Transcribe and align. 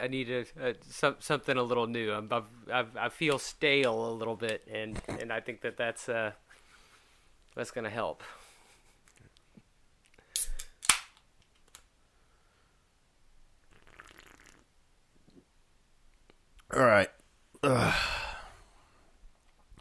I 0.00 0.06
need 0.06 0.30
a, 0.30 0.44
a 0.60 0.74
some, 0.88 1.16
something 1.18 1.56
a 1.56 1.62
little 1.62 1.86
new. 1.88 2.12
I'm, 2.12 2.28
I've, 2.30 2.44
I've, 2.72 2.96
I 2.96 3.08
feel 3.08 3.38
stale 3.38 4.08
a 4.08 4.12
little 4.12 4.36
bit, 4.36 4.62
and 4.72 5.00
and 5.08 5.32
I 5.32 5.40
think 5.40 5.62
that 5.62 5.76
that's 5.76 6.08
uh 6.08 6.32
that's 7.56 7.70
gonna 7.72 7.90
help. 7.90 8.22
All 16.72 16.84
right. 16.84 17.08
Ugh. 17.62 17.94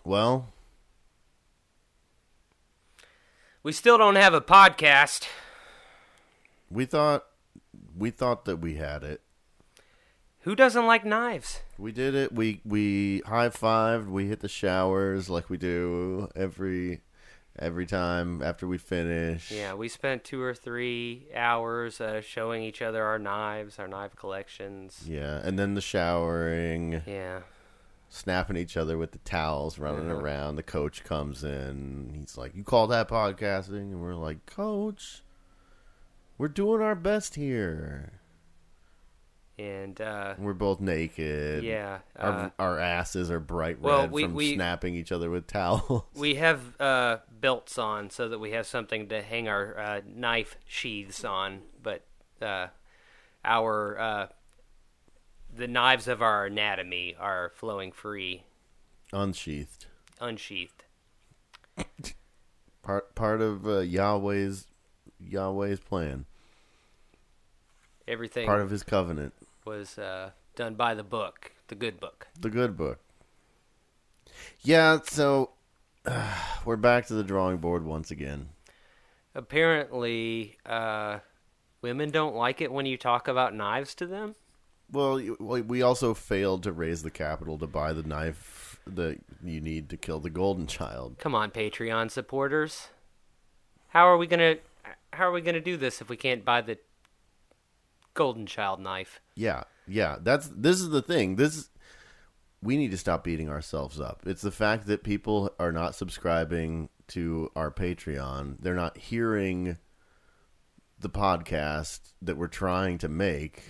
Well, 0.04 0.48
We 3.62 3.74
still 3.74 3.98
don't 4.00 4.16
have 4.16 4.34
a 4.34 4.42
podcast. 4.42 5.28
we 6.72 6.86
thought 6.86 7.26
we 7.96 8.10
thought 8.10 8.46
that 8.46 8.58
we 8.58 8.76
had 8.76 9.04
it. 9.04 9.22
Who 10.44 10.56
doesn't 10.56 10.86
like 10.88 11.04
knives? 11.06 11.62
We 11.78 11.92
did 11.92 12.16
it. 12.16 12.32
We 12.32 12.62
we 12.66 13.22
high 13.26 13.50
fived. 13.50 14.08
We 14.08 14.28
hit 14.28 14.40
the 14.40 14.48
showers 14.48 15.30
like 15.30 15.50
we 15.50 15.58
do 15.58 16.30
every 16.36 17.02
every 17.58 17.86
time 17.86 18.42
after 18.42 18.66
we 18.66 18.78
finish. 18.78 19.52
Yeah, 19.52 19.74
we 19.74 19.90
spent 19.90 20.24
two 20.24 20.42
or 20.42 20.54
three 20.54 21.28
hours 21.36 22.00
uh, 22.00 22.22
showing 22.22 22.64
each 22.64 22.82
other 22.82 23.04
our 23.04 23.20
knives, 23.20 23.80
our 23.80 23.88
knife 23.88 24.16
collections. 24.16 25.04
Yeah, 25.06 25.42
and 25.44 25.60
then 25.60 25.74
the 25.74 25.82
showering, 25.82 27.02
Yeah. 27.06 27.42
snapping 28.08 28.56
each 28.56 28.78
other 28.78 28.98
with 28.98 29.12
the 29.12 29.18
towels, 29.20 29.78
running 29.78 30.10
around. 30.10 30.56
The 30.56 30.64
coach 30.64 31.04
comes 31.04 31.44
in. 31.44 32.14
He's 32.18 32.38
like, 32.38 32.56
"You 32.56 32.64
call 32.64 32.88
that 32.88 33.10
podcasting?" 33.10 33.92
And 33.92 34.02
we're 34.02 34.16
like, 34.16 34.46
"Coach, 34.46 35.22
we're 36.38 36.48
doing 36.48 36.82
our 36.82 36.96
best 36.96 37.36
here." 37.36 38.19
And 39.60 40.00
uh, 40.00 40.36
we're 40.38 40.54
both 40.54 40.80
naked. 40.80 41.66
yeah, 41.66 42.00
Our, 42.16 42.32
uh, 42.32 42.50
our 42.58 42.80
asses 42.80 43.30
are 43.30 43.42
bright 43.42 43.76
red 43.76 43.84
well, 43.84 44.08
we- 44.08 44.24
from 44.24 44.34
we- 44.34 44.56
snapping 44.56 44.96
each 44.96 45.12
other 45.12 45.30
with 45.30 45.48
towels. 45.48 46.04
we 46.16 46.36
have 46.36 46.80
uh, 46.80 47.18
belts 47.42 47.78
on 47.78 48.10
so 48.10 48.30
that 48.30 48.40
we 48.40 48.52
have 48.52 48.66
something 48.66 49.10
to 49.10 49.22
hang 49.22 49.50
our 49.50 49.78
uh, 49.78 50.02
knife 50.08 50.56
sheaths 50.66 51.26
on. 51.26 51.64
But 51.84 52.06
uh, 52.42 52.68
our 53.44 54.00
uh, 54.00 54.28
the 55.54 55.68
knives 55.68 56.08
of 56.08 56.22
our 56.22 56.46
anatomy 56.46 57.16
are 57.20 57.52
flowing 57.56 57.92
free, 57.92 58.44
Unsheathed. 59.12 59.88
unsheathed. 60.22 60.86
Part 62.82 63.14
part 63.14 63.42
of 63.42 63.68
uh, 63.68 63.80
Yahweh's 63.80 64.68
Yahweh's 65.20 65.82
plan. 65.82 66.26
Everything 68.08 68.46
Part 68.48 68.62
of 68.62 68.70
his 68.72 68.84
covenant. 68.84 69.34
Was 69.70 70.00
uh, 70.00 70.32
done 70.56 70.74
by 70.74 70.96
the 70.96 71.04
book, 71.04 71.52
the 71.68 71.76
good 71.76 72.00
book. 72.00 72.28
The 72.40 72.50
good 72.50 72.76
book. 72.76 72.98
Yeah, 74.62 74.98
so 75.04 75.52
we're 76.66 76.76
back 76.76 77.06
to 77.08 77.14
the 77.14 77.24
drawing 77.24 77.58
board 77.58 77.86
once 77.86 78.10
again. 78.10 78.50
Apparently, 79.36 80.58
uh, 80.66 81.20
women 81.84 82.10
don't 82.10 82.36
like 82.36 82.62
it 82.62 82.72
when 82.72 82.88
you 82.88 82.98
talk 82.98 83.28
about 83.28 83.54
knives 83.54 83.94
to 83.96 84.08
them. 84.08 84.34
Well, 84.92 85.22
we 85.40 85.62
we 85.62 85.84
also 85.84 86.16
failed 86.16 86.64
to 86.64 86.72
raise 86.72 87.04
the 87.04 87.12
capital 87.12 87.60
to 87.60 87.68
buy 87.68 87.94
the 87.94 88.02
knife 88.02 88.80
that 88.88 89.20
you 89.44 89.62
need 89.62 89.88
to 89.90 89.98
kill 89.98 90.20
the 90.20 90.32
golden 90.32 90.66
child. 90.66 91.18
Come 91.20 91.36
on, 91.36 91.52
Patreon 91.52 92.10
supporters. 92.10 92.88
How 93.90 94.08
are 94.08 94.18
we 94.18 94.26
gonna 94.26 94.56
how 95.14 95.28
are 95.28 95.32
we 95.32 95.42
gonna 95.42 95.62
do 95.62 95.78
this 95.78 96.02
if 96.02 96.10
we 96.10 96.18
can't 96.18 96.44
buy 96.44 96.62
the 96.62 96.80
golden 98.14 98.46
child 98.46 98.80
knife? 98.80 99.22
Yeah, 99.36 99.64
yeah. 99.88 100.18
That's 100.22 100.50
this 100.56 100.80
is 100.80 100.90
the 100.90 101.02
thing. 101.02 101.36
This 101.36 101.70
we 102.62 102.78
need 102.78 102.92
to 102.92 102.98
stop 102.98 103.24
beating 103.24 103.50
ourselves 103.50 104.00
up. 104.00 104.24
It's 104.26 104.42
the 104.42 104.52
fact 104.52 104.88
that 104.88 105.04
people 105.04 105.52
are 105.60 105.72
not 105.72 105.96
subscribing 105.96 106.90
to 107.10 107.52
our 107.56 107.72
Patreon. 107.72 108.58
They're 108.60 108.76
not 108.76 108.98
hearing 108.98 109.78
the 111.00 111.10
podcast 111.10 112.14
that 112.22 112.38
we're 112.38 112.48
trying 112.48 112.98
to 113.00 113.08
make. 113.08 113.64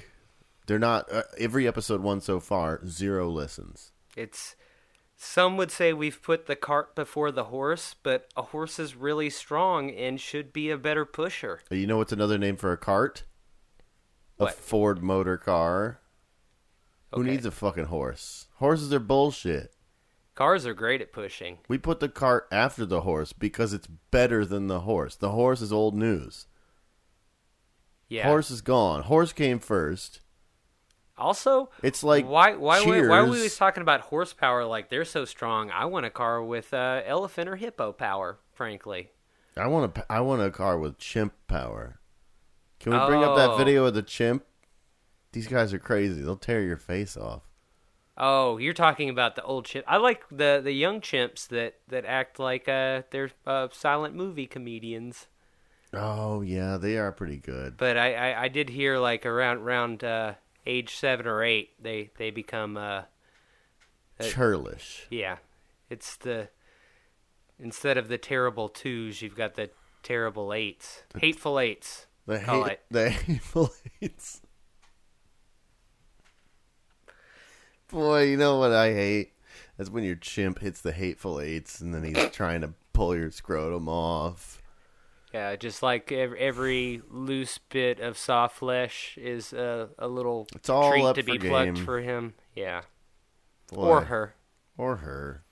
They're 0.66 0.80
not 0.80 1.12
uh, 1.12 1.24
every 1.38 1.68
episode 1.68 2.02
one 2.02 2.22
so 2.22 2.40
far 2.40 2.86
zero 2.86 3.30
listens. 3.30 3.92
It's 4.16 4.56
some 5.16 5.58
would 5.58 5.70
say 5.70 5.94
we've 5.94 6.22
put 6.22 6.46
the 6.46 6.56
cart 6.56 6.96
before 6.96 7.32
the 7.32 7.46
horse, 7.46 7.96
but 8.04 8.30
a 8.38 8.42
horse 8.42 8.80
is 8.80 8.96
really 8.96 9.30
strong 9.30 9.92
and 9.92 10.20
should 10.20 10.54
be 10.54 10.70
a 10.70 10.78
better 10.78 11.06
pusher. 11.06 11.60
You 11.70 11.88
know 11.88 11.98
what's 11.98 12.14
another 12.14 12.38
name 12.38 12.56
for 12.56 12.72
a 12.72 12.78
cart? 12.78 13.24
A 14.40 14.46
What? 14.46 14.56
Ford 14.56 15.04
motor 15.04 15.38
car. 15.38 16.00
Who 17.14 17.24
needs 17.24 17.46
a 17.46 17.52
fucking 17.52 17.86
horse? 17.86 18.48
Horses 18.56 18.94
are 18.94 19.00
bullshit. 19.00 19.74
Cars 20.36 20.66
are 20.66 20.74
great 20.74 21.02
at 21.02 21.12
pushing. 21.12 21.58
We 21.68 21.78
put 21.78 22.00
the 22.00 22.08
cart 22.08 22.48
after 22.52 22.86
the 22.86 23.02
horse 23.02 23.34
because 23.34 23.74
it's 23.74 23.88
better 23.88 24.46
than 24.46 24.68
the 24.68 24.82
horse. 24.82 25.16
The 25.16 25.32
horse 25.32 25.60
is 25.62 25.74
old 25.74 25.96
news. 25.96 26.46
Yeah. 28.08 28.28
Horse 28.28 28.50
is 28.50 28.62
gone. 28.62 29.04
Horse 29.04 29.34
came 29.34 29.60
first. 29.60 30.22
Also, 31.18 31.70
It's 31.84 32.02
like 32.02 32.26
why 32.26 32.56
why 32.56 32.80
why, 32.82 32.86
why 32.86 33.18
are 33.18 33.26
we 33.26 33.36
always 33.36 33.58
talking 33.58 33.82
about 33.82 34.00
horsepower 34.02 34.64
like 34.64 34.90
they're 34.90 35.04
so 35.04 35.26
strong? 35.26 35.70
I 35.70 35.84
want 35.86 36.06
a 36.06 36.10
car 36.10 36.42
with 36.42 36.74
uh, 36.74 37.02
elephant 37.06 37.50
or 37.50 37.58
hippo 37.58 37.92
power, 37.92 38.40
frankly. 38.54 39.10
I 39.58 39.68
want 39.68 39.98
a 39.98 40.12
I 40.12 40.22
want 40.22 40.42
a 40.42 40.50
car 40.50 40.80
with 40.80 40.98
chimp 40.98 41.34
power. 41.48 41.99
Can 42.80 42.94
we 42.94 43.06
bring 43.06 43.24
up 43.24 43.36
that 43.36 43.52
Oh. 43.52 43.58
video 43.58 43.86
of 43.86 43.94
the 43.94 44.02
chimp? 44.02 44.46
These 45.32 45.48
guys 45.48 45.74
are 45.74 45.80
crazy. 45.80 46.22
They'll 46.22 46.36
tear 46.38 46.62
your 46.62 46.78
face 46.78 47.16
off. 47.18 47.44
Oh, 48.18 48.58
you're 48.58 48.74
talking 48.74 49.10
about 49.10 49.36
the 49.36 49.44
old 49.44 49.66
chimp. 49.66 49.86
I 49.88 49.98
like 49.98 50.24
the 50.30 50.60
the 50.64 50.72
young 50.74 51.00
chimps 51.02 51.48
that 51.50 51.76
that 51.88 52.06
act 52.06 52.40
like 52.40 52.68
uh 52.68 53.04
they're 53.12 53.32
uh, 53.46 53.68
silent 53.72 54.16
movie 54.16 54.48
comedians. 54.48 55.28
Oh 55.94 56.42
yeah, 56.42 56.78
they 56.78 56.98
are 56.98 57.12
pretty 57.12 57.38
good. 57.38 57.78
But 57.78 57.98
I, 57.98 58.14
I, 58.32 58.44
I 58.44 58.48
did 58.48 58.70
hear 58.70 58.98
like 59.00 59.26
around 59.26 59.58
around 59.60 60.04
uh, 60.04 60.34
age 60.66 60.96
seven 60.96 61.26
or 61.28 61.44
eight 61.44 61.82
they 61.82 62.12
they 62.18 62.30
become 62.32 62.76
uh 62.78 63.04
Uh, 64.20 64.24
Churlish. 64.26 65.08
yeah, 65.10 65.38
it's 65.90 66.18
the 66.18 66.50
instead 67.58 67.98
of 67.98 68.08
the 68.10 68.18
terrible 68.18 68.68
twos 68.70 69.22
you've 69.22 69.36
got 69.36 69.56
the 69.56 69.70
terrible 70.04 70.54
eights, 70.54 71.04
hateful 71.18 71.58
eights. 71.60 72.06
The 72.30 72.38
hate, 72.38 72.78
the 72.92 73.10
hateful 73.10 73.72
eights. 74.00 74.42
Boy, 77.88 78.26
you 78.26 78.38
know 78.38 78.60
what 78.60 78.72
I 78.72 78.94
hate? 78.94 79.34
That's 79.78 79.90
when 79.90 80.04
your 80.04 80.16
chimp 80.16 80.60
hits 80.60 80.80
the 80.80 80.92
hateful 80.92 81.42
eights 81.42 81.82
and 81.82 81.92
then 81.92 82.04
he's 82.04 82.30
trying 82.30 82.62
to 82.62 82.76
pull 82.94 83.16
your 83.16 83.32
scrotum 83.32 83.90
off. 83.90 84.62
Yeah, 85.34 85.56
just 85.56 85.82
like 85.82 86.12
ev- 86.12 86.36
every 86.36 87.02
loose 87.10 87.58
bit 87.58 88.00
of 88.00 88.16
soft 88.16 88.58
flesh 88.58 89.18
is 89.18 89.52
a, 89.52 89.90
a 89.98 90.08
little 90.08 90.46
It's 90.54 90.70
all 90.70 90.92
treat 90.92 91.16
to 91.16 91.24
be 91.24 91.40
for 91.40 91.48
plucked 91.48 91.80
for 91.80 92.00
him. 92.00 92.36
Yeah, 92.56 92.82
Boy, 93.74 93.88
or 93.88 94.02
her. 94.02 94.36
Or 94.78 94.98
her. 94.98 95.44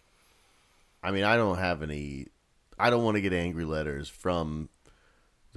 I 1.01 1.09
mean, 1.09 1.23
I 1.23 1.37
don't 1.37 1.57
have 1.57 1.81
any. 1.81 2.27
I 2.77 2.91
don't 2.91 3.03
want 3.03 3.15
to 3.15 3.21
get 3.21 3.33
angry 3.33 3.65
letters 3.65 4.09
from 4.09 4.69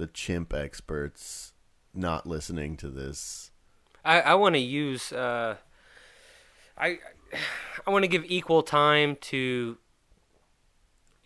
the 0.01 0.07
chimp 0.07 0.51
experts 0.51 1.53
not 1.93 2.25
listening 2.25 2.75
to 2.75 2.89
this. 2.89 3.51
I, 4.03 4.21
I 4.21 4.33
want 4.33 4.55
to 4.55 4.59
use. 4.59 5.13
Uh, 5.13 5.57
I 6.75 6.97
I 7.85 7.91
want 7.91 8.01
to 8.01 8.07
give 8.07 8.25
equal 8.25 8.63
time 8.63 9.15
to 9.17 9.77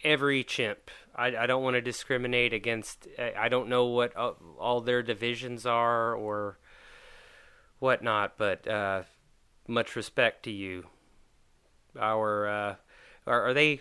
every 0.04 0.44
chimp. 0.44 0.92
I, 1.16 1.28
I 1.38 1.46
don't 1.46 1.64
want 1.64 1.76
to 1.76 1.82
discriminate 1.82 2.52
against. 2.52 3.08
I, 3.18 3.48
don't 3.48 3.70
know 3.70 3.86
what 3.86 4.14
all, 4.18 4.36
all 4.60 4.82
their 4.82 5.02
divisions 5.02 5.66
are 5.66 6.14
or 6.14 6.58
whatnot, 7.80 8.34
but 8.38 8.68
uh, 8.68 9.04
much 9.70 9.96
respect 9.96 10.44
to 10.44 10.52
you. 10.52 10.88
Our 11.98 12.50
uh, 12.50 12.76
are, 13.26 13.48
are 13.48 13.54
they? 13.54 13.80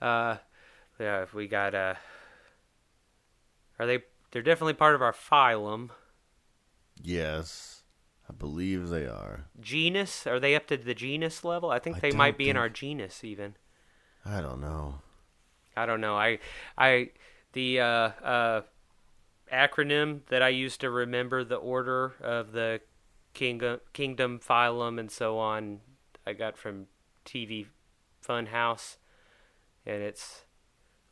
Uh, 0.00 0.38
yeah, 0.98 1.22
if 1.22 1.32
we 1.32 1.46
got. 1.46 1.72
Are 3.78 3.86
they? 3.86 4.00
They're 4.30 4.42
definitely 4.42 4.74
part 4.74 4.94
of 4.94 5.02
our 5.02 5.12
phylum. 5.12 5.90
Yes, 7.02 7.82
I 8.28 8.32
believe 8.32 8.88
they 8.88 9.06
are. 9.06 9.46
genus 9.60 10.26
are 10.26 10.38
they 10.40 10.54
up 10.54 10.66
to 10.68 10.76
the 10.76 10.94
genus 10.94 11.44
level 11.44 11.70
i 11.70 11.78
think 11.78 11.96
I 11.96 12.00
they 12.00 12.12
might 12.12 12.38
be 12.38 12.48
in 12.48 12.56
our 12.56 12.68
genus 12.68 13.24
even 13.24 13.56
I 14.24 14.40
don't 14.40 14.60
know. 14.60 14.96
i 15.76 15.84
don't 15.86 16.00
know 16.00 16.16
i 16.16 16.38
i 16.78 17.10
the 17.52 17.80
uh 17.80 17.84
uh 17.84 18.62
acronym 19.52 20.20
that 20.28 20.42
i 20.42 20.48
used 20.48 20.80
to 20.80 20.90
remember 20.90 21.44
the 21.44 21.56
order 21.56 22.14
of 22.20 22.52
the 22.52 22.80
kingdom 23.34 23.80
kingdom 23.92 24.38
phylum 24.38 24.98
and 25.00 25.10
so 25.10 25.38
on 25.38 25.80
i 26.26 26.32
got 26.32 26.56
from 26.56 26.86
tv 27.26 27.66
funhouse 28.26 28.96
and 29.84 30.02
it's 30.02 30.44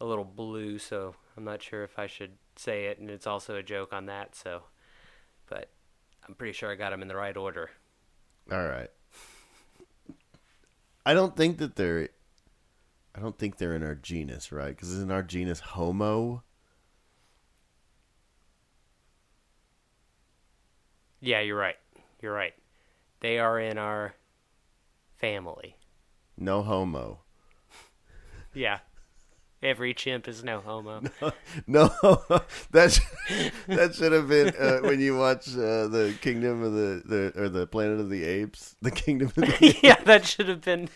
a 0.01 0.05
little 0.05 0.25
blue 0.25 0.79
so 0.79 1.15
i'm 1.37 1.45
not 1.45 1.63
sure 1.63 1.83
if 1.83 1.99
i 1.99 2.07
should 2.07 2.33
say 2.61 2.87
it 2.87 2.99
and 2.99 3.09
it's 3.11 3.27
also 3.27 3.57
a 3.57 3.63
joke 3.63 3.93
on 3.93 4.07
that 4.07 4.35
so 4.35 4.63
but 5.49 5.71
i'm 6.29 6.35
pretty 6.35 6.53
sure 6.53 6.71
i 6.71 6.75
got 6.75 6.91
them 6.91 7.03
in 7.03 7.09
the 7.09 7.17
right 7.17 7.37
order 7.37 7.71
All 8.53 8.67
right. 8.67 8.91
I 11.07 11.15
don't 11.15 11.37
think 11.37 11.59
that 11.59 11.77
they're. 11.77 12.09
I 13.15 13.21
don't 13.21 13.39
think 13.39 13.57
they're 13.57 13.75
in 13.75 13.83
our 13.83 13.95
genus, 13.95 14.53
right? 14.53 14.69
Because 14.69 14.91
isn't 14.93 15.11
our 15.11 15.23
genus 15.23 15.61
Homo? 15.61 16.43
Yeah, 21.21 21.41
you're 21.41 21.57
right. 21.57 21.77
You're 22.23 22.33
right. 22.33 22.55
They 23.21 23.39
are 23.39 23.59
in 23.59 23.79
our 23.79 24.15
family. 25.17 25.77
No 26.37 26.63
Homo. 26.63 27.21
Yeah. 28.53 28.81
Every 29.63 29.93
chimp 29.93 30.27
is 30.27 30.43
no 30.43 30.61
homo. 30.61 31.03
No, 31.67 31.89
that 32.71 32.93
sh- 32.93 33.51
that 33.67 33.95
should 33.95 34.13
have 34.13 34.29
been 34.29 34.55
uh, 34.59 34.79
when 34.79 35.01
you 35.01 35.17
watch 35.19 35.49
uh, 35.49 35.87
the 35.89 36.15
Kingdom 36.23 36.63
of 36.63 36.73
the, 36.73 37.03
the 37.05 37.43
or 37.43 37.49
the 37.51 37.67
Planet 37.67 38.01
of 38.01 38.09
the 38.09 38.25
Apes, 38.25 38.77
the 38.81 38.91
Kingdom 38.91 39.29
of 39.29 39.35
the 39.35 39.79
yeah, 39.83 40.01
that 40.05 40.25
should 40.25 40.49
have 40.49 40.63
been. 40.63 40.89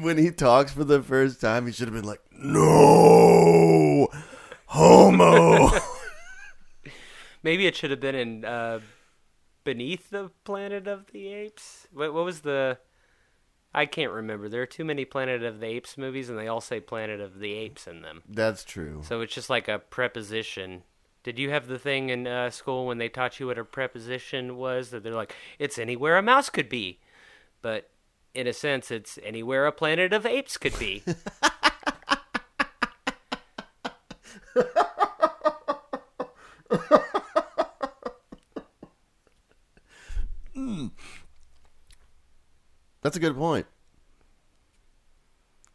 when 0.00 0.18
he 0.18 0.30
talks 0.32 0.72
for 0.72 0.82
the 0.84 1.00
first 1.02 1.40
time, 1.40 1.66
he 1.66 1.72
should 1.72 1.86
have 1.86 1.94
been 1.94 2.04
like, 2.04 2.22
"No, 2.32 4.08
Homo." 4.66 5.70
Maybe 7.44 7.66
it 7.66 7.76
should 7.76 7.90
have 7.90 8.00
been 8.00 8.14
in 8.14 8.44
uh, 8.44 8.80
Beneath 9.64 10.10
the 10.10 10.30
Planet 10.44 10.88
of 10.88 11.12
the 11.12 11.28
Apes. 11.28 11.86
What, 11.92 12.12
what 12.12 12.24
was 12.24 12.40
the. 12.40 12.78
I 13.74 13.86
can't 13.86 14.12
remember. 14.12 14.48
There 14.48 14.62
are 14.62 14.66
too 14.66 14.84
many 14.84 15.04
Planet 15.04 15.42
of 15.42 15.60
the 15.60 15.66
Apes 15.66 15.96
movies, 15.96 16.28
and 16.28 16.38
they 16.38 16.48
all 16.48 16.60
say 16.60 16.80
Planet 16.80 17.20
of 17.20 17.38
the 17.38 17.54
Apes 17.54 17.86
in 17.86 18.02
them. 18.02 18.22
That's 18.28 18.64
true. 18.64 19.02
So 19.04 19.20
it's 19.22 19.34
just 19.34 19.48
like 19.48 19.68
a 19.68 19.78
preposition. 19.78 20.82
Did 21.22 21.38
you 21.38 21.50
have 21.50 21.68
the 21.68 21.78
thing 21.78 22.10
in 22.10 22.26
uh, 22.26 22.50
school 22.50 22.86
when 22.86 22.98
they 22.98 23.08
taught 23.08 23.40
you 23.40 23.46
what 23.46 23.58
a 23.58 23.64
preposition 23.64 24.56
was? 24.56 24.90
That 24.90 25.02
they're 25.02 25.14
like, 25.14 25.34
it's 25.58 25.78
anywhere 25.78 26.18
a 26.18 26.22
mouse 26.22 26.50
could 26.50 26.68
be. 26.68 26.98
But 27.62 27.88
in 28.34 28.46
a 28.46 28.52
sense, 28.52 28.90
it's 28.90 29.18
anywhere 29.22 29.66
a 29.66 29.72
planet 29.72 30.12
of 30.12 30.26
apes 30.26 30.56
could 30.56 30.78
be. 30.78 31.02
That's 43.02 43.16
a 43.16 43.20
good 43.20 43.36
point. 43.36 43.66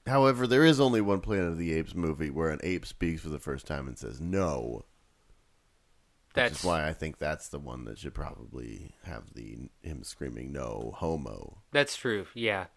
However, 0.06 0.48
there 0.48 0.64
is 0.64 0.80
only 0.80 1.02
one 1.02 1.20
Planet 1.20 1.48
of 1.50 1.58
the 1.58 1.74
Apes 1.74 1.94
movie 1.94 2.30
where 2.30 2.50
an 2.50 2.62
ape 2.64 2.86
speaks 2.86 3.22
for 3.22 3.30
the 3.30 3.40
first 3.40 3.68
time 3.68 3.88
and 3.88 3.98
says 3.98 4.22
no. 4.22 4.86
Which 6.30 6.34
That's 6.36 6.60
is 6.60 6.64
why 6.66 6.88
I 6.88 6.94
think 6.94 7.18
that's 7.18 7.50
the 7.50 7.60
one 7.60 7.84
that 7.86 7.98
should 7.98 8.14
probably 8.14 8.94
have 9.04 9.34
the 9.34 9.70
him 9.82 10.04
screaming 10.04 10.52
no 10.54 10.94
homo. 10.98 11.58
that's 11.72 11.98
true. 11.98 12.28
Yeah, 12.34 12.68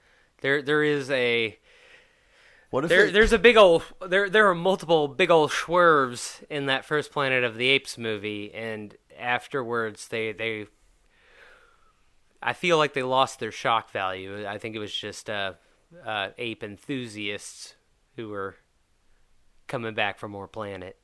there 0.41 0.63
there 0.63 0.83
is 0.83 1.11
a 1.11 1.59
What 2.71 2.85
if 2.85 2.89
there 2.89 3.07
it- 3.07 3.13
there's 3.13 3.33
a 3.35 3.39
big 3.39 3.57
old 3.57 3.85
there 4.05 4.29
there 4.31 4.49
are 4.49 4.55
multiple 4.55 5.07
big 5.09 5.31
old 5.31 5.53
swerves 5.53 6.43
in 6.51 6.67
that 6.67 6.85
first 6.85 7.13
Planet 7.13 7.45
of 7.45 7.57
the 7.57 7.69
Apes 7.69 7.97
movie, 7.99 8.53
and 8.55 8.97
afterwards 9.17 10.09
they 10.09 10.33
they 10.33 10.67
I 12.43 12.53
feel 12.53 12.79
like 12.79 12.95
they 12.95 13.03
lost 13.03 13.41
their 13.41 13.53
shock 13.53 13.91
value. 13.91 14.47
I 14.47 14.59
think 14.59 14.75
it 14.75 14.79
was 14.79 14.95
just 14.95 15.29
uh, 15.29 15.55
uh, 16.05 16.29
ape 16.39 16.63
enthusiasts 16.63 17.75
who 18.17 18.29
were 18.29 18.57
coming 19.67 19.95
back 19.95 20.19
for 20.19 20.29
more 20.29 20.49
Planet. 20.49 20.97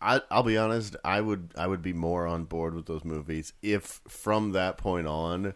I, 0.00 0.20
I'll 0.30 0.42
be 0.42 0.58
honest. 0.58 0.96
I 1.04 1.20
would 1.20 1.52
I 1.56 1.66
would 1.66 1.82
be 1.82 1.92
more 1.92 2.26
on 2.26 2.44
board 2.44 2.74
with 2.74 2.86
those 2.86 3.04
movies 3.04 3.52
if 3.62 4.00
from 4.06 4.52
that 4.52 4.76
point 4.76 5.06
on, 5.06 5.54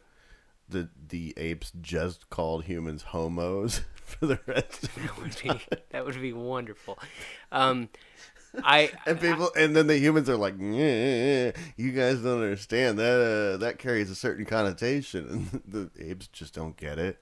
the 0.68 0.88
the 1.08 1.34
apes 1.36 1.72
just 1.80 2.30
called 2.30 2.64
humans 2.64 3.02
homos 3.02 3.82
for 3.94 4.26
the 4.26 4.40
rest. 4.46 4.84
Of 4.84 4.94
That 4.94 5.18
would 5.18 5.36
be 5.42 5.80
that 5.90 6.06
would 6.06 6.20
be 6.20 6.32
wonderful. 6.32 6.98
Um, 7.52 7.90
I 8.62 8.90
and 9.06 9.20
people, 9.20 9.50
and 9.56 9.74
then 9.76 9.86
the 9.86 9.98
humans 9.98 10.28
are 10.28 10.36
like, 10.36 10.58
"You 10.58 11.92
guys 11.92 12.18
don't 12.18 12.42
understand 12.42 12.98
that. 12.98 13.54
Uh, 13.54 13.56
that 13.58 13.78
carries 13.78 14.10
a 14.10 14.14
certain 14.14 14.44
connotation." 14.44 15.48
And 15.52 15.62
the 15.96 16.10
apes 16.10 16.26
just 16.28 16.54
don't 16.54 16.76
get 16.76 16.98
it. 16.98 17.18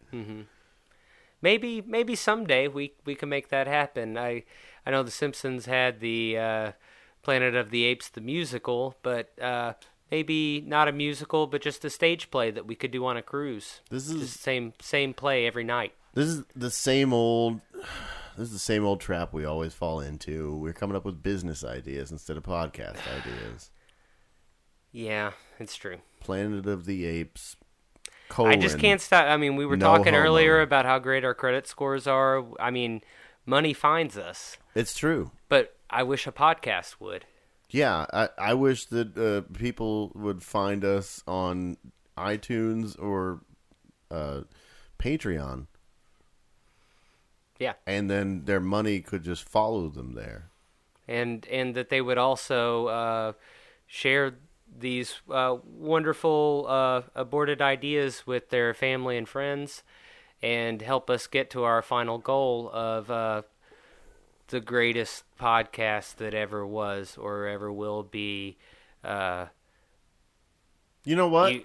maybe 1.42 1.82
maybe 1.82 2.14
someday 2.14 2.68
we 2.68 2.94
we 3.04 3.14
can 3.14 3.28
make 3.28 3.48
that 3.48 3.66
happen. 3.66 4.16
I 4.16 4.44
I 4.86 4.90
know 4.90 5.02
the 5.02 5.10
Simpsons 5.10 5.66
had 5.66 6.00
the 6.00 6.38
uh, 6.38 6.72
Planet 7.22 7.54
of 7.54 7.70
the 7.70 7.84
Apes 7.84 8.08
the 8.08 8.20
musical, 8.20 8.96
but 9.02 9.38
uh, 9.40 9.74
maybe 10.10 10.62
not 10.66 10.88
a 10.88 10.92
musical, 10.92 11.46
but 11.46 11.60
just 11.60 11.84
a 11.84 11.90
stage 11.90 12.30
play 12.30 12.50
that 12.50 12.66
we 12.66 12.74
could 12.74 12.90
do 12.90 13.04
on 13.04 13.16
a 13.16 13.22
cruise. 13.22 13.80
This 13.90 14.08
is 14.08 14.20
Just 14.20 14.40
same 14.40 14.72
same 14.80 15.14
play 15.14 15.46
every 15.46 15.64
night. 15.64 15.92
This 16.14 16.28
is 16.28 16.44
the 16.56 16.70
same 16.70 17.12
old. 17.12 17.60
This 18.38 18.46
is 18.48 18.52
the 18.52 18.58
same 18.60 18.84
old 18.84 19.00
trap 19.00 19.32
we 19.32 19.44
always 19.44 19.74
fall 19.74 20.00
into. 20.00 20.56
We're 20.56 20.72
coming 20.72 20.96
up 20.96 21.04
with 21.04 21.22
business 21.22 21.64
ideas 21.64 22.12
instead 22.12 22.36
of 22.36 22.44
podcast 22.44 22.96
ideas. 23.20 23.70
Yeah, 24.92 25.32
it's 25.58 25.76
true. 25.76 25.98
Planet 26.20 26.66
of 26.66 26.86
the 26.86 27.04
Apes. 27.04 27.56
I 28.36 28.56
just 28.56 28.78
can't 28.78 29.00
stop. 29.00 29.26
I 29.26 29.36
mean, 29.36 29.56
we 29.56 29.64
were 29.66 29.76
No 29.76 29.86
talking 29.86 30.12
homo. 30.14 30.24
earlier 30.26 30.60
about 30.60 30.84
how 30.84 30.98
great 30.98 31.24
our 31.24 31.34
credit 31.34 31.66
scores 31.66 32.06
are. 32.06 32.44
I 32.60 32.70
mean, 32.70 33.00
money 33.46 33.72
finds 33.72 34.16
us, 34.18 34.56
It's 34.74 34.96
true. 34.96 35.30
but 35.48 35.74
I 35.90 36.02
wish 36.02 36.26
a 36.26 36.32
podcast 36.32 36.96
would. 37.00 37.24
Yeah, 37.70 38.06
I, 38.12 38.28
I 38.38 38.54
wish 38.54 38.86
that 38.86 39.16
uh, 39.18 39.52
people 39.58 40.12
would 40.14 40.42
find 40.42 40.84
us 40.84 41.22
on 41.26 41.76
iTunes 42.16 42.98
or 43.02 43.40
uh, 44.10 44.42
Patreon, 44.98 45.66
Yeah. 47.58 47.74
and 47.86 48.08
then 48.10 48.44
their 48.44 48.60
money 48.60 49.00
could 49.00 49.22
just 49.24 49.48
follow 49.48 49.88
them 49.88 50.14
there. 50.14 50.50
and 51.08 51.46
and 51.50 51.74
that 51.74 51.88
they 51.88 52.00
would 52.00 52.18
also 52.18 52.86
uh, 52.86 53.32
share 53.86 54.34
these 54.78 55.20
uh, 55.30 55.56
wonderful 55.64 56.66
uh, 56.68 57.02
aborted 57.14 57.60
ideas 57.62 58.26
with 58.26 58.50
their 58.50 58.74
family 58.74 59.16
and 59.16 59.28
friends, 59.28 59.82
and 60.42 60.82
help 60.82 61.08
us 61.10 61.26
get 61.26 61.50
to 61.50 61.64
our 61.64 61.82
final 61.82 62.18
goal 62.18 62.70
of 62.72 63.10
uh, 63.10 63.42
the 64.48 64.60
greatest 64.60 65.24
podcast 65.40 66.16
that 66.16 66.34
ever 66.34 66.66
was 66.66 67.16
or 67.18 67.46
ever 67.46 67.72
will 67.72 68.02
be. 68.02 68.56
Uh, 69.02 69.46
You 71.04 71.16
know 71.16 71.28
what? 71.28 71.52
you, 71.54 71.62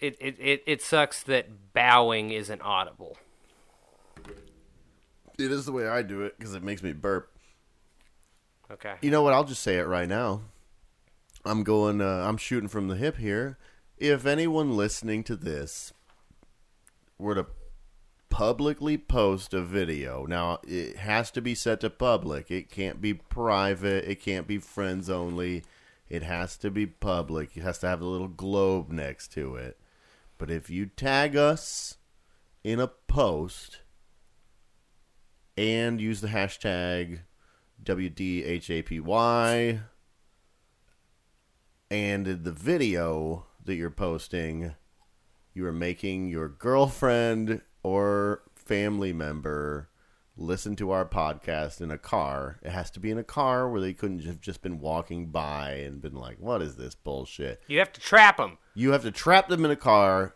it, 0.00 0.16
it, 0.20 0.36
it, 0.38 0.62
it 0.66 0.82
sucks 0.82 1.22
that 1.22 1.72
bowing 1.72 2.30
isn't 2.30 2.60
audible. 2.62 3.16
It 5.38 5.52
is 5.52 5.66
the 5.66 5.72
way 5.72 5.86
I 5.86 6.02
do 6.02 6.22
it 6.22 6.38
because 6.38 6.54
it 6.54 6.62
makes 6.62 6.82
me 6.82 6.92
burp. 6.92 7.30
Okay. 8.70 8.94
You 9.00 9.10
know 9.10 9.22
what? 9.22 9.32
I'll 9.32 9.44
just 9.44 9.62
say 9.62 9.78
it 9.78 9.86
right 9.86 10.08
now. 10.08 10.42
I'm 11.44 11.62
going. 11.62 12.00
Uh, 12.00 12.24
I'm 12.26 12.36
shooting 12.36 12.68
from 12.68 12.88
the 12.88 12.96
hip 12.96 13.16
here. 13.18 13.58
If 13.98 14.26
anyone 14.26 14.76
listening 14.76 15.24
to 15.24 15.36
this 15.36 15.92
were 17.18 17.34
to 17.34 17.46
publicly 18.28 18.98
post 18.98 19.54
a 19.54 19.62
video, 19.62 20.26
now 20.26 20.58
it 20.66 20.96
has 20.96 21.30
to 21.32 21.40
be 21.40 21.54
set 21.54 21.80
to 21.80 21.90
public. 21.90 22.50
It 22.50 22.70
can't 22.70 23.00
be 23.00 23.14
private. 23.14 24.04
It 24.10 24.20
can't 24.20 24.46
be 24.46 24.58
friends 24.58 25.08
only. 25.08 25.62
It 26.08 26.22
has 26.22 26.56
to 26.58 26.70
be 26.70 26.86
public. 26.86 27.56
It 27.56 27.62
has 27.62 27.78
to 27.78 27.88
have 27.88 28.00
a 28.00 28.06
little 28.06 28.28
globe 28.28 28.90
next 28.90 29.32
to 29.32 29.56
it. 29.56 29.78
But 30.38 30.50
if 30.50 30.68
you 30.68 30.86
tag 30.86 31.36
us 31.36 31.96
in 32.62 32.80
a 32.80 32.88
post 32.88 33.78
and 35.56 36.00
use 36.00 36.20
the 36.20 36.28
hashtag 36.28 37.20
WDHAPY 37.82 39.80
and 41.90 42.26
the 42.26 42.52
video 42.52 43.46
that 43.64 43.74
you're 43.76 43.90
posting, 43.90 44.74
you 45.54 45.66
are 45.66 45.72
making 45.72 46.28
your 46.28 46.48
girlfriend 46.48 47.62
or 47.82 48.42
family 48.54 49.12
member 49.12 49.88
listen 50.36 50.76
to 50.76 50.90
our 50.90 51.06
podcast 51.06 51.80
in 51.80 51.90
a 51.90 51.98
car. 51.98 52.58
It 52.62 52.70
has 52.70 52.90
to 52.92 53.00
be 53.00 53.10
in 53.10 53.18
a 53.18 53.24
car 53.24 53.68
where 53.68 53.80
they 53.80 53.94
couldn't 53.94 54.24
have 54.24 54.40
just 54.40 54.62
been 54.62 54.80
walking 54.80 55.28
by 55.28 55.70
and 55.70 56.02
been 56.02 56.14
like, 56.14 56.36
what 56.38 56.60
is 56.60 56.76
this 56.76 56.94
bullshit? 56.94 57.62
You 57.68 57.78
have 57.78 57.92
to 57.94 58.00
trap 58.00 58.36
them. 58.36 58.58
You 58.74 58.92
have 58.92 59.02
to 59.02 59.10
trap 59.10 59.48
them 59.48 59.64
in 59.64 59.70
a 59.70 59.76
car 59.76 60.34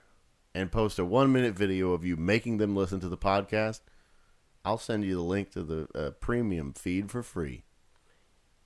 and 0.55 0.73
post 0.73 0.99
a 0.99 1.05
one 1.05 1.33
minute 1.33 1.55
video 1.55 1.93
of 1.93 2.05
you 2.05 2.17
making 2.17 2.57
them 2.59 2.75
listen 2.75 3.01
to 3.01 3.09
the 3.09 3.19
podcast. 3.19 3.81
I'll 4.65 4.79
send 4.79 5.05
you 5.05 5.15
the 5.17 5.23
link 5.23 5.51
to 5.53 5.63
the 5.63 5.89
uh, 5.95 6.11
premium 6.11 6.73
feed 6.73 7.11
for 7.11 7.23
free. 7.23 7.65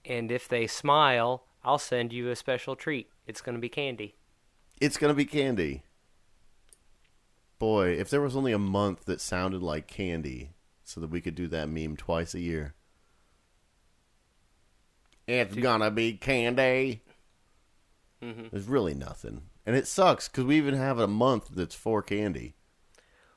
And 0.04 0.30
if 0.30 0.48
they 0.48 0.66
smile, 0.66 1.44
I'll 1.62 1.78
send 1.78 2.12
you 2.12 2.30
a 2.30 2.36
special 2.36 2.76
treat. 2.76 3.08
It's 3.26 3.40
going 3.40 3.54
to 3.54 3.60
be 3.60 3.68
candy. 3.68 4.16
It's 4.80 4.96
going 4.96 5.10
to 5.10 5.16
be 5.16 5.24
candy. 5.24 5.82
Boy, 7.58 7.90
if 7.90 8.10
there 8.10 8.20
was 8.20 8.36
only 8.36 8.52
a 8.52 8.58
month 8.58 9.04
that 9.04 9.20
sounded 9.20 9.62
like 9.62 9.86
candy 9.86 10.50
so 10.84 11.00
that 11.00 11.10
we 11.10 11.20
could 11.20 11.34
do 11.34 11.48
that 11.48 11.68
meme 11.68 11.96
twice 11.96 12.34
a 12.34 12.40
year. 12.40 12.74
It's 15.26 15.54
gonna 15.54 15.90
be 15.90 16.14
candy. 16.14 17.02
Mhm. 18.22 18.50
There's 18.50 18.66
really 18.66 18.94
nothing. 18.94 19.48
And 19.64 19.74
it 19.74 19.86
sucks 19.86 20.28
because 20.28 20.44
we 20.44 20.58
even 20.58 20.74
have 20.74 20.98
a 20.98 21.08
month 21.08 21.48
that's 21.48 21.74
for 21.74 22.02
candy. 22.02 22.54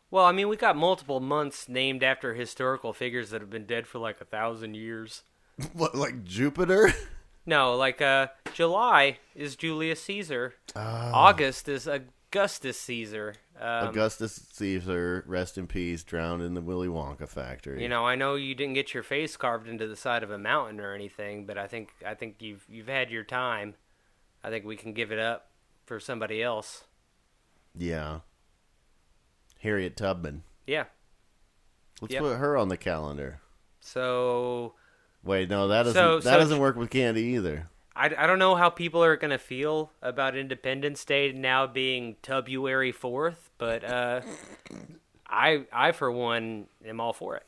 Well, 0.09 0.25
I 0.25 0.31
mean, 0.31 0.47
we 0.47 0.55
got 0.55 0.75
multiple 0.75 1.19
months 1.19 1.67
named 1.67 2.03
after 2.03 2.33
historical 2.33 2.93
figures 2.93 3.29
that 3.31 3.41
have 3.41 3.49
been 3.49 3.65
dead 3.65 3.87
for 3.87 3.99
like 3.99 4.21
a 4.21 4.25
thousand 4.25 4.75
years. 4.75 5.23
What, 5.73 5.95
like 5.95 6.23
Jupiter? 6.23 6.93
No, 7.47 7.75
like 7.75 8.01
uh, 8.01 8.27
July 8.53 9.17
is 9.33 9.55
Julius 9.55 10.01
Caesar. 10.03 10.53
Ah. 10.75 11.11
August 11.13 11.67
is 11.67 11.87
Augustus 11.87 12.79
Caesar. 12.81 13.35
Um, 13.59 13.87
Augustus 13.87 14.33
Caesar, 14.53 15.23
rest 15.25 15.57
in 15.57 15.65
peace, 15.65 16.03
drowned 16.03 16.43
in 16.43 16.53
the 16.53 16.61
Willy 16.61 16.89
Wonka 16.89 17.27
factory. 17.27 17.81
You 17.81 17.89
know, 17.89 18.05
I 18.05 18.15
know 18.15 18.35
you 18.35 18.53
didn't 18.53 18.75
get 18.75 18.93
your 18.93 19.01
face 19.01 19.35
carved 19.35 19.67
into 19.67 19.87
the 19.87 19.95
side 19.95 20.23
of 20.23 20.29
a 20.29 20.37
mountain 20.37 20.79
or 20.79 20.93
anything, 20.93 21.45
but 21.45 21.57
I 21.57 21.67
think 21.67 21.89
I 22.05 22.13
think 22.13 22.41
you've 22.41 22.65
you've 22.69 22.89
had 22.89 23.09
your 23.09 23.23
time. 23.23 23.75
I 24.43 24.49
think 24.49 24.65
we 24.65 24.75
can 24.75 24.93
give 24.93 25.11
it 25.11 25.17
up 25.19 25.49
for 25.85 25.99
somebody 25.99 26.43
else. 26.43 26.83
Yeah. 27.75 28.19
Harriet 29.61 29.95
Tubman. 29.97 30.43
Yeah. 30.65 30.85
Let's 32.01 32.13
Yep. 32.13 32.21
put 32.23 32.37
her 32.37 32.57
on 32.57 32.67
the 32.69 32.77
calendar. 32.77 33.41
So 33.79 34.73
Wait, 35.23 35.49
no, 35.49 35.67
that 35.67 35.83
doesn't 35.83 35.93
So- 36.01 36.15
that 36.19 36.23
so- 36.33 36.37
doesn't 36.39 36.59
work 36.59 36.75
with 36.75 36.89
candy 36.89 37.21
either. 37.23 37.69
I, 37.95 38.05
I 38.15 38.27
don't 38.27 38.37
know 38.37 38.55
how 38.55 38.69
people 38.69 39.03
are 39.03 39.15
going 39.17 39.31
to 39.31 39.39
feel 39.39 39.91
about 40.03 40.35
Independence 40.37 41.03
Day 41.03 41.31
now 41.31 41.65
being 41.65 42.15
February 42.21 42.93
4th, 42.93 43.49
but 43.57 43.83
uh, 43.83 44.21
I 45.27 45.65
I 45.73 45.91
for 45.93 46.11
one 46.11 46.67
am 46.85 46.99
all 46.99 47.11
for 47.13 47.35
it. 47.37 47.43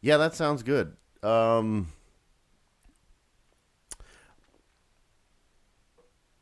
Yeah, 0.00 0.16
that 0.16 0.34
sounds 0.34 0.64
good. 0.64 0.96
Um 1.22 1.92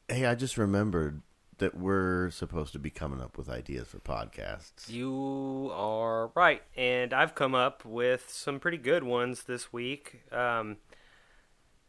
Hey, 0.09 0.25
I 0.25 0.35
just 0.35 0.56
remembered 0.56 1.23
that 1.58 1.76
we're 1.76 2.30
supposed 2.30 2.72
to 2.75 2.78
be 2.78 2.90
coming 2.90 3.20
up 3.20 3.38
with 3.38 3.48
ideas 3.48 3.88
for 3.88 3.98
podcasts. 3.98 4.88
You 4.88 5.70
are 5.75 6.28
right, 6.34 6.62
and 6.76 7.12
I've 7.12 7.34
come 7.34 7.54
up 7.54 7.84
with 7.84 8.26
some 8.28 8.60
pretty 8.60 8.78
good 8.78 9.02
ones 9.02 9.44
this 9.44 9.72
week. 9.72 10.22
Um, 10.32 10.76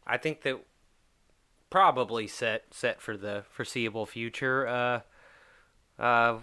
I 0.06 0.16
think 0.16 0.42
that 0.42 0.58
probably 1.70 2.26
set 2.26 2.64
set 2.70 3.00
for 3.00 3.16
the 3.16 3.44
foreseeable 3.50 4.06
future. 4.06 4.66
Uh, 4.66 5.00
uh, 6.02 6.38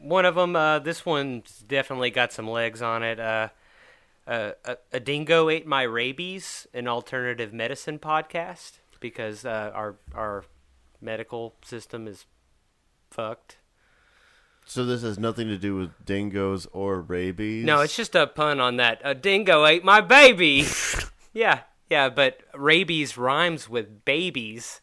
one 0.00 0.24
of 0.24 0.34
them, 0.34 0.56
uh, 0.56 0.78
this 0.78 1.04
one's 1.04 1.58
definitely 1.68 2.10
got 2.10 2.32
some 2.32 2.48
legs 2.48 2.82
on 2.82 3.02
it. 3.02 3.20
Uh, 3.20 3.48
uh, 4.26 4.52
a, 4.64 4.76
a 4.92 5.00
dingo 5.00 5.50
ate 5.50 5.66
my 5.66 5.82
rabies, 5.82 6.66
an 6.72 6.88
alternative 6.88 7.52
medicine 7.52 7.98
podcast, 7.98 8.78
because 8.98 9.44
uh, 9.44 9.70
our 9.74 9.96
our 10.14 10.44
medical 11.00 11.54
system 11.62 12.08
is 12.08 12.24
fucked. 13.14 13.58
So 14.66 14.84
this 14.84 15.02
has 15.02 15.18
nothing 15.18 15.48
to 15.48 15.58
do 15.58 15.76
with 15.76 15.90
dingoes 16.04 16.66
or 16.72 17.00
rabies. 17.00 17.64
No, 17.64 17.80
it's 17.80 17.96
just 17.96 18.14
a 18.14 18.26
pun 18.26 18.60
on 18.60 18.76
that. 18.78 19.00
A 19.04 19.14
dingo 19.14 19.66
ate 19.66 19.84
my 19.84 20.00
baby. 20.00 20.66
yeah, 21.32 21.60
yeah, 21.90 22.08
but 22.08 22.40
rabies 22.54 23.16
rhymes 23.16 23.68
with 23.68 24.04
babies. 24.04 24.80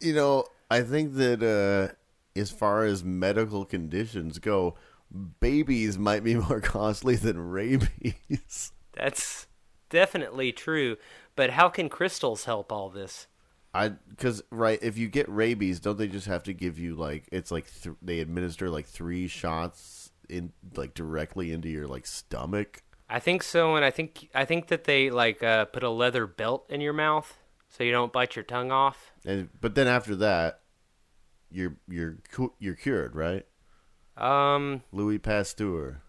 you 0.00 0.14
know, 0.14 0.46
I 0.70 0.82
think 0.82 1.14
that 1.14 1.42
uh, 1.42 1.94
as 2.38 2.50
far 2.50 2.84
as 2.84 3.02
medical 3.04 3.64
conditions 3.64 4.38
go, 4.38 4.76
babies 5.40 5.98
might 5.98 6.22
be 6.22 6.34
more 6.48 6.60
costly 6.60 7.16
than 7.16 7.38
rabies. 7.38 8.72
That's 8.92 9.46
definitely 9.90 10.52
true. 10.52 10.96
But 11.34 11.50
how 11.50 11.68
can 11.68 11.88
crystals 11.88 12.44
help 12.44 12.72
all 12.72 12.88
this? 12.88 13.26
I 13.76 13.88
because 14.08 14.42
right, 14.50 14.78
if 14.82 14.96
you 14.96 15.08
get 15.08 15.28
rabies, 15.28 15.80
don't 15.80 15.98
they 15.98 16.08
just 16.08 16.26
have 16.26 16.42
to 16.44 16.54
give 16.54 16.78
you 16.78 16.94
like 16.94 17.28
it's 17.30 17.50
like 17.50 17.66
th- 17.82 17.96
they 18.00 18.20
administer 18.20 18.70
like 18.70 18.86
three 18.86 19.28
shots 19.28 20.10
in 20.28 20.52
like 20.76 20.94
directly 20.94 21.52
into 21.52 21.68
your 21.68 21.86
like 21.86 22.06
stomach? 22.06 22.82
I 23.08 23.20
think 23.20 23.42
so, 23.42 23.76
and 23.76 23.84
I 23.84 23.90
think 23.90 24.30
I 24.34 24.46
think 24.46 24.68
that 24.68 24.84
they 24.84 25.10
like 25.10 25.42
uh, 25.42 25.66
put 25.66 25.82
a 25.82 25.90
leather 25.90 26.26
belt 26.26 26.64
in 26.70 26.80
your 26.80 26.94
mouth 26.94 27.36
so 27.68 27.84
you 27.84 27.92
don't 27.92 28.12
bite 28.12 28.34
your 28.34 28.44
tongue 28.44 28.72
off. 28.72 29.12
And 29.26 29.50
but 29.60 29.74
then 29.74 29.86
after 29.86 30.16
that, 30.16 30.60
you're 31.50 31.76
you're 31.86 32.16
you're 32.58 32.74
cured, 32.74 33.14
right? 33.14 33.46
Um, 34.16 34.82
Louis 34.90 35.18
Pasteur. 35.18 36.00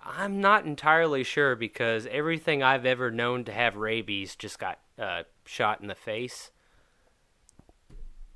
I'm 0.00 0.40
not 0.42 0.66
entirely 0.66 1.24
sure 1.24 1.56
because 1.56 2.06
everything 2.06 2.62
I've 2.62 2.86
ever 2.86 3.10
known 3.10 3.44
to 3.44 3.52
have 3.52 3.76
rabies 3.76 4.36
just 4.36 4.58
got 4.58 4.78
uh, 4.98 5.22
shot 5.46 5.80
in 5.80 5.88
the 5.88 5.94
face. 5.94 6.50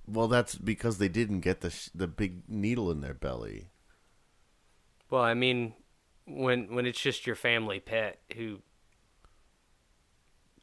Well, 0.07 0.29
that's 0.29 0.55
because 0.57 0.99
they 0.99 1.09
didn't 1.09 1.41
get 1.41 1.61
the 1.61 1.71
sh- 1.71 1.91
the 1.95 2.09
big 2.09 2.49
needle 2.49 2.91
in 2.91 3.01
their 3.01 3.15
belly. 3.15 3.71
Well, 5.11 5.23
I 5.23 5.35
mean, 5.35 5.75
when 6.27 6.75
when 6.75 6.87
it's 6.87 7.01
just 7.01 7.27
your 7.27 7.37
family 7.37 7.81
pet 7.81 8.21
who 8.37 8.59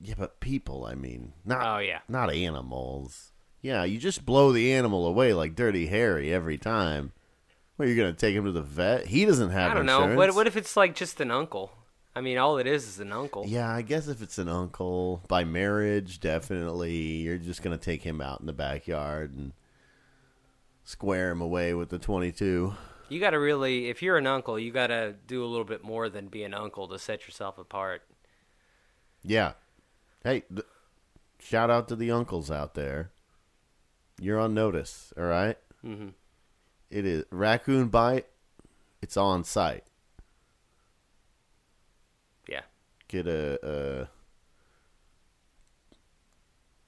Yeah, 0.02 0.16
but 0.18 0.40
people, 0.40 0.86
I 0.86 0.96
mean, 0.96 1.34
not 1.46 1.66
Oh, 1.66 1.80
yeah. 1.80 2.00
not 2.08 2.32
animals. 2.34 3.32
Yeah, 3.62 3.84
you 3.84 3.98
just 3.98 4.26
blow 4.26 4.52
the 4.54 4.72
animal 4.74 5.06
away 5.06 5.34
like 5.34 5.56
Dirty 5.56 5.88
Harry 5.88 6.34
every 6.34 6.58
time. 6.58 7.12
Well, 7.78 7.88
you're 7.88 7.98
gonna 7.98 8.14
take 8.14 8.36
him 8.36 8.46
to 8.46 8.52
the 8.52 8.62
vet. 8.62 9.08
He 9.08 9.26
doesn't 9.26 9.52
have. 9.52 9.72
I 9.72 9.74
don't 9.74 9.86
know. 9.86 10.16
What 10.16 10.36
what 10.36 10.48
if 10.48 10.58
it's 10.58 10.76
like 10.76 10.96
just 10.96 11.22
an 11.22 11.32
uncle? 11.32 11.72
I 12.16 12.22
mean, 12.22 12.38
all 12.38 12.58
it 12.58 12.68
is 12.68 12.88
is 12.88 13.00
an 13.00 13.12
uncle. 13.14 13.46
Yeah, 13.48 13.72
I 13.74 13.82
guess 13.82 14.08
if 14.08 14.22
it's 14.22 14.38
an 14.38 14.50
uncle 14.50 15.22
by 15.28 15.44
marriage, 15.44 16.20
definitely 16.20 16.94
you're 17.18 17.38
just 17.38 17.62
gonna 17.62 17.78
take 17.78 18.02
him 18.04 18.20
out 18.20 18.40
in 18.42 18.46
the 18.46 18.54
backyard 18.54 19.34
and 19.36 19.54
square 20.84 21.32
him 21.32 21.40
away 21.42 21.74
with 21.74 21.90
the 21.90 22.00
22. 22.00 22.74
You 23.10 23.20
got 23.20 23.32
to 23.32 23.40
really, 23.40 23.90
if 23.90 24.02
you're 24.04 24.18
an 24.18 24.28
uncle, 24.28 24.60
you 24.60 24.72
got 24.72 24.88
to 24.88 25.16
do 25.26 25.44
a 25.44 25.48
little 25.48 25.66
bit 25.66 25.84
more 25.84 26.10
than 26.10 26.28
be 26.28 26.44
an 26.44 26.54
uncle 26.54 26.88
to 26.90 27.00
set 27.00 27.26
yourself 27.26 27.58
apart. 27.58 28.04
Yeah. 29.24 29.54
Hey, 30.24 30.44
th- 30.54 30.68
shout 31.40 31.72
out 31.72 31.88
to 31.88 31.96
the 31.96 32.12
uncles 32.12 32.52
out 32.52 32.76
there. 32.76 33.10
You're 34.22 34.38
on 34.40 34.54
notice, 34.54 35.12
all 35.18 35.24
right? 35.24 35.58
Mhm. 35.84 36.14
It 36.92 37.06
is 37.06 37.24
raccoon 37.32 37.88
bite. 37.88 38.28
It's 39.02 39.18
on 39.18 39.44
site. 39.44 39.86
Yeah. 42.48 42.62
Get 43.10 43.28
a, 43.28 43.60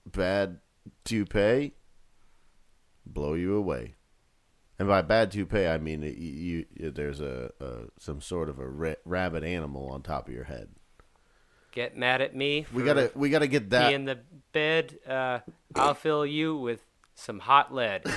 a 0.05 0.09
bad 0.09 0.59
toupee, 1.03 1.73
blow 3.05 3.33
you 3.33 3.55
away. 3.55 3.95
And 4.79 4.87
by 4.87 5.01
bad 5.01 5.31
toupee, 5.31 5.67
I 5.67 5.77
mean 5.77 5.99
that 6.01 6.17
you, 6.17 6.65
you 6.73 6.91
there's 6.91 7.19
a, 7.19 7.51
a 7.59 7.71
some 7.99 8.21
sort 8.21 8.47
of 8.47 8.59
a 8.59 8.67
ra- 8.67 8.93
rabbit 9.03 9.43
animal 9.43 9.89
on 9.89 10.01
top 10.01 10.29
of 10.29 10.33
your 10.33 10.45
head. 10.45 10.69
Get 11.71 11.97
mad 11.97 12.21
at 12.21 12.35
me. 12.35 12.65
We 12.73 12.83
gotta 12.83 13.11
we 13.13 13.29
gotta 13.29 13.47
get 13.47 13.69
that. 13.71 13.89
be 13.89 13.95
in 13.95 14.05
the 14.05 14.19
bed. 14.53 14.97
Uh, 15.07 15.39
I'll 15.75 15.93
fill 15.93 16.25
you 16.25 16.55
with 16.55 16.79
some 17.15 17.39
hot 17.39 17.73
lead. 17.73 18.05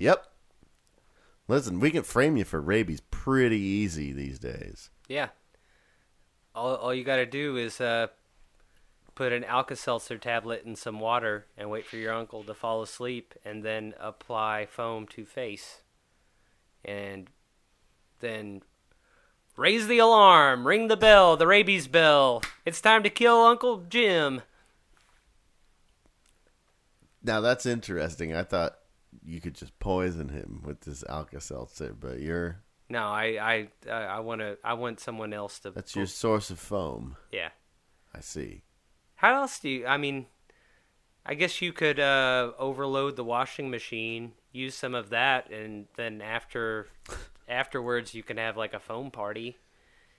Yep. 0.00 0.26
Listen, 1.46 1.78
we 1.78 1.90
can 1.90 2.02
frame 2.02 2.38
you 2.38 2.44
for 2.44 2.60
rabies 2.60 3.02
pretty 3.10 3.58
easy 3.58 4.12
these 4.12 4.38
days. 4.38 4.88
Yeah. 5.08 5.28
All 6.54 6.74
all 6.74 6.94
you 6.94 7.04
got 7.04 7.16
to 7.16 7.26
do 7.26 7.56
is 7.56 7.80
uh, 7.80 8.08
put 9.14 9.32
an 9.32 9.44
Alka-Seltzer 9.44 10.18
tablet 10.18 10.64
in 10.64 10.76
some 10.76 10.98
water 10.98 11.46
and 11.56 11.70
wait 11.70 11.86
for 11.86 11.96
your 11.96 12.12
uncle 12.12 12.42
to 12.44 12.54
fall 12.54 12.82
asleep, 12.82 13.34
and 13.44 13.62
then 13.62 13.94
apply 14.00 14.66
foam 14.66 15.06
to 15.08 15.24
face, 15.24 15.82
and 16.84 17.30
then 18.20 18.62
raise 19.56 19.86
the 19.86 19.98
alarm, 19.98 20.66
ring 20.66 20.88
the 20.88 20.96
bell, 20.96 21.36
the 21.36 21.46
rabies 21.46 21.86
bell. 21.86 22.42
It's 22.64 22.80
time 22.80 23.02
to 23.02 23.10
kill 23.10 23.36
Uncle 23.42 23.84
Jim. 23.88 24.42
Now 27.22 27.40
that's 27.40 27.66
interesting. 27.66 28.34
I 28.34 28.42
thought 28.42 28.78
you 29.22 29.40
could 29.40 29.54
just 29.54 29.78
poison 29.78 30.30
him 30.30 30.62
with 30.64 30.80
this 30.80 31.04
Alka-Seltzer, 31.08 31.94
but 31.98 32.20
you're 32.20 32.62
No, 32.90 33.04
I 33.04 33.68
I 33.86 33.90
I 33.90 34.20
want 34.20 34.40
to. 34.40 34.58
I 34.62 34.74
want 34.74 35.00
someone 35.00 35.32
else 35.32 35.60
to. 35.60 35.70
that's 35.70 35.94
your 35.96 36.06
source 36.06 36.50
of 36.50 36.58
foam. 36.58 37.16
Yeah. 37.32 37.50
I 38.12 38.20
see. 38.20 38.62
How 39.14 39.40
else 39.42 39.58
do 39.60 39.68
you? 39.68 39.86
I 39.86 39.96
mean, 39.96 40.26
I 41.24 41.34
guess 41.34 41.62
you 41.62 41.72
could 41.72 42.00
uh, 42.00 42.52
overload 42.58 43.14
the 43.16 43.22
washing 43.24 43.70
machine, 43.70 44.32
use 44.52 44.74
some 44.74 44.94
of 44.96 45.10
that, 45.10 45.50
and 45.50 45.86
then 45.96 46.20
after 46.20 46.88
afterwards 47.48 48.14
you 48.14 48.22
can 48.22 48.36
have 48.36 48.56
like 48.56 48.74
a 48.74 48.80
foam 48.80 49.10
party. 49.10 49.56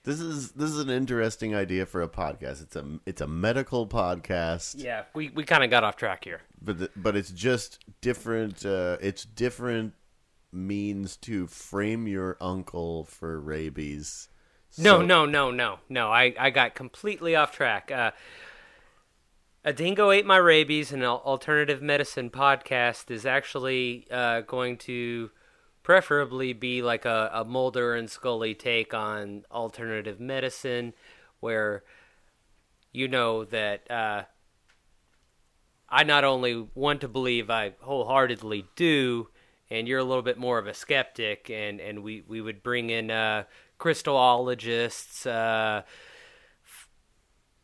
This 0.04 0.18
is 0.18 0.52
this 0.52 0.70
is 0.70 0.78
an 0.80 0.90
interesting 0.90 1.54
idea 1.54 1.86
for 1.86 2.02
a 2.02 2.08
podcast. 2.08 2.62
It's 2.62 2.74
a 2.76 2.98
it's 3.06 3.20
a 3.20 3.28
medical 3.28 3.86
podcast, 3.86 4.82
Yeah, 4.82 5.04
we 5.14 5.28
we 5.28 5.44
kind 5.44 5.62
of 5.62 5.70
got 5.70 5.84
off 5.84 5.96
track 5.96 6.24
here. 6.24 6.40
but 6.60 6.78
the, 6.78 6.90
but 6.96 7.14
it's 7.16 7.30
just 7.30 7.78
different. 8.00 8.64
Uh, 8.66 8.96
it's 9.00 9.24
different 9.24 9.92
means 10.52 11.16
to 11.16 11.46
frame 11.46 12.06
your 12.06 12.36
uncle 12.40 13.04
for 13.04 13.40
rabies. 13.40 14.28
No, 14.78 14.98
So- 14.98 15.02
no, 15.02 15.26
no, 15.26 15.50
no, 15.50 15.78
no. 15.88 16.10
I, 16.10 16.34
I 16.38 16.50
got 16.50 16.74
completely 16.74 17.34
off 17.36 17.52
track. 17.52 17.90
Uh, 17.90 18.12
a 19.64 19.72
Dingo 19.72 20.10
Ate 20.10 20.26
My 20.26 20.38
Rabies, 20.38 20.90
an 20.92 21.04
alternative 21.04 21.80
medicine 21.80 22.30
podcast, 22.30 23.10
is 23.10 23.24
actually 23.24 24.06
uh, 24.10 24.40
going 24.40 24.76
to 24.78 25.30
preferably 25.84 26.52
be 26.52 26.82
like 26.82 27.04
a, 27.04 27.30
a 27.32 27.44
Mulder 27.44 27.94
and 27.94 28.10
Scully 28.10 28.54
take 28.54 28.92
on 28.92 29.44
alternative 29.52 30.18
medicine, 30.18 30.94
where 31.40 31.84
you 32.92 33.06
know 33.06 33.44
that 33.44 33.88
uh, 33.90 34.24
I 35.88 36.02
not 36.04 36.24
only 36.24 36.68
want 36.74 37.00
to 37.02 37.08
believe, 37.08 37.48
I 37.50 37.74
wholeheartedly 37.82 38.66
do, 38.74 39.28
and 39.72 39.88
you're 39.88 39.98
a 39.98 40.04
little 40.04 40.22
bit 40.22 40.38
more 40.38 40.58
of 40.58 40.66
a 40.66 40.74
skeptic, 40.74 41.48
and, 41.50 41.80
and 41.80 42.02
we, 42.02 42.22
we 42.28 42.40
would 42.40 42.62
bring 42.62 42.90
in 42.90 43.10
uh, 43.10 43.44
crystallologists, 43.80 45.26
uh, 45.26 45.82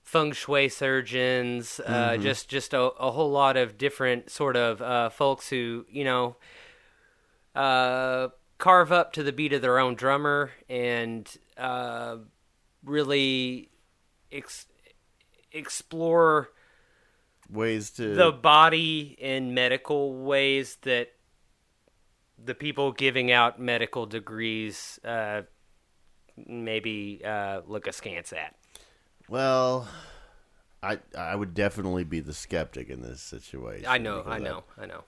feng 0.02 0.32
shui 0.32 0.70
surgeons, 0.70 1.80
uh, 1.86 2.16
just 2.16 2.48
just 2.48 2.72
a, 2.72 2.80
a 2.80 3.10
whole 3.10 3.30
lot 3.30 3.58
of 3.58 3.76
different 3.76 4.30
sort 4.30 4.56
of 4.56 4.80
uh, 4.80 5.10
folks 5.10 5.50
who 5.50 5.84
you 5.90 6.02
know 6.02 6.36
uh, 7.54 8.28
carve 8.56 8.90
up 8.90 9.12
to 9.12 9.22
the 9.22 9.32
beat 9.32 9.52
of 9.52 9.60
their 9.60 9.78
own 9.78 9.94
drummer 9.94 10.50
and 10.68 11.36
uh, 11.58 12.16
really 12.82 13.68
ex- 14.32 14.66
explore 15.52 16.48
Ways 17.50 17.90
to 17.92 18.14
the 18.14 18.32
body 18.32 19.16
in 19.18 19.54
medical 19.54 20.14
ways 20.14 20.76
that 20.82 21.12
the 22.42 22.54
people 22.54 22.92
giving 22.92 23.33
out 23.33 23.61
medical 23.61 24.07
degrees 24.07 24.99
uh, 25.04 25.42
maybe 26.47 27.21
uh, 27.25 27.62
look 27.66 27.87
askance 27.87 28.33
at. 28.33 28.54
well, 29.28 29.88
I 30.83 30.99
I 31.16 31.35
would 31.35 31.54
definitely 31.54 32.04
be 32.04 32.21
the 32.21 32.35
skeptic 32.35 32.88
in 32.88 33.02
this 33.02 33.21
situation. 33.21 33.87
I 33.88 33.99
know, 33.99 34.23
I 34.26 34.38
know, 34.38 34.64
I 34.78 34.87
know. 34.87 35.04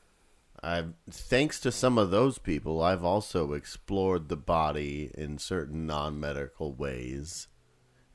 I've 0.63 0.93
thanks 1.11 1.59
to 1.61 1.73
some 1.73 1.97
of 1.97 2.11
those 2.11 2.39
people, 2.39 2.83
I've 2.83 3.05
also 3.05 3.53
explored 3.53 4.29
the 4.29 4.37
body 4.37 5.11
in 5.15 5.39
certain 5.39 5.87
non-medical 5.87 6.75
ways. 6.75 7.49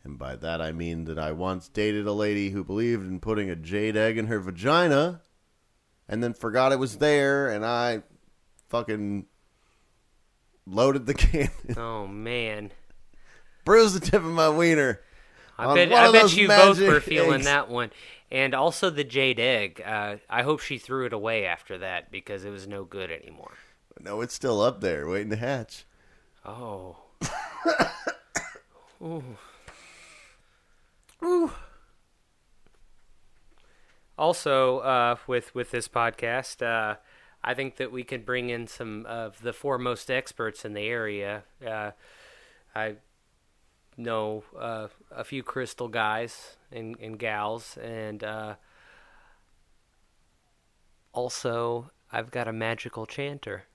And 0.04 0.20
by 0.20 0.36
that 0.36 0.62
I 0.62 0.72
mean 0.72 1.06
that 1.06 1.18
I 1.18 1.32
once 1.32 1.68
dated 1.68 2.06
a 2.06 2.12
lady 2.12 2.52
who 2.52 2.64
believed 2.64 3.08
in 3.08 3.20
putting 3.20 3.50
a 3.50 3.56
jade 3.56 3.98
egg 3.98 4.20
in 4.20 4.28
her 4.28 4.40
vagina 4.40 5.22
and 6.08 6.22
then 6.22 6.36
forgot 6.36 6.72
it 6.72 6.78
was 6.78 6.98
there 6.98 7.50
and 7.50 7.66
I 7.66 8.04
fucking 8.70 9.26
loaded 10.66 11.06
the 11.06 11.14
cannon, 11.16 11.50
Oh 11.78 12.08
man. 12.08 12.72
bruised 13.64 13.96
the 13.96 14.00
tip 14.00 14.16
of 14.16 14.24
my 14.26 14.50
wiener. 14.50 15.02
I 15.58 15.74
bet 15.74 15.92
I 15.94 16.12
bet 16.12 16.36
you 16.36 16.48
both 16.48 16.80
were 16.82 17.00
feeling 17.00 17.36
eggs. 17.36 17.46
that 17.46 17.70
one. 17.70 17.92
And 18.32 18.54
also 18.54 18.90
the 18.90 19.04
jade 19.06 19.40
egg. 19.40 19.82
Uh, 19.86 20.18
I 20.30 20.42
hope 20.44 20.60
she 20.60 20.78
threw 20.78 21.06
it 21.06 21.14
away 21.14 21.46
after 21.46 21.78
that 21.78 22.12
because 22.12 22.44
it 22.44 22.50
was 22.50 22.68
no 22.68 22.84
good 22.84 23.10
anymore. 23.12 23.54
No, 24.02 24.20
it's 24.22 24.34
still 24.34 24.60
up 24.62 24.82
there 24.82 25.08
waiting 25.08 25.30
to 25.30 25.36
hatch. 25.38 25.86
Oh. 26.46 26.98
Ooh. 29.02 29.24
Ooh. 31.24 31.52
Also, 34.18 34.80
uh, 34.80 35.16
with 35.28 35.54
with 35.54 35.72
this 35.72 35.88
podcast, 35.88 36.62
uh, 36.62 36.96
I 37.48 37.54
think 37.54 37.76
that 37.76 37.92
we 37.92 38.04
could 38.04 38.26
bring 38.26 38.50
in 38.50 38.66
some 38.66 39.06
of 39.06 39.40
the 39.44 39.54
foremost 39.54 40.10
experts 40.10 40.66
in 40.66 40.74
the 40.74 40.82
area. 40.82 41.44
Uh, 41.66 41.92
I 42.76 42.96
know 43.98 44.44
uh, 44.60 44.88
a 45.12 45.24
few 45.24 45.44
crystal 45.44 45.88
guys 45.88 46.58
and, 46.72 46.98
and 47.00 47.20
gals, 47.20 47.78
and 47.78 48.24
uh, 48.24 48.56
also 51.14 51.92
I've 52.12 52.32
got 52.32 52.48
a 52.48 52.54
magical 52.54 53.06
chanter. 53.06 53.66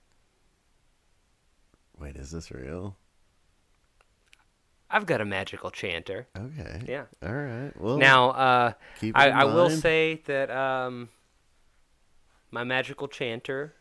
Wait, 1.97 2.17
is 2.17 2.31
this 2.31 2.51
real? 2.51 2.97
I've 4.89 5.05
got 5.05 5.21
a 5.21 5.25
magical 5.25 5.71
chanter. 5.71 6.27
Okay. 6.37 6.81
Yeah. 6.85 7.05
All 7.23 7.33
right. 7.33 7.71
Well, 7.79 7.97
Now, 7.97 8.31
uh, 8.31 8.73
I, 9.15 9.29
I 9.29 9.45
will 9.45 9.69
say 9.69 10.21
that 10.25 10.51
um, 10.51 11.07
my 12.51 12.63
magical 12.63 13.07
chanter 13.07 13.75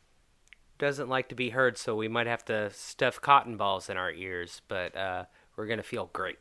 doesn't 0.78 1.08
like 1.08 1.28
to 1.28 1.34
be 1.34 1.50
heard, 1.50 1.76
so 1.76 1.94
we 1.94 2.08
might 2.08 2.26
have 2.26 2.44
to 2.46 2.70
stuff 2.70 3.20
cotton 3.20 3.56
balls 3.56 3.90
in 3.90 3.96
our 3.96 4.10
ears, 4.10 4.62
but 4.68 4.96
uh, 4.96 5.24
we're 5.56 5.66
going 5.66 5.76
to 5.78 5.82
feel 5.82 6.08
great. 6.12 6.38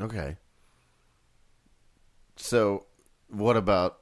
Okay. 0.00 0.36
So, 2.36 2.86
what 3.28 3.56
about 3.56 3.98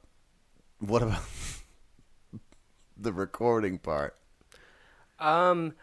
what 0.79 1.01
about 1.01 1.23
the 2.97 3.11
recording 3.11 3.79
part? 3.79 4.15
Um, 5.19 5.73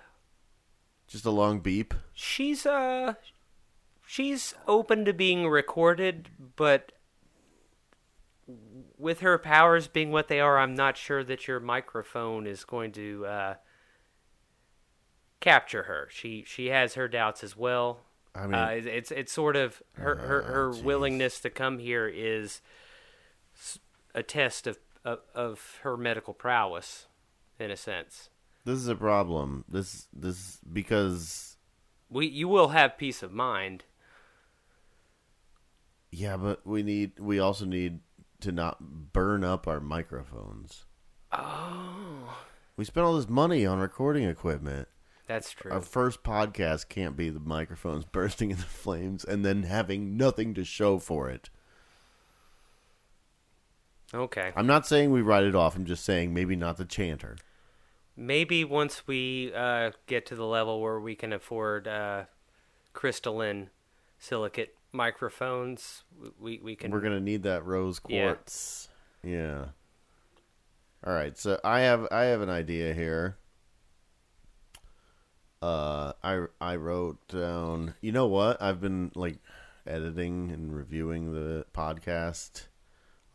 Just 1.08 1.24
a 1.24 1.30
long 1.30 1.58
beep. 1.60 1.94
she's 2.12 2.64
uh, 2.64 3.14
she's 4.06 4.54
open 4.68 5.04
to 5.04 5.12
being 5.12 5.48
recorded, 5.48 6.28
but 6.54 6.92
with 8.98 9.20
her 9.20 9.38
powers 9.38 9.86
being 9.88 10.10
what 10.10 10.28
they 10.28 10.40
are, 10.40 10.58
I'm 10.58 10.74
not 10.74 10.96
sure 10.96 11.24
that 11.24 11.46
your 11.48 11.60
microphone 11.60 12.46
is 12.46 12.64
going 12.64 12.92
to 12.92 13.26
uh, 13.26 13.54
capture 15.40 15.84
her. 15.84 16.08
She 16.10 16.44
she 16.46 16.66
has 16.66 16.94
her 16.94 17.08
doubts 17.08 17.42
as 17.44 17.56
well. 17.56 18.00
I 18.34 18.46
mean, 18.46 18.54
uh, 18.54 18.68
it's 18.72 19.10
it's 19.10 19.32
sort 19.32 19.56
of 19.56 19.82
her 19.94 20.16
her, 20.16 20.42
her 20.42 20.70
jeez. 20.70 20.82
willingness 20.82 21.40
to 21.40 21.50
come 21.50 21.78
here 21.78 22.08
is 22.08 22.60
a 24.14 24.22
test 24.22 24.66
of, 24.66 24.78
of 25.04 25.20
of 25.34 25.78
her 25.82 25.96
medical 25.96 26.34
prowess, 26.34 27.06
in 27.58 27.70
a 27.70 27.76
sense. 27.76 28.30
this 28.64 28.76
is 28.78 28.88
a 28.88 28.96
problem. 28.96 29.64
This 29.68 30.08
this 30.12 30.58
because 30.72 31.56
We 32.10 32.26
you 32.26 32.48
will 32.48 32.68
have 32.68 32.98
peace 32.98 33.22
of 33.22 33.32
mind. 33.32 33.84
yeah, 36.10 36.36
but 36.36 36.66
we 36.66 36.82
need 36.82 37.18
we 37.18 37.38
also 37.38 37.64
need 37.64 38.00
to 38.44 38.52
not 38.52 39.12
burn 39.12 39.44
up 39.44 39.66
our 39.68 39.80
microphones. 39.80 40.84
Oh, 41.32 42.36
We 42.76 42.84
spent 42.84 43.04
all 43.06 43.16
this 43.16 43.28
money 43.28 43.66
on 43.66 43.78
recording 43.78 44.24
equipment. 44.24 44.88
that's 45.26 45.50
true. 45.52 45.70
Our 45.72 45.80
first 45.80 46.22
podcast 46.22 46.88
can't 46.88 47.16
be 47.16 47.30
the 47.30 47.40
microphones 47.40 48.04
bursting 48.12 48.50
into 48.52 48.62
flames 48.64 49.24
and 49.24 49.44
then 49.44 49.64
having 49.64 50.16
nothing 50.16 50.54
to 50.54 50.64
show 50.64 50.98
for 50.98 51.28
it. 51.28 51.50
Okay, 54.12 54.52
I'm 54.54 54.66
not 54.66 54.86
saying 54.86 55.10
we 55.10 55.22
write 55.22 55.44
it 55.44 55.56
off. 55.56 55.74
I'm 55.74 55.86
just 55.86 56.04
saying 56.04 56.32
maybe 56.32 56.54
not 56.54 56.76
the 56.76 56.84
chanter. 56.84 57.36
maybe 58.16 58.64
once 58.64 59.08
we 59.08 59.52
uh, 59.52 59.90
get 60.06 60.24
to 60.26 60.36
the 60.36 60.44
level 60.46 60.80
where 60.80 61.00
we 61.00 61.16
can 61.16 61.32
afford 61.32 61.88
uh, 61.88 62.24
crystalline 62.92 63.70
silicate 64.20 64.76
microphones, 64.94 66.04
we 66.40 66.60
we 66.62 66.76
can. 66.76 66.90
We're 66.90 67.00
gonna 67.00 67.20
need 67.20 67.42
that 67.42 67.64
rose 67.66 68.00
Yeah. 68.08 68.26
quartz. 68.26 68.88
Yeah. 69.22 69.66
All 71.06 71.12
right. 71.12 71.36
So 71.36 71.60
I 71.64 71.80
have 71.80 72.08
I 72.10 72.24
have 72.24 72.40
an 72.40 72.50
idea 72.50 72.94
here. 72.94 73.36
Uh, 75.62 76.12
I 76.22 76.46
I 76.60 76.76
wrote 76.76 77.26
down. 77.28 77.94
You 78.00 78.12
know 78.12 78.26
what? 78.26 78.60
I've 78.62 78.80
been 78.80 79.10
like 79.14 79.38
editing 79.86 80.50
and 80.50 80.74
reviewing 80.74 81.32
the 81.32 81.66
podcast 81.74 82.66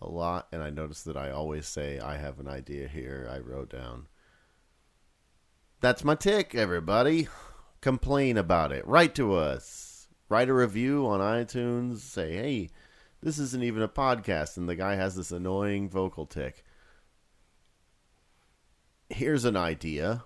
a 0.02 0.08
lot, 0.08 0.48
and 0.52 0.62
I 0.63 0.69
noticed 0.69 1.06
that 1.06 1.17
I 1.17 1.32
always 1.32 1.67
say 1.67 2.00
I 2.00 2.17
have 2.17 2.39
an 2.39 2.48
idea 2.48 2.88
here. 2.88 3.28
I 3.32 3.39
wrote 3.39 3.69
down. 3.69 4.08
That's 5.82 6.04
my 6.04 6.15
tick, 6.15 6.54
everybody. 6.56 7.28
Complain 7.82 8.38
about 8.38 8.72
it. 8.72 8.86
Write 8.86 9.15
to 9.15 9.34
us. 9.36 9.88
Write 10.30 10.50
a 10.50 10.54
review 10.54 11.08
on 11.08 11.20
iTunes. 11.20 11.98
Say, 11.98 12.34
hey, 12.34 12.70
this 13.22 13.39
isn't 13.39 13.63
even 13.63 13.82
a 13.82 13.89
podcast, 13.89 14.58
and 14.58 14.70
the 14.70 14.76
guy 14.76 14.96
has 14.96 15.15
this 15.15 15.32
annoying 15.32 15.89
vocal 15.89 16.26
tick. 16.26 16.63
Here's 19.10 19.44
an 19.44 19.58
idea 19.58 20.26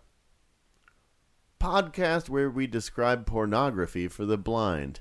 podcast 1.63 2.27
where 2.27 2.49
we 2.49 2.67
describe 2.67 3.25
pornography 3.25 4.09
for 4.09 4.25
the 4.25 4.37
blind. 4.37 4.99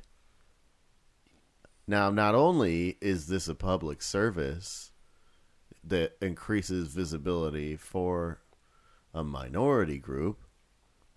Now, 1.88 2.08
not 2.08 2.36
only 2.36 2.96
is 3.00 3.26
this 3.26 3.48
a 3.48 3.54
public 3.56 4.00
service 4.00 4.92
that 5.82 6.16
increases 6.22 6.86
visibility 6.86 7.74
for 7.74 8.38
a 9.12 9.24
minority 9.24 9.98
group, 9.98 10.44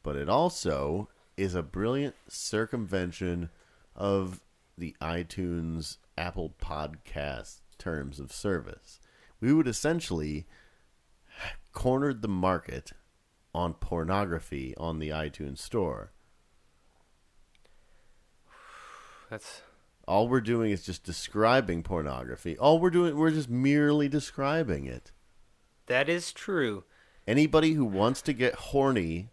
but 0.02 0.16
it 0.16 0.28
also 0.28 1.10
is 1.38 1.54
a 1.54 1.62
brilliant 1.62 2.16
circumvention 2.28 3.52
of 3.96 4.42
the 4.78 4.96
iTunes 5.02 5.98
Apple 6.18 6.54
Podcast 6.62 7.62
terms 7.78 8.20
of 8.20 8.32
service. 8.32 9.00
We 9.40 9.54
would 9.54 9.68
essentially 9.68 10.46
cornered 11.74 12.22
the 12.22 12.28
market 12.28 12.94
on 13.54 13.74
pornography 13.74 14.76
on 14.78 15.00
the 15.00 15.10
iTunes 15.10 15.60
store. 15.60 16.12
That's 19.30 19.62
All 20.08 20.28
we're 20.28 20.42
doing 20.42 20.72
is 20.72 20.84
just 20.84 21.04
describing 21.04 21.84
pornography. 21.84 22.58
All 22.58 22.80
we're 22.80 22.90
doing 22.90 23.16
we're 23.16 23.32
just 23.32 23.50
merely 23.50 24.08
describing 24.08 24.86
it. 24.86 25.12
that 25.88 26.10
is 26.10 26.32
true. 26.32 26.84
Anybody 27.28 27.74
who 27.74 27.86
wants 27.86 28.22
to 28.24 28.34
get 28.34 28.54
horny 28.56 29.30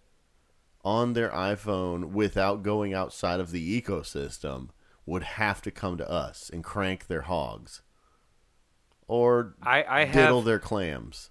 on 0.84 1.12
their 1.12 1.30
iPhone 1.30 2.10
without 2.10 2.62
going 2.62 2.92
outside 2.92 3.40
of 3.40 3.50
the 3.50 3.80
ecosystem 3.80 4.68
would 5.06 5.22
have 5.22 5.62
to 5.62 5.70
come 5.70 5.96
to 5.98 6.08
us 6.08 6.50
and 6.52 6.64
crank 6.64 7.06
their 7.06 7.22
hogs 7.22 7.82
or 9.12 9.54
I, 9.62 9.84
I 9.86 10.04
diddle 10.06 10.38
have 10.38 10.44
their 10.46 10.58
clams. 10.58 11.28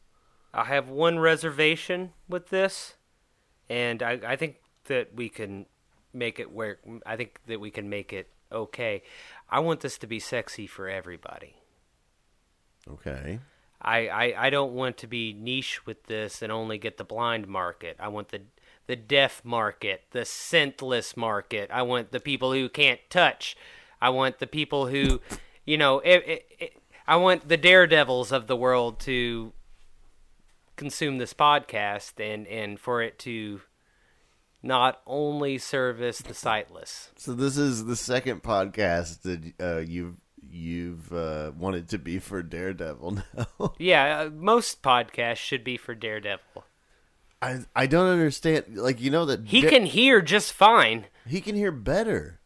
I 0.54 0.66
have 0.66 0.90
one 0.90 1.18
reservation 1.18 2.12
with 2.30 2.50
this, 2.50 2.96
and 3.70 4.04
I, 4.04 4.20
I 4.24 4.36
think 4.36 4.58
that 4.86 5.16
we 5.16 5.30
can 5.30 5.66
make 6.14 6.40
it 6.40 6.52
work. 6.52 6.82
I 7.08 7.16
think 7.16 7.40
that 7.48 7.60
we 7.60 7.72
can 7.72 7.90
make 7.90 8.14
it 8.14 8.30
okay. 8.52 9.02
I 9.50 9.62
want 9.62 9.80
this 9.80 9.98
to 9.98 10.06
be 10.06 10.20
sexy 10.20 10.68
for 10.68 10.90
everybody. 10.90 11.56
Okay. 12.88 13.40
I, 13.82 14.08
I, 14.10 14.46
I 14.46 14.50
don't 14.52 14.74
want 14.74 14.98
to 14.98 15.08
be 15.08 15.34
niche 15.34 15.84
with 15.88 16.04
this 16.04 16.44
and 16.44 16.52
only 16.52 16.78
get 16.78 16.98
the 16.98 17.04
blind 17.04 17.48
market. 17.48 17.98
I 18.00 18.10
want 18.10 18.30
the 18.30 18.42
the 18.88 18.96
deaf 18.96 19.44
market, 19.44 20.04
the 20.12 20.26
scentless 20.26 21.16
market. 21.16 21.70
I 21.72 21.82
want 21.84 22.12
the 22.12 22.20
people 22.20 22.54
who 22.54 22.70
can't 22.70 23.00
touch. 23.10 23.56
I 24.02 24.10
want 24.10 24.40
the 24.40 24.48
people 24.48 24.88
who, 24.88 25.22
you 25.66 25.78
know, 25.78 26.00
it, 26.00 26.24
it, 26.28 26.46
it, 26.60 26.82
I 27.08 27.16
want 27.18 27.48
the 27.48 27.58
daredevils 27.58 28.32
of 28.32 28.48
the 28.48 28.56
world 28.56 29.00
to 29.02 29.54
consume 30.76 31.20
this 31.20 31.34
podcast 31.34 32.14
and 32.20 32.48
and 32.48 32.80
for 32.80 33.04
it 33.04 33.20
to 33.20 33.62
not 34.64 35.02
only 35.06 35.58
service 35.58 36.20
the 36.20 36.34
sightless. 36.34 37.12
So 37.18 37.34
this 37.34 37.58
is 37.58 37.86
the 37.86 37.96
second 37.96 38.44
podcast 38.44 39.22
that 39.22 39.54
uh, 39.60 39.80
you've 39.80 40.16
you've 40.50 41.12
uh, 41.14 41.52
wanted 41.58 41.90
to 41.90 41.98
be 41.98 42.20
for 42.20 42.42
Daredevil 42.42 43.12
now. 43.38 43.74
Yeah, 43.78 44.22
uh, 44.22 44.30
most 44.30 44.82
podcasts 44.82 45.38
should 45.38 45.64
be 45.64 45.78
for 45.78 45.96
Daredevil. 45.96 46.66
I 47.42 47.60
I 47.76 47.88
don't 47.88 48.08
understand. 48.08 48.66
Like 48.78 49.02
you 49.02 49.10
know 49.10 49.26
that 49.26 49.48
He 49.48 49.62
can 49.64 49.86
hear 49.86 50.22
just 50.22 50.54
fine. 50.54 51.06
he 51.26 51.42
can 51.42 51.56
hear 51.56 51.72
better. 51.72 52.40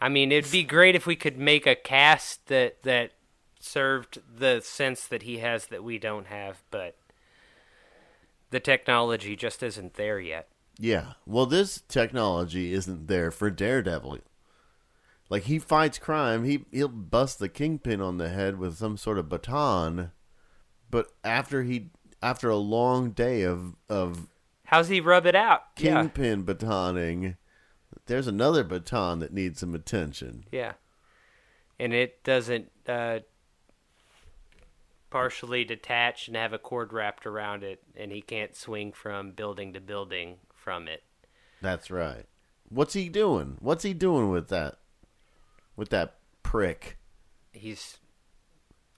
I 0.00 0.08
mean, 0.08 0.32
it'd 0.32 0.50
be 0.50 0.64
great 0.64 0.96
if 0.96 1.06
we 1.06 1.14
could 1.14 1.38
make 1.38 1.66
a 1.66 1.76
cast 1.76 2.46
that 2.48 2.82
that 2.82 3.12
served 3.60 4.20
the 4.36 4.60
sense 4.60 5.06
that 5.06 5.22
he 5.22 5.38
has 5.38 5.66
that 5.66 5.84
we 5.84 5.98
don't 5.98 6.26
have, 6.26 6.62
but 6.70 6.96
the 8.50 8.58
technology 8.60 9.36
just 9.36 9.62
isn't 9.62 9.94
there 9.94 10.18
yet. 10.18 10.48
Yeah. 10.78 11.12
Well, 11.26 11.46
this 11.46 11.82
technology 11.86 12.72
isn't 12.72 13.06
there 13.06 13.30
for 13.30 13.50
Daredevil. 13.50 14.18
Like 15.30 15.44
he 15.44 15.58
fights 15.60 15.98
crime, 15.98 16.44
he 16.44 16.64
he'll 16.72 16.88
bust 16.88 17.38
the 17.38 17.48
kingpin 17.48 18.00
on 18.00 18.18
the 18.18 18.28
head 18.28 18.58
with 18.58 18.76
some 18.76 18.96
sort 18.96 19.18
of 19.18 19.28
baton, 19.28 20.10
but 20.90 21.06
after 21.22 21.62
he 21.62 21.90
after 22.22 22.48
a 22.48 22.56
long 22.56 23.10
day 23.10 23.42
of 23.42 23.74
of 23.88 24.28
How's 24.64 24.88
he 24.88 25.00
rub 25.00 25.26
it 25.26 25.34
out? 25.34 25.64
Yeah, 25.78 26.00
kingpin 26.02 26.44
batoning, 26.44 27.36
there's 28.06 28.26
another 28.26 28.64
baton 28.64 29.18
that 29.18 29.32
needs 29.32 29.60
some 29.60 29.74
attention. 29.74 30.44
yeah, 30.50 30.72
and 31.78 31.92
it 31.92 32.24
doesn't 32.24 32.70
uh, 32.88 33.20
partially 35.10 35.64
detach 35.64 36.28
and 36.28 36.36
have 36.36 36.52
a 36.52 36.58
cord 36.58 36.92
wrapped 36.92 37.26
around 37.26 37.62
it, 37.62 37.82
and 37.96 38.10
he 38.12 38.22
can't 38.22 38.56
swing 38.56 38.92
from 38.92 39.32
building 39.32 39.72
to 39.74 39.80
building 39.80 40.36
from 40.54 40.88
it. 40.88 41.02
That's 41.60 41.90
right. 41.90 42.24
What's 42.68 42.94
he 42.94 43.08
doing? 43.08 43.58
What's 43.60 43.82
he 43.84 43.92
doing 43.92 44.30
with 44.30 44.48
that? 44.48 44.78
With 45.76 45.90
that 45.90 46.16
prick? 46.42 46.96
he's 47.52 47.98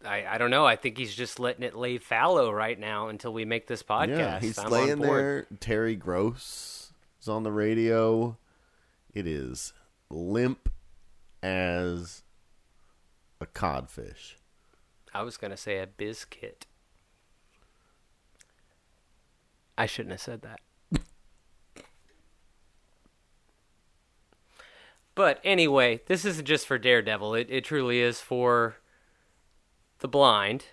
I, 0.04 0.26
I 0.28 0.38
don't 0.38 0.50
know. 0.50 0.66
I 0.66 0.76
think 0.76 0.98
he's 0.98 1.14
just 1.14 1.40
letting 1.40 1.62
it 1.62 1.74
lay 1.74 1.98
fallow 1.98 2.50
right 2.50 2.78
now 2.78 3.08
until 3.08 3.32
we 3.32 3.44
make 3.44 3.66
this 3.66 3.82
podcast. 3.82 4.18
Yeah, 4.18 4.40
he's 4.40 4.58
I'm 4.58 4.70
laying 4.70 4.98
there. 4.98 5.46
Terry 5.60 5.96
Gross 5.96 6.92
is 7.20 7.28
on 7.28 7.42
the 7.42 7.52
radio. 7.52 8.36
It 9.12 9.26
is 9.26 9.72
limp 10.10 10.68
as 11.42 12.22
a 13.40 13.46
codfish. 13.46 14.36
I 15.12 15.22
was 15.22 15.36
gonna 15.36 15.56
say 15.56 15.78
a 15.78 15.86
biscuit. 15.86 16.66
I 19.76 19.86
shouldn't 19.86 20.12
have 20.12 20.20
said 20.20 20.42
that. 20.42 20.60
but 25.14 25.40
anyway, 25.44 26.00
this 26.06 26.24
isn't 26.24 26.46
just 26.46 26.66
for 26.66 26.78
Daredevil. 26.78 27.34
It 27.34 27.46
it 27.50 27.64
truly 27.64 28.00
is 28.00 28.20
for 28.20 28.76
the 30.04 30.08
blind, 30.08 30.66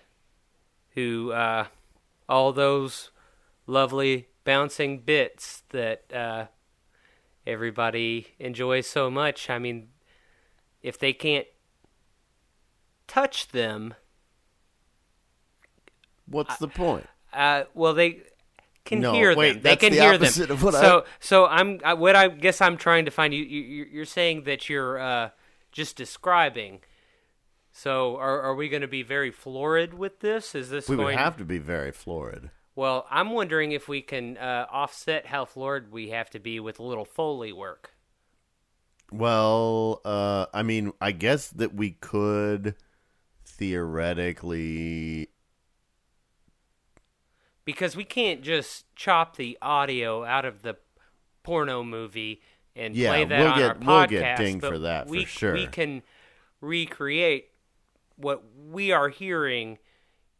who 0.90 1.32
uh, 1.32 1.64
all 2.28 2.52
those 2.52 3.10
lovely 3.66 4.26
bouncing 4.44 4.98
bits 4.98 5.62
that 5.70 6.04
uh, 6.12 6.44
everybody 7.46 8.26
enjoys 8.38 8.86
so 8.86 9.10
much. 9.10 9.48
I 9.48 9.58
mean, 9.58 9.88
if 10.82 10.98
they 10.98 11.14
can't 11.14 11.46
touch 13.08 13.48
them, 13.48 13.94
What's 16.26 16.58
the 16.58 16.68
point? 16.68 17.06
uh, 17.32 17.64
well, 17.72 17.94
they 17.94 18.20
can 18.84 19.00
No, 19.00 19.14
hear 19.14 19.34
wait, 19.34 19.54
them. 19.54 19.62
They 19.62 19.76
can 19.76 19.92
the 19.94 20.00
hear 20.02 20.18
them. 20.18 20.50
of 20.50 20.62
what 20.62 20.74
I- 20.74 20.80
so, 20.82 21.04
so 21.20 21.46
I'm 21.46 21.80
I, 21.82 21.94
what 21.94 22.14
I 22.16 22.28
guess 22.28 22.60
I'm 22.60 22.76
trying 22.76 23.06
to 23.06 23.10
find. 23.10 23.32
You, 23.32 23.44
you 23.44 23.86
you're 23.90 24.04
saying 24.04 24.42
that 24.42 24.68
you're 24.68 24.98
uh, 24.98 25.30
just 25.72 25.96
describing. 25.96 26.80
So, 27.74 28.16
are 28.16 28.40
are 28.42 28.54
we 28.54 28.68
going 28.68 28.82
to 28.82 28.88
be 28.88 29.02
very 29.02 29.30
florid 29.30 29.94
with 29.94 30.20
this? 30.20 30.54
Is 30.54 30.68
this 30.70 30.88
We 30.88 30.96
would 30.96 31.04
going? 31.04 31.18
have 31.18 31.36
to 31.38 31.44
be 31.44 31.58
very 31.58 31.90
florid. 31.90 32.50
Well, 32.74 33.06
I'm 33.10 33.30
wondering 33.30 33.72
if 33.72 33.88
we 33.88 34.02
can 34.02 34.36
uh, 34.38 34.66
offset 34.70 35.26
how 35.26 35.44
florid 35.46 35.90
we 35.92 36.10
have 36.10 36.28
to 36.30 36.38
be 36.38 36.60
with 36.60 36.78
a 36.78 36.82
little 36.82 37.04
foley 37.04 37.52
work. 37.52 37.90
Well, 39.10 40.00
uh, 40.04 40.46
I 40.54 40.62
mean, 40.62 40.92
I 41.00 41.12
guess 41.12 41.48
that 41.48 41.74
we 41.74 41.90
could 41.92 42.74
theoretically. 43.44 45.28
because 47.64 47.94
we 47.94 48.04
can't 48.04 48.42
just 48.42 48.84
chop 48.96 49.36
the 49.36 49.56
audio 49.62 50.24
out 50.24 50.44
of 50.44 50.62
the 50.62 50.76
porno 51.42 51.82
movie 51.84 52.40
and 52.74 52.94
Yeah, 52.96 53.10
play 53.10 53.24
that 53.26 53.38
we'll 53.38 53.48
on 53.52 53.58
get- 53.58 53.68
our 53.68 53.74
podcast. 53.76 53.86
we'll 53.86 54.06
get 54.08 54.36
dinged 54.38 54.64
for 54.66 54.78
that, 54.80 55.06
for 55.06 55.10
we, 55.12 55.24
sure. 55.26 55.52
We 55.52 55.66
can 55.66 56.02
recreate 56.60 57.50
what 58.22 58.42
we 58.70 58.90
are 58.92 59.08
hearing 59.10 59.78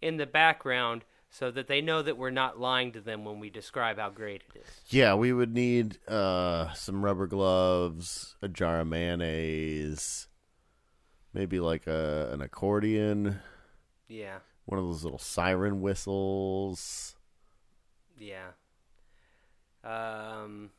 in 0.00 0.16
the 0.16 0.26
background 0.26 1.04
so 1.30 1.50
that 1.50 1.66
they 1.66 1.80
know 1.80 2.02
that 2.02 2.16
we're 2.18 2.30
not 2.30 2.58
lying 2.60 2.92
to 2.92 3.00
them 3.00 3.24
when 3.24 3.38
we 3.40 3.48
describe 3.50 3.98
how 3.98 4.10
great 4.10 4.42
it 4.54 4.58
is. 4.60 4.66
Yeah, 4.88 5.14
we 5.14 5.32
would 5.32 5.54
need 5.54 5.98
uh, 6.08 6.72
some 6.74 7.04
rubber 7.04 7.26
gloves, 7.26 8.36
a 8.42 8.48
jar 8.48 8.80
of 8.80 8.88
mayonnaise, 8.88 10.28
maybe 11.32 11.58
like 11.60 11.86
a 11.86 12.30
an 12.32 12.42
accordion, 12.42 13.40
Yeah, 14.08 14.38
one 14.66 14.78
of 14.78 14.84
those 14.86 15.04
little 15.04 15.18
siren 15.18 15.80
whistles. 15.80 17.16
yeah. 18.18 18.50
Um, 19.84 20.70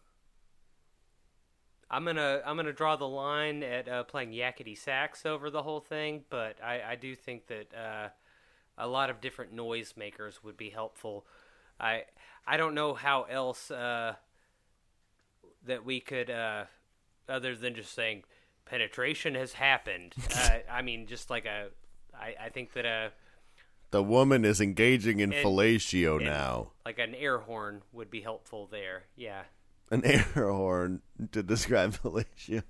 I'm 1.94 2.06
gonna 2.06 2.42
I'm 2.44 2.56
gonna 2.56 2.74
draw 2.74 2.96
the 2.96 3.08
line 3.08 3.62
at 3.62 3.88
uh, 3.88 4.04
playing 4.04 4.32
yakety 4.32 4.76
sax 4.76 5.28
over 5.28 5.52
the 5.52 5.62
whole 5.62 5.80
thing, 5.80 6.24
but 6.32 6.58
I, 6.64 6.82
I 6.82 6.96
do 6.96 7.16
think 7.16 7.46
that 7.48 7.72
uh, 7.76 8.10
a 8.80 8.88
lot 8.88 9.12
of 9.12 9.22
different 9.22 9.54
noise 9.54 9.94
makers 9.96 10.44
would 10.44 10.58
be 10.58 10.72
helpful. 10.72 11.28
I 11.80 12.06
I 12.48 12.58
don't 12.58 12.74
know 12.74 12.96
how 12.96 13.24
else 13.24 13.70
uh, 13.70 14.16
that 15.66 15.86
we 15.86 16.00
could 16.00 16.32
uh, 16.32 16.64
other 17.30 17.56
than 17.56 17.76
just 17.76 17.94
saying 17.94 18.24
penetration 18.66 19.36
has 19.36 19.54
happened. 19.54 20.16
uh, 20.36 20.58
I 20.72 20.82
mean, 20.82 21.06
just 21.06 21.30
like 21.30 21.46
a 21.46 21.68
I, 22.20 22.36
I 22.46 22.50
think 22.50 22.74
that 22.74 22.86
a 22.88 23.12
The 23.92 24.02
woman 24.02 24.46
is 24.46 24.60
engaging 24.60 25.20
in 25.20 25.32
And- 25.32 25.46
fellatio 25.46 26.16
and- 26.18 26.26
now. 26.26 26.72
like 26.88 26.98
an 26.98 27.14
air 27.14 27.38
horn 27.38 27.84
would 27.92 28.10
be 28.10 28.22
helpful 28.22 28.68
there. 28.72 29.04
Yeah. 29.16 29.44
An 29.92 30.02
air 30.06 30.22
horn 30.50 31.02
to 31.32 31.44
describe 31.44 31.94
fellatio. 32.04 32.64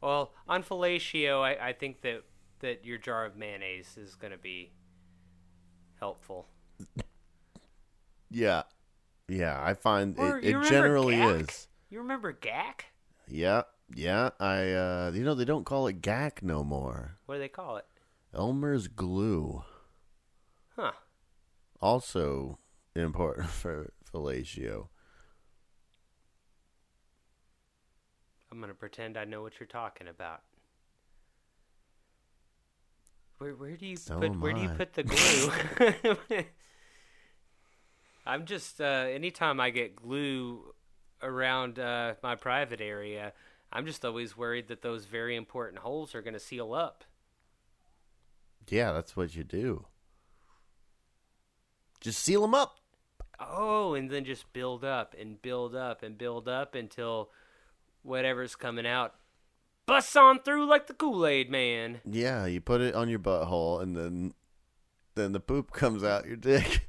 Well, 0.00 0.32
on 0.48 0.62
fellatio, 0.62 1.42
I, 1.42 1.68
I 1.68 1.72
think 1.72 2.02
that 2.02 2.22
that 2.60 2.84
your 2.84 2.98
jar 2.98 3.24
of 3.24 3.36
mayonnaise 3.36 3.96
is 3.96 4.14
going 4.14 4.32
to 4.32 4.38
be 4.38 4.72
helpful. 6.00 6.46
Yeah, 8.30 8.62
yeah. 9.28 9.60
I 9.62 9.74
find 9.74 10.18
Or 10.18 10.38
it, 10.38 10.44
it 10.44 10.68
generally 10.68 11.20
is. 11.20 11.68
You 11.90 11.98
remember 11.98 12.32
Gak? 12.32 12.86
Yeah, 13.28 13.62
yeah. 13.94 14.30
I 14.40 14.72
uh, 14.72 15.12
you 15.14 15.24
know 15.24 15.34
they 15.34 15.44
don't 15.44 15.64
call 15.64 15.86
it 15.86 16.02
Gak 16.02 16.42
no 16.42 16.64
more. 16.64 17.18
What 17.26 17.36
do 17.36 17.40
they 17.40 17.48
call 17.48 17.76
it? 17.76 17.84
Elmer's 18.34 18.88
glue. 18.88 19.62
Huh. 20.76 20.92
also 21.80 22.58
important 22.94 23.48
for 23.62 23.92
fellatio. 24.12 24.88
I'm 28.56 28.62
going 28.62 28.72
to 28.72 28.74
pretend 28.74 29.18
I 29.18 29.24
know 29.24 29.42
what 29.42 29.60
you're 29.60 29.66
talking 29.66 30.08
about. 30.08 30.40
Where 33.36 33.54
where 33.54 33.76
do 33.76 33.84
you 33.84 33.96
So 33.98 34.18
put 34.18 34.40
where 34.40 34.54
do 34.54 34.62
you 34.62 34.70
put 34.70 34.94
the 34.94 35.02
glue? 35.02 36.16
I'm 38.26 38.46
just 38.46 38.80
uh 38.80 38.84
anytime 39.10 39.60
I 39.60 39.68
get 39.68 39.94
glue 39.94 40.72
around 41.22 41.78
uh, 41.78 42.14
my 42.22 42.34
private 42.34 42.80
area. 42.80 43.34
I'm 43.70 43.84
just 43.84 44.06
always 44.06 44.38
worried 44.38 44.68
that 44.68 44.80
those 44.80 45.04
very 45.04 45.36
important 45.36 45.82
holes 45.82 46.14
are 46.14 46.22
going 46.22 46.34
to 46.34 46.40
seal 46.40 46.72
up. 46.72 47.04
Yeah, 48.70 48.92
that's 48.92 49.16
what 49.16 49.36
you 49.36 49.44
do. 49.44 49.84
Just 52.00 52.20
seal 52.20 52.40
them 52.40 52.54
up. 52.54 52.78
Oh, 53.38 53.92
and 53.94 54.08
then 54.10 54.24
just 54.24 54.50
build 54.54 54.82
up 54.82 55.14
and 55.18 55.42
build 55.42 55.74
up 55.74 56.02
and 56.02 56.16
build 56.16 56.48
up 56.48 56.74
until 56.74 57.30
whatever's 58.06 58.54
coming 58.54 58.86
out 58.86 59.14
busts 59.86 60.16
on 60.16 60.40
through 60.40 60.66
like 60.66 60.86
the 60.86 60.94
Kool 60.94 61.26
Aid 61.26 61.50
Man. 61.50 62.00
Yeah, 62.04 62.46
you 62.46 62.60
put 62.60 62.80
it 62.80 62.94
on 62.94 63.08
your 63.08 63.18
butthole, 63.18 63.82
and 63.82 63.96
then 63.96 64.34
then 65.14 65.32
the 65.32 65.40
poop 65.40 65.72
comes 65.72 66.04
out 66.04 66.26
your 66.26 66.36
dick. 66.36 66.88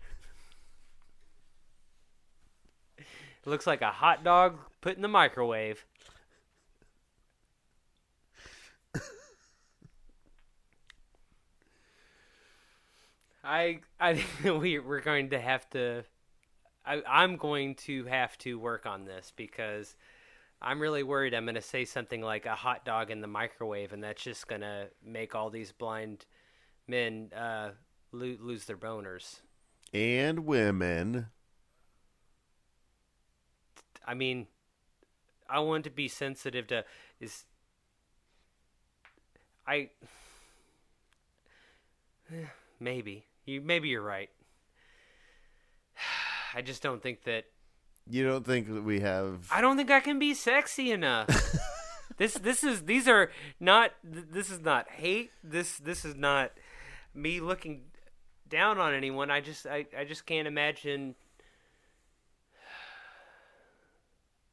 It 2.98 3.06
looks 3.46 3.68
like 3.68 3.82
a 3.82 3.92
hot 3.92 4.24
dog 4.24 4.60
put 4.82 4.96
in 4.96 5.02
the 5.02 5.08
microwave. 5.08 5.86
I 13.44 13.80
I 14.00 14.24
we 14.44 14.80
we're 14.80 15.00
going 15.00 15.30
to 15.30 15.40
have 15.40 15.70
to. 15.70 16.04
I, 16.86 17.02
I'm 17.08 17.38
going 17.38 17.76
to 17.76 18.06
have 18.06 18.38
to 18.40 18.58
work 18.58 18.86
on 18.86 19.06
this 19.06 19.34
because 19.36 19.96
I'm 20.62 20.80
really 20.80 21.04
worried 21.04 21.34
I'm 21.34 21.46
going 21.46 21.56
to 21.56 21.62
say 21.62 21.86
something 21.86 22.22
like 22.22 22.46
a 22.46 22.56
hot 22.56 22.84
dog 22.84 23.12
in 23.12 23.22
the 23.22 23.28
microwave, 23.28 23.94
and 23.94 24.04
that's 24.04 24.24
just 24.24 24.48
going 24.48 24.62
to 24.62 24.88
make 25.06 25.36
all 25.36 25.50
these 25.50 25.72
blind 25.72 26.26
men 26.88 27.32
uh, 27.36 27.70
lo- 28.12 28.38
lose 28.40 28.66
their 28.66 28.78
boners. 28.78 29.42
and 29.94 30.46
women. 30.46 31.28
I 34.06 34.14
mean, 34.14 34.48
I 35.50 35.60
want 35.60 35.84
to 35.84 35.90
be 35.90 36.08
sensitive 36.08 36.68
to 36.68 36.86
is 37.20 37.44
I 39.68 39.90
maybe 42.80 43.26
you 43.46 43.62
maybe 43.62 43.90
you're 43.90 44.02
right. 44.02 44.30
I 46.54 46.62
just 46.62 46.82
don't 46.82 47.04
think 47.04 47.24
that 47.24 47.46
You 48.10 48.26
don't 48.26 48.46
think 48.46 48.74
that 48.74 48.84
we 48.84 49.02
have? 49.02 49.48
I 49.52 49.62
don't 49.62 49.78
think 49.78 49.92
I 49.92 50.00
can 50.00 50.20
be 50.20 50.34
sexy 50.34 50.92
enough. 50.92 51.28
this 52.18 52.36
this 52.36 52.64
is 52.64 52.84
these 52.84 53.08
are 53.08 53.32
not 53.60 53.92
this 54.04 54.50
is 54.50 54.62
not 54.62 54.90
hate. 54.90 55.32
This 55.44 55.78
this 55.78 56.06
is 56.06 56.16
not 56.16 56.52
me 57.14 57.40
looking 57.40 57.82
down 58.48 58.80
on 58.80 58.94
anyone. 58.94 59.30
I 59.30 59.42
just 59.42 59.68
I, 59.68 59.86
I 59.98 60.06
just 60.06 60.26
can't 60.26 60.48
imagine 60.48 61.16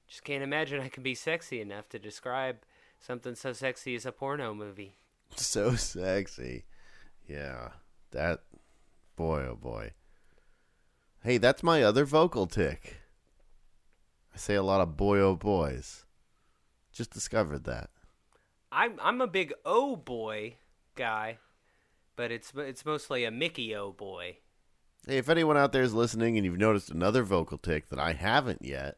just 0.09 0.25
can't 0.25 0.43
imagine 0.43 0.81
I 0.81 0.88
can 0.88 1.03
be 1.03 1.14
sexy 1.14 1.61
enough 1.61 1.88
to 1.90 1.99
describe 1.99 2.57
something 2.99 3.35
so 3.35 3.53
sexy 3.53 3.95
as 3.95 4.07
a 4.07 4.12
porno 4.12 4.55
movie. 4.55 4.97
So 5.37 5.77
sexy. 5.77 6.64
Yeah. 7.29 7.71
That 8.11 8.43
boy 9.17 9.47
oh 9.51 9.57
boy. 9.57 9.93
Hey, 11.23 11.38
that's 11.38 11.62
my 11.62 11.83
other 11.83 12.05
vocal 12.05 12.47
tick. 12.47 13.04
I 14.35 14.38
say 14.38 14.55
a 14.55 14.62
lot 14.62 14.81
of 14.81 14.97
boy 14.97 15.20
oh 15.20 15.37
boys. 15.37 16.05
Just 16.92 17.12
discovered 17.12 17.64
that. 17.64 17.90
I'm 18.73 18.99
I'm 19.01 19.20
a 19.20 19.29
big 19.29 19.53
oh 19.64 19.94
boy 19.94 20.57
guy, 20.97 21.38
but 22.16 22.33
it's 22.33 22.53
it's 22.57 22.85
mostly 22.85 23.25
a 23.25 23.31
Mickey 23.31 23.75
oh 23.77 23.92
boy. 23.92 24.38
Hey, 25.07 25.18
if 25.18 25.29
anyone 25.29 25.57
out 25.57 25.73
there 25.73 25.83
is 25.83 25.94
listening 25.94 26.37
and 26.37 26.44
you've 26.44 26.59
noticed 26.59 26.90
another 26.90 27.23
vocal 27.23 27.59
tick 27.59 27.90
that 27.90 27.99
I 27.99 28.14
haven't 28.14 28.64
yet, 28.64 28.97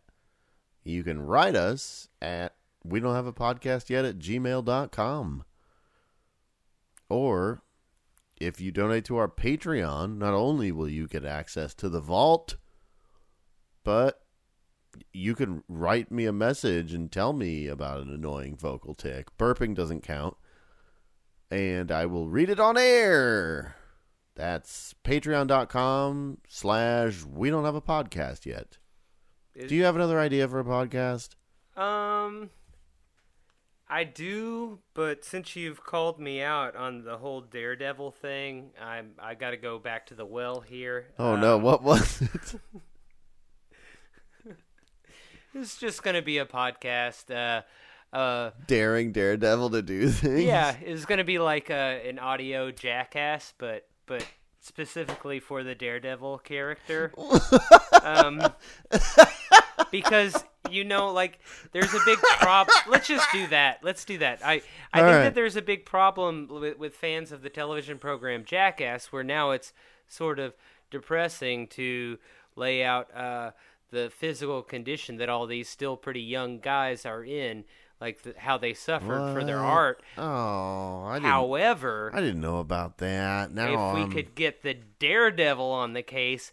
you 0.85 1.03
can 1.03 1.21
write 1.21 1.57
us 1.57 2.09
at 2.23 2.55
we 2.85 3.01
don't 3.01 3.15
have 3.15 3.27
a 3.27 3.33
podcast 3.33 3.91
yet 3.91 4.05
at 4.05 4.19
gmail.com. 4.19 5.45
Or 7.09 7.63
if 8.41 8.61
you 8.61 8.71
donate 8.71 9.05
to 9.07 9.17
our 9.17 9.29
Patreon, 9.29 10.19
not 10.19 10.35
only 10.35 10.73
will 10.73 10.89
you 10.89 11.07
get 11.07 11.25
access 11.25 11.75
to 11.75 11.89
the 11.89 12.01
vault, 12.01 12.57
but 13.85 14.26
you 15.13 15.35
can 15.35 15.63
write 15.69 16.11
me 16.11 16.27
a 16.27 16.33
message 16.33 16.93
and 16.95 17.11
tell 17.11 17.33
me 17.33 17.67
about 17.67 18.01
an 18.03 18.13
annoying 18.13 18.57
vocal 18.57 18.95
tick. 18.95 19.29
Burping 19.39 19.75
doesn't 19.75 20.03
count. 20.03 20.37
And 21.51 21.91
I 21.93 22.07
will 22.07 22.29
read 22.29 22.51
it 22.51 22.59
on 22.61 22.77
air. 22.77 23.77
That's 24.35 24.95
patreon.com 25.05 26.39
slash 26.49 27.25
we 27.25 27.51
don't 27.51 27.65
have 27.65 27.75
a 27.75 27.81
podcast 27.81 28.45
yet. 28.47 28.79
Is- 29.55 29.69
Do 29.69 29.75
you 29.77 29.85
have 29.85 29.97
another 29.97 30.19
idea 30.21 30.47
for 30.49 30.59
a 30.61 30.65
podcast? 30.65 31.37
Um, 31.77 32.51
I 33.89 34.05
do, 34.05 34.81
but 34.95 35.25
since 35.25 35.55
you've 35.57 35.85
called 35.85 36.19
me 36.19 36.43
out 36.43 36.75
on 36.75 37.05
the 37.05 37.17
whole 37.19 37.41
Daredevil 37.41 38.11
thing, 38.11 38.71
I'm 38.83 39.13
I 39.19 39.35
got 39.35 39.51
to 39.51 39.57
go 39.57 39.79
back 39.79 40.07
to 40.07 40.15
the 40.15 40.27
well 40.27 40.61
here. 40.61 41.07
Oh 41.19 41.37
no, 41.37 41.57
Um, 41.57 41.63
what 41.63 41.83
was 41.83 42.21
it? 42.23 42.61
It's 45.59 45.79
just 45.79 46.03
gonna 46.03 46.23
be 46.23 46.39
a 46.39 46.45
podcast. 46.45 47.35
Uh, 47.35 47.63
uh, 48.15 48.51
Daring 48.67 49.13
Daredevil 49.13 49.71
to 49.71 49.83
do 49.83 50.11
things? 50.11 50.43
yeah, 50.45 50.77
it's 50.83 51.07
gonna 51.07 51.25
be 51.25 51.39
like 51.39 51.71
uh, 51.71 51.75
an 52.05 52.19
audio 52.19 52.71
jackass, 52.71 53.55
but 53.57 53.87
but 54.07 54.27
specifically 54.61 55.41
for 55.41 55.63
the 55.63 55.75
Daredevil 55.75 56.39
character. 56.39 57.13
um, 58.03 58.43
because 59.91 60.45
you 60.71 60.85
know, 60.85 61.13
like, 61.13 61.39
there's 61.73 61.95
a 61.95 62.01
big 62.05 62.19
problem. 62.19 62.77
Let's 62.89 63.09
just 63.09 63.27
do 63.33 63.47
that. 63.49 63.79
Let's 63.83 64.05
do 64.05 64.19
that. 64.19 64.45
I 64.45 64.63
I 64.93 65.01
All 65.01 65.07
think 65.07 65.17
right. 65.17 65.23
that 65.23 65.35
there's 65.35 65.57
a 65.57 65.63
big 65.63 65.87
problem 65.87 66.49
with, 66.49 66.79
with 66.79 66.95
fans 66.95 67.33
of 67.33 67.43
the 67.43 67.51
television 67.51 67.99
program 67.99 68.45
Jackass, 68.45 69.07
where 69.07 69.25
now 69.25 69.53
it's 69.53 69.73
sort 70.07 70.39
of 70.39 70.55
depressing 70.91 71.67
to 71.69 72.19
lay 72.57 72.85
out 72.85 73.15
uh, 73.17 73.53
the 73.91 74.11
physical 74.11 74.63
condition 74.63 75.17
that 75.19 75.29
all 75.29 75.47
these 75.47 75.69
still 75.69 75.97
pretty 75.97 76.21
young 76.21 76.59
guys 76.59 77.07
are 77.07 77.25
in, 77.25 77.65
like 78.01 78.23
the, 78.23 78.35
how 78.37 78.59
they 78.59 78.75
suffered 78.75 79.33
for 79.33 79.45
their 79.45 79.59
art. 79.59 80.03
Oh, 80.19 81.05
I 81.05 81.15
didn't, 81.17 81.31
However, 81.31 82.11
I 82.13 82.21
didn't 82.21 82.41
know 82.41 82.59
about 82.59 82.99
that. 82.99 83.53
Now 83.53 83.65
if 83.91 83.95
we 83.95 84.01
I'm- 84.03 84.13
could 84.13 84.35
get 84.35 84.63
the 84.63 84.75
Daredevil 84.99 85.71
on 85.71 85.93
the 85.93 86.03
case, 86.03 86.53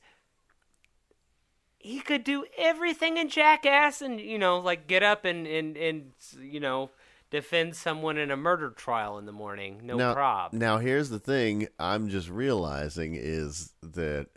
he 1.78 2.00
could 2.00 2.24
do 2.24 2.46
everything 2.58 3.18
in 3.18 3.28
Jackass, 3.30 4.02
and 4.02 4.20
you 4.22 4.38
know, 4.40 4.58
like 4.60 4.88
get 4.88 5.04
up 5.04 5.26
and 5.26 5.46
and 5.46 5.76
and 5.76 6.12
you 6.40 6.60
know, 6.62 6.92
defend 7.30 7.76
someone 7.76 8.18
in 8.18 8.32
a 8.32 8.38
murder 8.38 8.70
trial 8.70 9.18
in 9.18 9.26
the 9.26 9.34
morning. 9.34 9.82
No 9.84 9.98
now, 9.98 10.14
prob. 10.14 10.54
Now 10.54 10.78
here's 10.78 11.10
the 11.10 11.20
thing 11.20 11.68
I'm 11.78 12.08
just 12.08 12.30
realizing 12.30 13.16
is 13.16 13.74
that 13.82 14.28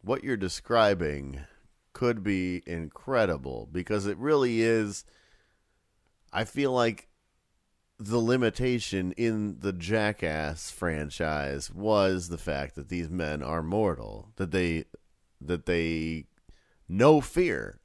what 0.00 0.24
you're 0.24 0.38
describing 0.38 1.40
could 2.00 2.22
be 2.22 2.62
incredible 2.64 3.68
because 3.70 4.06
it 4.06 4.16
really 4.16 4.62
is 4.62 5.04
I 6.32 6.44
feel 6.44 6.72
like 6.72 7.08
the 7.98 8.16
limitation 8.16 9.12
in 9.18 9.58
the 9.60 9.74
Jackass 9.74 10.70
franchise 10.70 11.70
was 11.70 12.30
the 12.30 12.38
fact 12.38 12.74
that 12.76 12.88
these 12.88 13.10
men 13.10 13.42
are 13.42 13.62
mortal, 13.62 14.32
that 14.36 14.50
they 14.50 14.86
that 15.42 15.66
they 15.66 16.24
know 16.88 17.20
fear. 17.20 17.80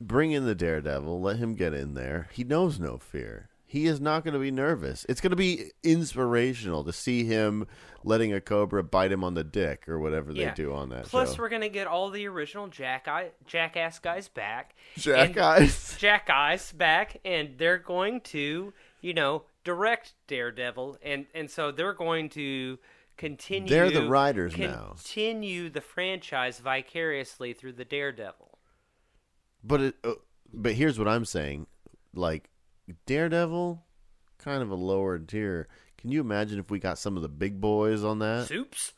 Bring 0.00 0.30
in 0.30 0.44
the 0.44 0.54
Daredevil, 0.54 1.20
let 1.20 1.38
him 1.38 1.56
get 1.56 1.74
in 1.74 1.94
there. 1.94 2.28
He 2.32 2.44
knows 2.44 2.78
no 2.78 2.98
fear. 2.98 3.48
He 3.74 3.86
is 3.86 4.00
not 4.00 4.22
going 4.22 4.34
to 4.34 4.40
be 4.40 4.52
nervous. 4.52 5.04
It's 5.08 5.20
going 5.20 5.32
to 5.32 5.36
be 5.36 5.72
inspirational 5.82 6.84
to 6.84 6.92
see 6.92 7.24
him 7.24 7.66
letting 8.04 8.32
a 8.32 8.40
cobra 8.40 8.84
bite 8.84 9.10
him 9.10 9.24
on 9.24 9.34
the 9.34 9.42
dick 9.42 9.88
or 9.88 9.98
whatever 9.98 10.32
they 10.32 10.52
do 10.54 10.72
on 10.72 10.90
that 10.90 11.06
Plus, 11.06 11.34
show. 11.34 11.42
we're 11.42 11.48
gonna 11.48 11.68
get 11.68 11.88
all 11.88 12.08
the 12.10 12.24
original 12.28 12.68
Jack 12.68 13.08
Jackass 13.48 13.98
guys 13.98 14.28
back. 14.28 14.76
Jack 14.96 15.30
and- 15.30 15.38
eyes. 15.38 15.96
Jack 15.98 16.30
Eyes 16.30 16.70
back, 16.70 17.16
and 17.24 17.58
they're 17.58 17.78
going 17.78 18.20
to, 18.20 18.72
you 19.00 19.12
know, 19.12 19.42
direct 19.64 20.12
Daredevil, 20.28 20.98
and 21.02 21.26
and 21.34 21.50
so 21.50 21.72
they're 21.72 21.94
going 21.94 22.28
to 22.28 22.78
continue. 23.16 23.68
They're 23.68 23.90
the 23.90 24.08
writers 24.08 24.56
now. 24.56 24.92
Continue 24.94 25.68
the 25.68 25.80
franchise 25.80 26.60
vicariously 26.60 27.52
through 27.52 27.72
the 27.72 27.84
Daredevil. 27.84 28.56
But 29.64 29.80
it, 29.80 29.94
uh, 30.04 30.12
but 30.52 30.74
here's 30.74 30.96
what 30.96 31.08
I'm 31.08 31.24
saying, 31.24 31.66
like 32.14 32.50
Daredevil, 33.06 33.84
kind 34.38 34.62
of 34.62 34.70
a 34.70 34.74
lower 34.74 35.18
tier. 35.18 35.68
Can 35.98 36.10
you 36.10 36.20
imagine 36.20 36.58
if 36.58 36.70
we 36.70 36.78
got 36.78 36.98
some 36.98 37.16
of 37.16 37.22
the 37.22 37.28
big 37.28 37.60
boys 37.60 38.04
on 38.04 38.18
that? 38.18 38.46
Soups. 38.46 38.92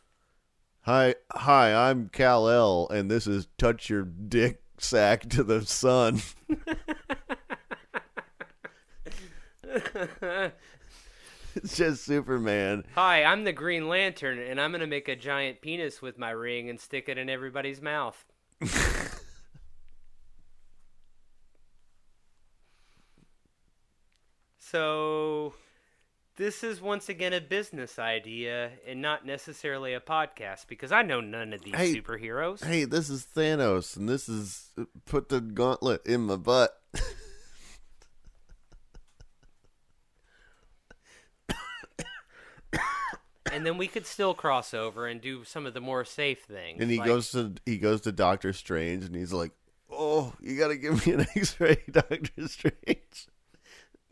Hi, 0.83 1.15
hi, 1.33 1.89
I'm 1.89 2.09
Kal-El, 2.09 2.89
and 2.89 3.11
this 3.11 3.27
is 3.27 3.49
touch 3.59 3.91
your 3.91 4.05
dick 4.05 4.63
sack 4.79 5.29
to 5.31 5.43
the 5.43 5.65
sun. 5.67 6.23
it's 11.55 11.77
just 11.77 12.05
Superman. 12.05 12.85
Hi, 12.95 13.25
I'm 13.25 13.45
the 13.45 13.53
Green 13.53 13.89
Lantern, 13.89 14.39
and 14.39 14.61
I'm 14.61 14.73
gonna 14.73 14.87
make 14.87 15.09
a 15.09 15.17
giant 15.17 15.61
penis 15.61 16.01
with 16.01 16.19
my 16.19 16.31
ring 16.31 16.71
and 16.71 16.79
stick 16.79 17.09
it 17.09 17.19
in 17.19 17.29
everybody's 17.29 17.83
mouth. 17.83 18.25
So 24.71 25.55
this 26.37 26.65
is 26.65 26.81
once 26.81 27.09
again 27.09 27.33
a 27.33 27.41
business 27.41 28.01
idea 28.01 28.73
and 28.87 29.01
not 29.01 29.25
necessarily 29.25 29.95
a 29.95 30.01
podcast 30.01 30.67
because 30.67 30.91
I 30.91 31.03
know 31.03 31.21
none 31.21 31.53
of 31.53 31.63
these 31.63 31.75
Hey, 31.77 31.95
superheroes. 31.95 32.65
Hey, 32.65 32.85
this 32.85 33.09
is 33.09 33.27
Thanos, 33.37 33.97
and 33.97 34.09
this 34.09 34.29
is 34.29 34.71
put 35.05 35.29
the 35.29 35.41
gauntlet 35.41 36.05
in 36.05 36.23
my 36.23 36.35
butt. 36.35 36.77
and 43.53 43.65
then 43.65 43.79
we 43.79 43.87
could 43.87 44.07
still 44.07 44.35
cross 44.35 44.75
over 44.75 45.07
and 45.07 45.21
do 45.21 45.45
some 45.45 45.67
of 45.67 45.75
the 45.75 45.81
more 45.81 46.05
safe 46.05 46.43
things. 46.43 46.81
And 46.81 46.91
he 46.91 46.99
like- 46.99 47.07
goes 47.07 47.31
to 47.33 47.55
he 47.65 47.79
goes 47.79 48.01
to 48.03 48.13
Doctor 48.13 48.53
Strange, 48.53 49.05
and 49.05 49.15
he's 49.15 49.33
like, 49.33 49.53
"Oh, 49.91 50.35
you 50.41 50.59
got 50.59 50.69
to 50.69 50.77
give 50.77 51.07
me 51.07 51.13
an 51.13 51.27
X-ray, 51.37 51.83
Doctor 51.91 52.49
Strange." 52.49 53.29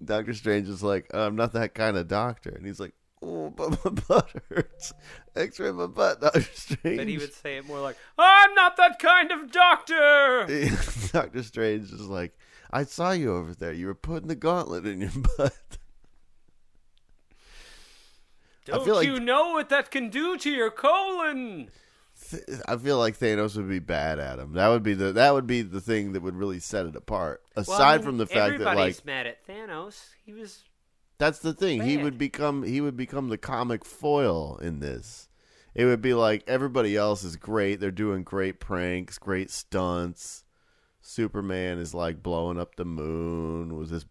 Doctor 0.03 0.35
Strange 0.35 0.69
is 0.69 0.83
like, 0.83 1.11
oh, 1.15 1.27
"I'm 1.27 1.37
not 1.37 1.53
that 1.53 1.75
kind 1.75 1.97
of 1.97 2.09
doctor," 2.09 2.51
and 2.51 2.67
he's 2.67 2.81
like, 2.81 2.95
"Oh, 3.23 3.51
but 3.57 3.71
my 3.85 3.91
butt 4.09 4.31
hurts. 4.51 4.93
X-ray 5.37 5.73
my 5.73 5.87
butt, 5.87 6.21
Doctor 6.21 6.43
Strange." 6.55 6.99
But 6.99 7.09
he 7.09 7.19
would 7.19 7.33
say 7.35 7.57
it 7.59 7.67
more 7.67 7.81
like, 7.81 7.97
I'm 8.19 8.55
not 8.55 8.77
that 8.77 8.99
kind 8.99 9.31
of 9.33 9.51
doctor! 9.53 10.47
Doctor 11.13 11.43
Strange 11.43 11.93
is 11.93 12.01
like, 12.09 12.37
"I 12.71 12.85
saw 12.85 13.13
you 13.13 13.35
over 13.35 13.55
there. 13.55 13.73
You 13.73 13.87
were 13.87 13.95
putting 13.95 14.29
the 14.29 14.35
gauntlet 14.35 14.87
in 14.87 15.01
your 15.01 15.11
butt." 15.39 15.53
Don't 18.67 18.85
feel 18.85 18.95
like- 18.97 19.07
you 19.07 19.21
know 19.21 19.51
what 19.53 19.69
that 19.69 19.91
can 19.91 20.09
do 20.09 20.37
to 20.39 20.51
your 20.51 20.71
colon? 20.71 21.71
Th- 22.35 22.61
I 22.67 22.77
feel 22.77 22.99
like 22.99 23.19
Thanos 23.19 23.57
would 23.57 23.69
be 23.69 23.79
bad 23.79 24.19
at 24.19 24.39
him. 24.39 24.53
That 24.55 24.69
would 24.69 24.83
be 24.83 24.95
the 24.95 25.13
that 25.13 25.35
would 25.35 25.47
be 25.47 25.63
the 25.63 25.81
thing 25.81 26.13
that 26.13 26.23
would 26.23 26.37
really 26.37 26.61
set 26.61 26.87
it 26.87 26.97
apart. 26.97 27.43
Aside 27.57 27.79
Well, 27.79 27.83
I 27.83 27.97
mean, 27.97 28.05
from 28.05 28.19
the 28.19 28.27
fact 28.27 28.59
that 28.59 28.65
like. 28.65 28.73
everybody's 28.73 29.05
mad 29.05 29.27
at 29.27 29.47
Thanos. 29.47 30.09
He 30.25 30.33
was 30.33 30.65
that's 31.19 31.39
the 31.39 31.55
thing. 31.55 31.83
He 31.83 31.97
would 31.97 32.19
become 32.19 32.63
he 32.65 32.81
would 32.81 32.97
become 32.97 33.29
the 33.29 33.39
comic 33.39 33.85
foil 33.85 34.59
in 34.59 34.81
this. 34.81 35.29
It 35.75 35.85
would 35.87 36.03
be 36.03 36.15
like 36.15 36.45
everybody 36.47 36.97
else 36.97 37.25
is 37.25 37.37
great. 37.37 37.81
They're 37.81 37.91
doing 37.91 38.23
great 38.23 38.61
pranks, 38.61 39.19
great 39.19 39.51
stunts. 39.51 40.45
Superman 41.01 41.79
is 41.79 41.95
like 41.95 42.23
blowing 42.23 42.59
up 42.59 42.77
the 42.77 42.85
moon 42.85 43.77
with 43.77 43.91
his 43.91 44.07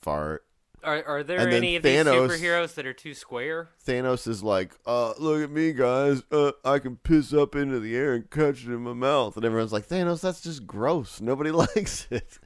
fart. 0.00 0.44
Are 0.84 1.02
are 1.04 1.22
there 1.22 1.40
And 1.40 1.52
any 1.52 1.76
of 1.76 1.82
Thanos- 1.82 2.28
these 2.30 2.40
superheroes 2.40 2.74
that 2.74 2.86
are 2.86 2.92
too 2.92 3.12
square? 3.14 3.70
Thanos 3.86 4.28
is 4.28 4.42
like, 4.42 4.72
uh, 4.86 5.12
look 5.18 5.42
at 5.42 5.50
me, 5.50 5.72
guys. 5.72 6.22
Uh, 6.30 6.52
I 6.64 6.78
can 6.78 6.96
piss 6.96 7.32
up 7.32 7.54
into 7.56 7.80
the 7.80 7.96
air 7.96 8.14
and 8.14 8.30
catch 8.30 8.64
it 8.64 8.68
in 8.72 8.82
my 8.82 8.92
mouth. 8.92 9.36
And 9.36 9.44
everyone's 9.44 9.72
like, 9.72 9.88
Thanos, 9.88 10.20
that's 10.20 10.40
just 10.40 10.66
gross. 10.66 11.20
Nobody 11.20 11.50
likes 11.52 12.06
it. 12.10 12.38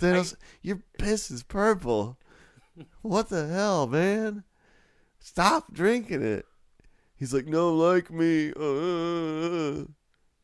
Thanos, 0.00 0.34
your 0.62 0.82
piss 0.98 1.30
is 1.30 1.42
purple. 1.42 2.18
What 3.02 3.28
the 3.28 3.46
hell, 3.48 3.86
man? 3.86 4.44
Stop 5.18 5.72
drinking 5.74 6.22
it. 6.22 6.46
He's 7.16 7.34
like, 7.34 7.46
no, 7.46 7.74
like 7.74 8.10
me. 8.10 8.50
Uh. 8.56 9.84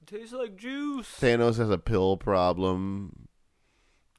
Tastes 0.04 0.34
like 0.34 0.56
juice. 0.56 1.08
Thanos 1.20 1.56
has 1.56 1.70
a 1.70 1.78
pill 1.78 2.16
problem. 2.18 3.25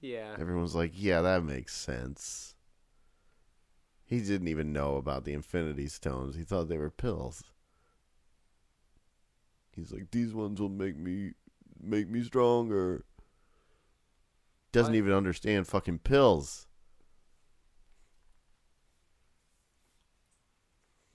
Yeah. 0.01 0.35
Everyone's 0.39 0.75
like, 0.75 0.91
yeah, 0.93 1.21
that 1.21 1.43
makes 1.43 1.75
sense. 1.75 2.55
He 4.05 4.19
didn't 4.21 4.47
even 4.47 4.71
know 4.71 4.95
about 4.95 5.25
the 5.25 5.33
Infinity 5.33 5.87
Stones. 5.87 6.35
He 6.35 6.43
thought 6.43 6.69
they 6.69 6.77
were 6.77 6.89
pills. 6.89 7.43
He's 9.75 9.91
like, 9.91 10.11
these 10.11 10.33
ones 10.33 10.59
will 10.61 10.69
make 10.69 10.97
me 10.97 11.33
make 11.79 12.09
me 12.09 12.23
stronger. 12.23 13.05
Doesn't 14.71 14.93
I- 14.93 14.97
even 14.97 15.13
understand 15.13 15.67
fucking 15.67 15.99
pills. 15.99 16.67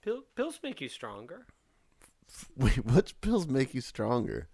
Pill, 0.01 0.21
pills 0.35 0.59
make 0.61 0.81
you 0.81 0.89
stronger. 0.89 1.45
Wait, 2.57 2.85
which 2.85 3.19
pills 3.21 3.47
make 3.47 3.73
you 3.73 3.81
stronger? 3.81 4.49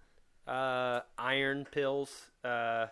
Uh, 0.48 1.02
iron 1.18 1.66
pills, 1.72 2.30
uh, 2.44 2.88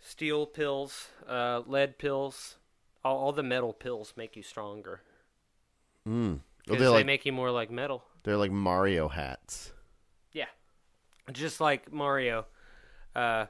steel 0.00 0.46
pills, 0.46 1.08
uh, 1.28 1.62
lead 1.66 1.98
pills. 1.98 2.56
All, 3.04 3.16
all 3.16 3.32
the 3.32 3.42
metal 3.42 3.72
pills 3.72 4.14
make 4.16 4.36
you 4.36 4.42
stronger. 4.42 5.02
Mm. 6.06 6.40
Because 6.64 6.80
they're 6.80 6.90
like 6.90 7.06
make 7.06 7.24
you 7.24 7.32
more 7.32 7.50
like 7.50 7.70
metal. 7.70 8.04
they're 8.24 8.36
like 8.36 8.50
Mario 8.50 9.08
hats. 9.08 9.72
Yeah. 10.32 10.46
Just 11.32 11.60
like 11.60 11.92
Mario. 11.92 12.46
Uh, 13.14 13.46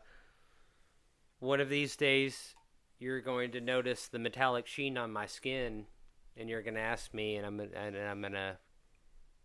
one 1.41 1.61
of 1.61 1.69
these 1.69 1.97
days, 1.97 2.55
you're 2.99 3.21
going 3.21 3.53
to 3.53 3.61
notice 3.61 4.09
the 4.09 4.19
metallic 4.19 4.67
sheen 4.67 4.99
on 4.99 5.13
my 5.13 5.27
skin, 5.27 5.87
and 6.37 6.49
you're 6.49 6.63
going 6.63 6.75
to 6.75 6.81
ask 6.81 7.13
me, 7.15 7.37
and 7.37 7.47
I'm 7.47 7.61
and 7.61 7.97
I'm 7.97 8.21
going 8.21 8.33
to 8.33 8.57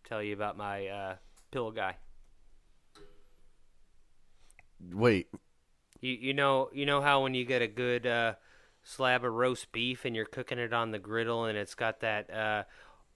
tell 0.04 0.22
you 0.22 0.34
about 0.34 0.56
my 0.56 0.86
uh, 0.86 1.16
pill 1.50 1.70
guy. 1.70 1.96
Wait, 4.92 5.28
You 6.04 6.18
you 6.20 6.34
know 6.34 6.68
you 6.70 6.84
know 6.84 7.00
how 7.00 7.22
when 7.22 7.32
you 7.32 7.46
get 7.46 7.62
a 7.62 7.66
good 7.66 8.06
uh, 8.06 8.34
slab 8.82 9.24
of 9.24 9.32
roast 9.32 9.72
beef 9.72 10.04
and 10.04 10.14
you're 10.14 10.26
cooking 10.26 10.58
it 10.58 10.74
on 10.74 10.90
the 10.90 10.98
griddle 10.98 11.46
and 11.46 11.56
it's 11.56 11.74
got 11.74 12.00
that 12.00 12.30
uh, 12.30 12.64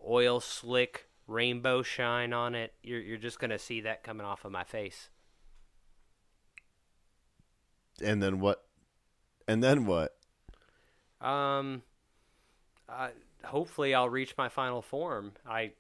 oil 0.03 0.41
slick 0.41 1.07
rainbow 1.27 1.83
shine 1.83 2.33
on 2.33 2.55
it. 2.55 2.73
You're 2.83 3.01
you're 3.01 3.19
just 3.19 3.39
gonna 3.39 3.59
see 3.59 3.83
that 3.83 4.03
coming 4.03 4.27
off 4.27 4.47
of 4.47 4.53
my 4.53 4.65
face. 4.65 5.11
and 8.03 8.23
then 8.23 8.41
what? 8.41 8.65
And 9.47 9.63
then 9.63 9.85
what? 9.85 10.17
Um, 11.21 11.83
uh, 12.89 13.09
hopefully 13.45 13.95
I'll 13.95 14.09
reach 14.09 14.35
my 14.39 14.49
final 14.49 14.81
form. 14.81 15.33
I 15.47 15.73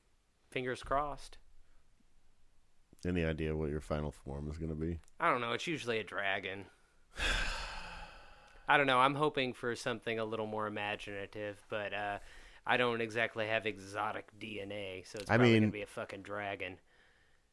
fingers 0.50 0.82
crossed. 0.82 1.38
Any 3.06 3.24
idea 3.24 3.56
what 3.56 3.70
your 3.70 3.80
final 3.80 4.10
form 4.10 4.50
is 4.50 4.58
going 4.58 4.70
to 4.70 4.76
be? 4.76 4.98
I 5.18 5.30
don't 5.30 5.40
know. 5.40 5.52
It's 5.52 5.68
usually 5.68 6.00
a 6.00 6.04
dragon. 6.04 6.66
I 8.68 8.76
don't 8.76 8.86
know. 8.86 8.98
I'm 8.98 9.14
hoping 9.14 9.52
for 9.54 9.74
something 9.74 10.18
a 10.18 10.24
little 10.24 10.46
more 10.46 10.66
imaginative, 10.66 11.64
but 11.70 11.94
uh, 11.94 12.18
I 12.66 12.76
don't 12.76 13.00
exactly 13.00 13.46
have 13.46 13.66
exotic 13.66 14.26
DNA, 14.38 15.06
so 15.06 15.18
it's 15.20 15.30
I 15.30 15.36
probably 15.36 15.52
mean- 15.54 15.62
gonna 15.62 15.72
be 15.72 15.82
a 15.82 15.86
fucking 15.86 16.22
dragon. 16.22 16.78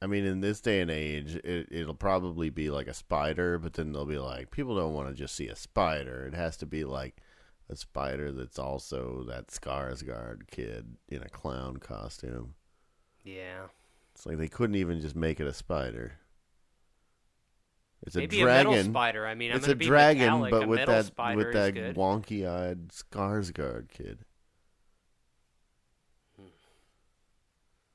I 0.02 0.08
mean, 0.08 0.26
in 0.26 0.42
this 0.42 0.60
day 0.60 0.82
and 0.82 0.92
age, 0.92 1.36
it, 1.38 1.70
it'll 1.72 1.96
probably 1.96 2.50
be 2.50 2.70
like 2.70 2.88
a 2.88 2.94
spider, 2.94 3.58
but 3.58 3.74
then 3.74 3.94
they'll 3.94 4.06
be 4.06 4.20
like, 4.20 4.52
people 4.52 4.76
don't 4.76 4.94
want 4.94 5.08
to 5.08 5.16
just 5.16 5.36
see 5.36 5.48
a 5.48 5.56
spider. 5.56 6.28
It 6.28 6.36
has 6.36 6.58
to 6.58 6.66
be 6.66 6.84
like 6.84 7.22
a 7.70 7.78
spider 7.78 8.32
that's 8.34 8.60
also 8.60 9.24
that 9.30 9.48
Skarsgård 9.48 10.48
kid 10.52 10.98
in 11.08 11.24
a 11.24 11.30
clown 11.30 11.78
costume. 11.78 12.56
Yeah, 13.24 13.68
It's 14.14 14.26
like 14.26 14.38
they 14.38 14.50
couldn't 14.50 14.76
even 14.76 15.00
just 15.00 15.16
make 15.16 15.40
it 15.40 15.48
a 15.48 15.54
spider. 15.54 16.20
It's 18.06 18.16
maybe 18.16 18.42
a 18.42 18.44
a, 18.44 18.48
metal 18.48 18.74
dragon. 18.74 18.92
spider. 18.92 19.26
I 19.26 19.36
mean, 19.36 19.52
I'm 19.52 19.58
it's 19.58 19.68
a 19.68 19.76
be 19.76 19.86
dragon, 19.86 20.26
metallic. 20.26 20.52
but 20.52 20.64
a 20.64 20.68
with 20.68 20.86
that 20.86 21.36
with 21.36 21.54
that 21.54 21.74
wonky-eyed 21.96 22.90
Skarsgård 22.90 23.90
kid. 23.90 24.20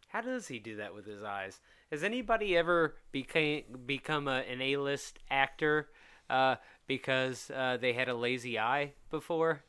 How 0.08 0.20
does 0.20 0.48
he 0.48 0.58
do 0.58 0.76
that 0.76 0.94
with 0.94 1.06
his 1.06 1.22
eyes? 1.22 1.60
Has 1.92 2.02
anybody 2.02 2.56
ever 2.56 2.96
became 3.12 3.62
become 3.86 4.26
a, 4.26 4.42
an 4.50 4.60
A-list 4.60 5.20
actor 5.30 5.88
uh, 6.28 6.56
because 6.88 7.50
uh, 7.54 7.78
they 7.80 7.92
had 7.92 8.08
a 8.08 8.14
lazy 8.14 8.58
eye 8.58 8.92
before? 9.10 9.62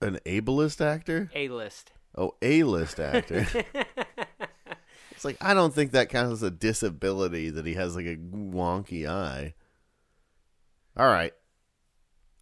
An 0.00 0.18
ableist 0.26 0.80
actor? 0.80 1.30
A-list. 1.34 1.92
Oh, 2.16 2.34
A-list 2.42 3.00
actor. 3.00 3.46
it's 5.22 5.24
like 5.24 5.36
I 5.40 5.54
don't 5.54 5.72
think 5.72 5.92
that 5.92 6.08
counts 6.08 6.32
as 6.32 6.42
a 6.42 6.50
disability 6.50 7.48
that 7.50 7.64
he 7.64 7.74
has 7.74 7.94
like 7.94 8.06
a 8.06 8.16
wonky 8.16 9.08
eye. 9.08 9.54
All 10.96 11.06
right, 11.06 11.32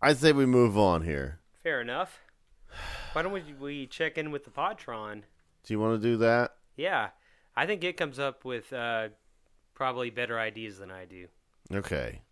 I 0.00 0.14
say 0.14 0.32
we 0.32 0.46
move 0.46 0.78
on 0.78 1.02
here. 1.02 1.40
Fair 1.62 1.82
enough. 1.82 2.20
Why 3.12 3.20
don't 3.20 3.32
we, 3.32 3.42
we 3.60 3.86
check 3.86 4.16
in 4.16 4.30
with 4.30 4.44
the 4.44 4.50
Podtron? 4.50 5.24
Do 5.64 5.74
you 5.74 5.78
want 5.78 6.00
to 6.00 6.08
do 6.08 6.16
that? 6.18 6.54
Yeah, 6.74 7.10
I 7.54 7.66
think 7.66 7.84
it 7.84 7.98
comes 7.98 8.18
up 8.18 8.46
with 8.46 8.72
uh, 8.72 9.08
probably 9.74 10.08
better 10.08 10.38
ideas 10.38 10.78
than 10.78 10.90
I 10.90 11.04
do. 11.04 11.26
Okay. 11.70 12.22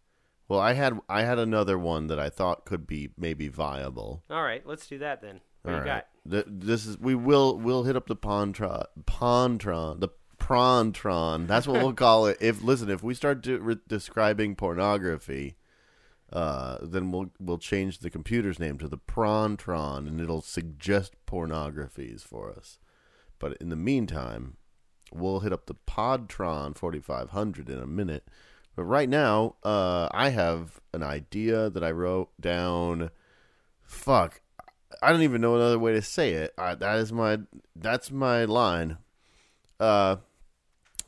Well, 0.49 0.61
I 0.61 0.73
had 0.73 0.99
I 1.11 1.25
had 1.25 1.39
another 1.39 1.79
one 1.79 2.07
that 2.07 2.19
I 2.19 2.31
thought 2.31 2.65
could 2.65 2.87
be 2.87 3.11
maybe 3.19 3.49
viable. 3.49 4.23
All 4.31 4.43
right, 4.43 4.67
let's 4.67 4.87
do 4.87 4.97
that 5.01 5.21
then. 5.21 5.41
What 5.61 5.75
All 5.75 5.81
right. 5.81 5.87
got? 5.87 6.07
Th- 6.31 6.47
this 6.49 6.87
is 6.87 6.99
we 6.99 7.15
will 7.15 7.59
we'll 7.59 7.85
hit 7.85 7.97
up 7.97 8.07
the 8.07 8.17
Pontron 8.17 8.85
Pontron 9.05 10.01
the 10.01 10.09
Prontron. 10.49 11.47
That's 11.47 11.67
what 11.67 11.83
we'll 11.83 11.93
call 11.93 12.27
it. 12.27 12.39
If 12.41 12.63
listen, 12.63 12.89
if 12.89 13.03
we 13.03 13.13
start 13.13 13.47
re- 13.47 13.77
describing 13.87 14.57
pornography, 14.57 15.57
uh, 16.33 16.79
then 16.81 17.13
we'll 17.13 17.31
we'll 17.39 17.59
change 17.59 17.99
the 17.99 18.09
computer's 18.09 18.59
name 18.59 18.79
to 18.79 18.89
the 18.89 18.97
Prontron, 18.97 20.09
and 20.09 20.21
it'll 20.21 20.41
suggest 20.41 21.13
pornographies 21.27 22.23
for 22.23 22.51
us. 22.51 22.79
But 23.39 23.59
in 23.59 23.69
the 23.69 23.77
meantime, 23.77 24.57
we'll 25.13 25.41
hit 25.41 25.53
up 25.53 25.67
the 25.67 25.75
Podtron 25.75 26.75
4500 26.77 27.69
in 27.69 27.79
a 27.79 27.87
minute. 27.87 28.27
But 28.75 28.85
right 28.85 29.09
now, 29.09 29.57
uh, 29.63 30.09
I 30.13 30.31
have 30.31 30.81
an 30.95 31.03
idea 31.03 31.69
that 31.69 31.85
I 31.85 31.91
wrote 31.91 32.31
down. 32.41 33.11
Fuck, 33.83 34.41
I 35.03 35.13
don't 35.13 35.23
even 35.23 35.43
know 35.43 35.57
another 35.57 35.79
way 35.79 35.93
to 35.93 36.01
say 36.01 36.33
it. 36.33 36.55
I, 36.57 36.75
that 36.75 36.99
is 37.01 37.13
my 37.13 37.41
that's 37.77 38.11
my 38.11 38.47
line. 38.47 38.97
Uh, 39.79 40.17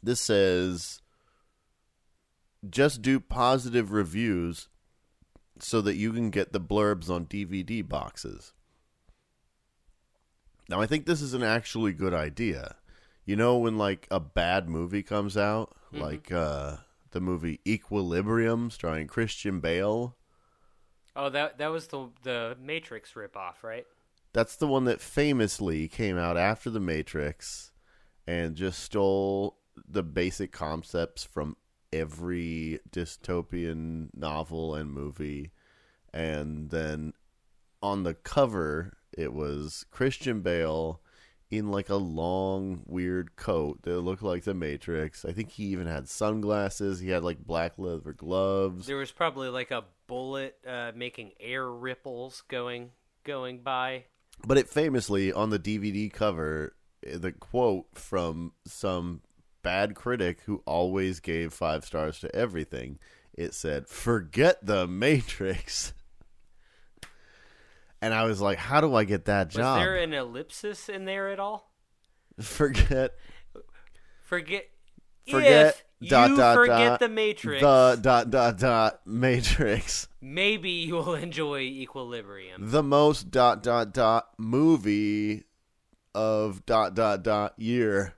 this 0.03 0.21
says, 0.21 1.01
just 2.69 3.03
do 3.03 3.21
positive 3.21 3.93
reviews 3.93 4.69
so 5.59 5.81
that 5.81 5.97
you 5.97 6.13
can 6.13 6.31
get 6.31 6.53
the 6.53 6.61
blurbs 6.61 7.11
on 7.11 7.27
DVD 7.27 7.87
boxes. 7.87 8.53
Now, 10.69 10.81
I 10.81 10.87
think 10.87 11.07
this 11.07 11.21
is 11.21 11.35
an 11.35 11.43
actually 11.43 11.93
good 11.93 12.15
idea. 12.15 12.77
You 13.25 13.37
know, 13.37 13.59
when 13.59 13.77
like 13.77 14.07
a 14.11 14.21
bad 14.21 14.69
movie 14.69 15.03
comes 15.03 15.37
out, 15.37 15.75
Mhm. 15.93 16.01
like 16.01 16.33
uh, 16.33 16.77
the 17.11 17.21
movie 17.21 17.61
Equilibrium 17.67 18.71
starring 18.71 19.07
Christian 19.09 19.61
Bale. 19.61 20.17
Oh, 21.17 21.29
that 21.29 21.59
that 21.59 21.69
was 21.69 21.89
the 21.89 22.09
the 22.23 22.57
Matrix 22.61 23.13
ripoff, 23.15 23.63
right? 23.63 23.87
That's 24.33 24.55
the 24.57 24.69
one 24.69 24.85
that 24.85 25.01
famously 25.01 25.89
came 25.89 26.17
out 26.17 26.37
after 26.37 26.71
The 26.71 26.79
Matrix 26.79 27.73
and 28.29 28.55
just 28.55 28.79
stole 28.79 29.59
the 29.89 30.03
basic 30.03 30.53
concepts 30.53 31.25
from 31.25 31.57
every 31.93 32.81
dystopian 32.91 34.09
novel 34.15 34.75
and 34.75 34.93
movie. 34.93 35.51
And 36.13 36.71
then 36.71 37.13
on 37.83 38.03
the 38.03 38.15
cover, 38.15 38.99
it 39.17 39.33
was 39.33 39.87
Christian 39.91 40.41
Bale 40.41 41.01
in 41.51 41.71
like 41.71 41.89
a 41.89 41.97
long, 41.97 42.83
weird 42.87 43.35
coat 43.37 43.83
that 43.83 44.01
looked 44.01 44.23
like 44.23 44.45
The 44.45 44.55
Matrix. 44.55 45.25
I 45.25 45.33
think 45.33 45.51
he 45.51 45.65
even 45.65 45.87
had 45.87 46.09
sunglasses. 46.09 47.01
He 47.01 47.11
had 47.11 47.25
like 47.25 47.45
black 47.45 47.73
leather 47.77 48.13
gloves. 48.13 48.87
There 48.87 48.97
was 48.97 49.11
probably 49.11 49.49
like 49.49 49.71
a 49.71 49.85
bullet 50.07 50.57
uh, 50.67 50.93
making 50.95 51.33
air 51.41 51.69
ripples 51.69 52.43
going 52.49 52.91
going 53.25 53.61
by. 53.61 54.05
But 54.47 54.59
it 54.59 54.69
famously 54.69 55.33
on 55.33 55.51
the 55.51 55.59
DVD 55.59 56.11
cover, 56.11 56.75
eh, 57.05 57.19
the 57.19 57.33
quote 57.33 57.87
from 57.95 58.53
some 58.65 59.23
bad 59.63 59.95
critic 59.95 60.41
who 60.47 60.63
always 60.67 61.21
gave 61.21 61.53
five 61.53 61.85
stars 61.85 62.21
to 62.21 62.35
everything, 62.35 62.99
it 63.35 63.55
said, 63.55 63.87
"Forget 63.89 64.65
the 64.65 64.87
Matrix." 64.87 65.93
And 68.03 68.15
I 68.15 68.25
was 68.25 68.41
like, 68.41 68.57
"How 68.57 68.81
do 68.81 68.95
I 68.95 69.05
get 69.05 69.27
that 69.27 69.49
Was 69.49 69.57
job?" 69.57 69.79
there 69.79 69.97
an 69.97 70.15
ellipsis 70.15 70.89
in 70.89 71.05
there 71.05 71.29
at 71.29 71.39
all? 71.39 71.71
Forget 72.41 73.13
Forget. 74.23 74.71
Forget 75.29 75.85
if 76.01 76.09
dot, 76.09 76.31
you 76.31 76.37
dot, 76.37 76.57
forget 76.57 76.79
dot, 76.79 77.01
the 77.01 77.09
Matrix, 77.09 77.61
the 77.61 77.99
dot 78.01 78.31
dot 78.31 78.59
dot 78.59 79.01
Matrix, 79.07 80.09
maybe 80.21 80.71
you 80.71 80.95
will 80.95 81.15
enjoy 81.15 81.61
Equilibrium. 81.61 82.71
the 82.71 82.83
most 82.83 83.31
dot 83.31 83.63
dot 83.63 83.93
dot 83.93 84.29
movie 84.39 85.45
of 86.15 86.65
dot 86.65 86.95
dot 86.95 87.23
dot 87.23 87.55
year. 87.59 88.15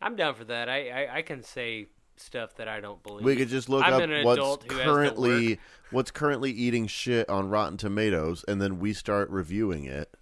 I'm 0.00 0.16
down 0.16 0.34
for 0.34 0.44
that. 0.44 0.68
I, 0.68 0.88
I, 1.06 1.16
I 1.18 1.22
can 1.22 1.42
say 1.42 1.86
stuff 2.16 2.54
that 2.56 2.68
I 2.68 2.80
don't 2.80 3.02
believe. 3.02 3.24
We 3.24 3.36
could 3.36 3.48
just 3.48 3.68
look 3.68 3.84
I'm 3.84 3.94
up 3.94 4.24
what's 4.24 4.38
adult 4.38 4.64
who 4.64 4.74
has 4.74 4.78
to 4.78 4.84
currently 4.92 5.58
what's 5.90 6.10
currently 6.10 6.50
eating 6.52 6.86
shit 6.86 7.28
on 7.28 7.48
Rotten 7.48 7.76
Tomatoes, 7.76 8.44
and 8.48 8.60
then 8.60 8.78
we 8.78 8.92
start 8.92 9.28
reviewing 9.30 9.84
it, 9.84 10.14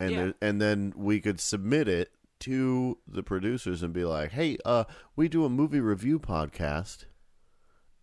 and 0.00 0.10
Yeah. 0.10 0.16
there- 0.24 0.34
and 0.40 0.60
then 0.60 0.92
we 0.96 1.20
could 1.20 1.40
submit 1.40 1.88
it 1.88 2.10
to 2.40 2.98
the 3.06 3.22
producers 3.22 3.82
and 3.82 3.92
be 3.94 4.04
like, 4.04 4.32
"Hey, 4.32 4.58
uh, 4.64 4.84
we 5.16 5.28
do 5.28 5.44
a 5.44 5.48
movie 5.50 5.80
review 5.80 6.18
podcast. 6.18 7.04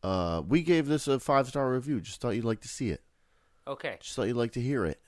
Uh, 0.01 0.41
we 0.47 0.63
gave 0.63 0.88
this 0.88 1.07
a 1.07 1.19
five 1.19 1.47
star 1.47 1.71
review. 1.71 2.01
Just 2.01 2.21
thought 2.21 2.32
you'd 2.32 2.45
like 2.45 2.61
to 2.61 2.67
see 2.67 2.89
it. 2.89 3.03
Okay, 3.67 3.97
Just 4.01 4.15
thought 4.15 4.23
you'd 4.27 4.36
like 4.38 4.53
to 4.53 4.61
hear 4.61 4.86
it." 4.86 4.99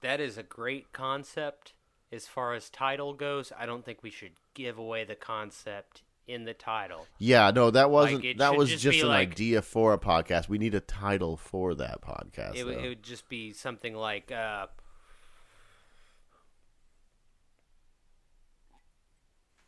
that 0.00 0.20
is 0.20 0.36
a 0.38 0.42
great 0.42 0.92
concept. 0.92 1.72
As 2.12 2.26
far 2.26 2.54
as 2.54 2.70
title 2.70 3.12
goes, 3.14 3.52
I 3.58 3.66
don't 3.66 3.84
think 3.84 4.02
we 4.02 4.10
should 4.10 4.32
give 4.54 4.78
away 4.78 5.04
the 5.04 5.16
concept 5.16 6.02
in 6.26 6.44
the 6.44 6.54
title. 6.54 7.06
Yeah, 7.18 7.50
no, 7.50 7.70
that 7.70 7.90
wasn't. 7.90 8.24
it 8.24 8.38
that 8.38 8.56
was 8.56 8.70
just 8.70 8.82
just 8.82 9.00
an 9.02 9.08
like- 9.08 9.32
idea 9.32 9.62
for 9.62 9.92
a 9.92 9.98
podcast. 9.98 10.48
We 10.48 10.58
need 10.58 10.74
a 10.74 10.80
title 10.80 11.36
for 11.36 11.74
that 11.74 12.00
podcast. 12.02 12.54
It, 12.54 12.64
would- 12.64 12.78
it 12.78 12.88
would 12.88 13.02
just 13.02 13.28
be 13.28 13.52
something 13.52 13.94
like, 13.94 14.30
uh, 14.32 14.66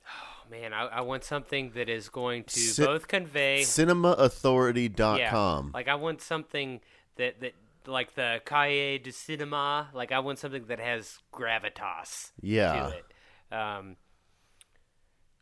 oh 0.06 0.44
man, 0.50 0.72
I, 0.72 0.86
I 0.86 1.00
want 1.02 1.24
something 1.24 1.72
that 1.74 1.88
is 1.88 2.08
going 2.08 2.44
to 2.44 2.60
Ci- 2.74 2.84
both 2.84 3.08
convey, 3.08 3.62
CinemaAuthority.com. 3.62 5.18
yeah, 5.18 5.62
like 5.74 5.88
I 5.88 5.96
want 5.96 6.22
something 6.22 6.80
that 7.16 7.40
that 7.40 7.54
like 7.88 8.14
the 8.14 8.40
Cahiers 8.44 9.02
du 9.02 9.10
Cinema, 9.12 9.88
like 9.94 10.12
I 10.12 10.18
want 10.20 10.38
something 10.38 10.66
that 10.66 10.78
has 10.80 11.18
gravitas 11.32 12.32
Yeah. 12.40 12.72
to 12.90 12.96
it. 12.96 13.54
Um, 13.56 13.96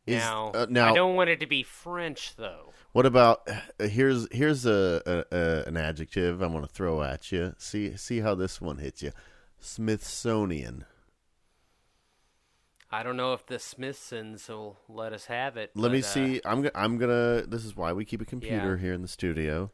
Is- 0.07 0.17
now, 0.23 0.51
uh, 0.55 0.67
now- 0.69 0.91
I 0.91 0.95
don't 0.95 1.17
want 1.17 1.31
it 1.31 1.41
to 1.41 1.47
be 1.47 1.63
French 1.63 2.37
though. 2.37 2.73
What 2.93 3.07
about 3.07 3.49
uh, 3.49 3.87
here's 3.89 4.29
here's 4.33 4.67
a, 4.67 5.03
a, 5.07 5.37
a 5.37 5.65
an 5.69 5.77
adjective 5.77 6.43
I 6.43 6.47
want 6.47 6.67
to 6.67 6.73
throw 6.73 7.03
at 7.03 7.33
you. 7.33 7.55
See 7.59 7.97
see 7.97 8.21
how 8.21 8.35
this 8.35 8.61
one 8.61 8.79
hits 8.79 9.03
you. 9.03 9.13
Smithsonian. 9.59 10.85
I 12.91 13.03
don't 13.03 13.17
know 13.17 13.33
if 13.33 13.45
the 13.47 13.59
Smithsons 13.59 14.49
will 14.49 14.79
let 14.89 15.13
us 15.13 15.25
have 15.25 15.57
it. 15.57 15.73
Let 15.75 15.91
me 15.91 16.01
but, 16.03 16.07
uh, 16.07 16.11
see. 16.11 16.41
I'm 16.45 16.63
go- 16.63 16.71
I'm 16.77 16.97
gonna. 16.99 17.43
This 17.47 17.65
is 17.65 17.75
why 17.75 17.93
we 17.93 18.05
keep 18.05 18.21
a 18.21 18.25
computer 18.25 18.77
Yeah. 18.77 18.81
here 18.81 18.93
in 18.93 19.03
the 19.03 19.09
studio. 19.09 19.73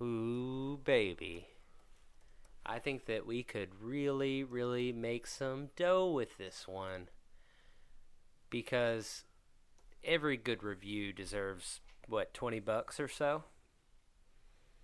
Ooh, 0.00 0.78
baby. 0.84 1.48
I 2.64 2.78
think 2.78 3.06
that 3.06 3.26
we 3.26 3.42
could 3.42 3.70
really, 3.80 4.44
really 4.44 4.92
make 4.92 5.26
some 5.26 5.70
dough 5.76 6.10
with 6.10 6.36
this 6.38 6.68
one. 6.68 7.08
Because 8.50 9.24
every 10.04 10.36
good 10.36 10.62
review 10.62 11.12
deserves, 11.12 11.80
what, 12.06 12.34
20 12.34 12.60
bucks 12.60 13.00
or 13.00 13.08
so? 13.08 13.44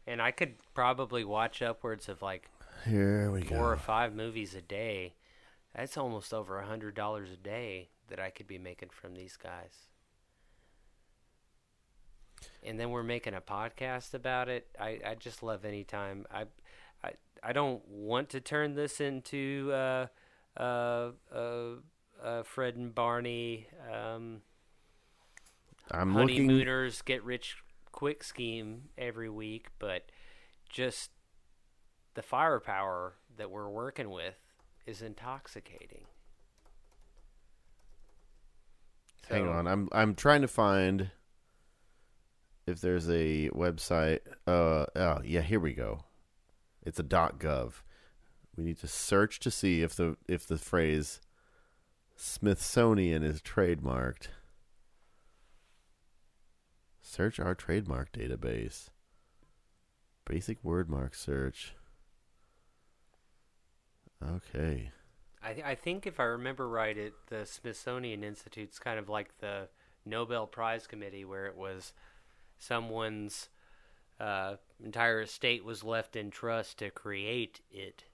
And 0.06 0.20
I 0.20 0.30
could 0.32 0.54
probably 0.74 1.24
watch 1.24 1.62
upwards 1.62 2.08
of 2.08 2.20
like 2.20 2.50
Here 2.84 3.30
we 3.30 3.42
four 3.42 3.72
or 3.72 3.76
five 3.76 4.14
movies 4.14 4.54
a 4.54 4.60
day. 4.60 5.14
That's 5.74 5.96
almost 5.96 6.34
over 6.34 6.58
a 6.58 6.66
hundred 6.66 6.94
dollars 6.94 7.30
a 7.30 7.36
day 7.36 7.88
that 8.08 8.20
I 8.20 8.30
could 8.30 8.46
be 8.46 8.58
making 8.58 8.90
from 8.90 9.14
these 9.14 9.36
guys. 9.36 9.88
And 12.64 12.78
then 12.80 12.90
we're 12.90 13.02
making 13.02 13.34
a 13.34 13.40
podcast 13.40 14.14
about 14.14 14.48
it. 14.48 14.66
I, 14.80 15.00
I 15.04 15.14
just 15.18 15.42
love 15.42 15.64
any 15.64 15.84
time. 15.84 16.26
I, 16.32 16.44
I 17.02 17.12
I 17.42 17.52
don't 17.52 17.86
want 17.88 18.30
to 18.30 18.40
turn 18.40 18.74
this 18.74 19.00
into 19.00 19.70
uh, 19.72 20.06
uh, 20.56 21.10
uh, 21.34 21.68
uh, 22.22 22.42
Fred 22.42 22.76
and 22.76 22.94
Barney 22.94 23.66
um, 23.92 24.40
I'm 25.90 26.14
looking. 26.14 26.48
honeymooners 26.48 27.02
get 27.02 27.22
rich 27.24 27.58
quick 27.92 28.24
scheme 28.24 28.88
every 28.96 29.28
week, 29.28 29.68
but 29.78 30.10
just 30.68 31.10
the 32.14 32.22
firepower 32.22 33.14
that 33.36 33.50
we're 33.50 33.68
working 33.68 34.10
with 34.10 34.34
is 34.86 35.02
intoxicating. 35.02 36.04
Hang 39.28 39.48
on. 39.48 39.66
I'm 39.66 39.88
I'm 39.92 40.14
trying 40.14 40.42
to 40.42 40.48
find 40.48 41.10
if 42.66 42.80
there's 42.80 43.08
a 43.08 43.50
website. 43.50 44.20
Uh 44.46 44.86
oh 44.96 45.20
yeah. 45.24 45.42
Here 45.42 45.60
we 45.60 45.72
go. 45.72 46.04
It's 46.82 46.98
a 46.98 47.04
.gov. 47.04 47.72
We 48.56 48.64
need 48.64 48.78
to 48.80 48.88
search 48.88 49.40
to 49.40 49.50
see 49.50 49.82
if 49.82 49.94
the 49.94 50.16
if 50.28 50.46
the 50.46 50.58
phrase 50.58 51.20
Smithsonian 52.16 53.22
is 53.22 53.40
trademarked. 53.40 54.28
Search 57.00 57.38
our 57.38 57.54
trademark 57.54 58.12
database. 58.12 58.88
Basic 60.24 60.62
word 60.64 60.88
mark 60.88 61.14
search. 61.14 61.74
Okay. 64.22 64.90
I, 65.42 65.62
I 65.64 65.74
think 65.74 66.06
if 66.06 66.18
I 66.18 66.24
remember 66.24 66.68
right, 66.68 66.96
it 66.96 67.12
the 67.28 67.44
Smithsonian 67.44 68.24
Institute's 68.24 68.78
kind 68.78 68.98
of 68.98 69.08
like 69.08 69.38
the 69.38 69.68
Nobel 70.06 70.46
Prize 70.46 70.86
Committee, 70.86 71.24
where 71.24 71.46
it 71.46 71.56
was 71.56 71.92
someone's 72.58 73.48
uh, 74.20 74.56
entire 74.82 75.22
estate 75.22 75.64
was 75.64 75.84
left 75.84 76.16
in 76.16 76.30
trust 76.30 76.78
to 76.78 76.90
create 76.90 77.60
it. 77.70 78.04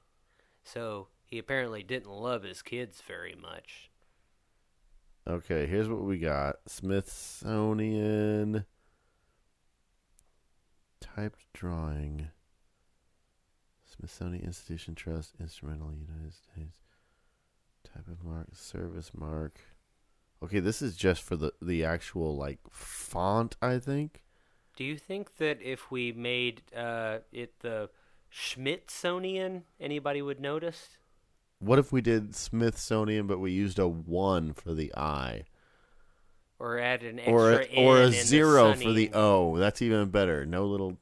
So 0.64 1.08
he 1.24 1.38
apparently 1.38 1.82
didn't 1.82 2.10
love 2.10 2.42
his 2.42 2.62
kids 2.62 3.02
very 3.06 3.34
much. 3.34 3.90
Okay, 5.28 5.66
here's 5.66 5.88
what 5.88 6.02
we 6.02 6.18
got. 6.18 6.56
Smithsonian 6.66 8.64
typed 11.00 11.44
drawing. 11.52 12.28
Smithsonian 13.84 14.44
Institution 14.44 14.94
Trust 14.94 15.34
Instrumental 15.38 15.92
United 15.92 16.32
States. 16.32 16.78
Type 17.84 18.08
of 18.08 18.24
mark, 18.24 18.48
service 18.54 19.10
mark. 19.14 19.60
Okay, 20.42 20.60
this 20.60 20.80
is 20.80 20.96
just 20.96 21.22
for 21.22 21.36
the 21.36 21.52
the 21.60 21.84
actual 21.84 22.36
like 22.36 22.60
font, 22.70 23.56
I 23.60 23.78
think. 23.78 24.22
Do 24.80 24.86
you 24.86 24.96
think 24.96 25.36
that 25.36 25.60
if 25.60 25.90
we 25.90 26.12
made 26.12 26.62
uh, 26.74 27.18
it 27.32 27.52
the 27.60 27.90
Schmidtsonian, 28.32 29.64
anybody 29.78 30.22
would 30.22 30.40
notice? 30.40 30.96
What 31.58 31.78
if 31.78 31.92
we 31.92 32.00
did 32.00 32.34
Smithsonian, 32.34 33.26
but 33.26 33.40
we 33.40 33.52
used 33.52 33.78
a 33.78 33.86
one 33.86 34.54
for 34.54 34.72
the 34.72 34.90
I, 34.96 35.44
Or 36.58 36.78
add 36.78 37.02
an 37.02 37.18
extra 37.18 37.34
or 37.34 37.60
a, 37.60 37.66
or 37.76 37.98
a 37.98 38.06
in 38.06 38.12
the 38.12 38.22
zero 38.22 38.72
for 38.72 38.94
the 38.94 39.10
O? 39.12 39.58
That's 39.58 39.82
even 39.82 40.08
better. 40.08 40.46
No 40.46 40.64
little 40.64 40.96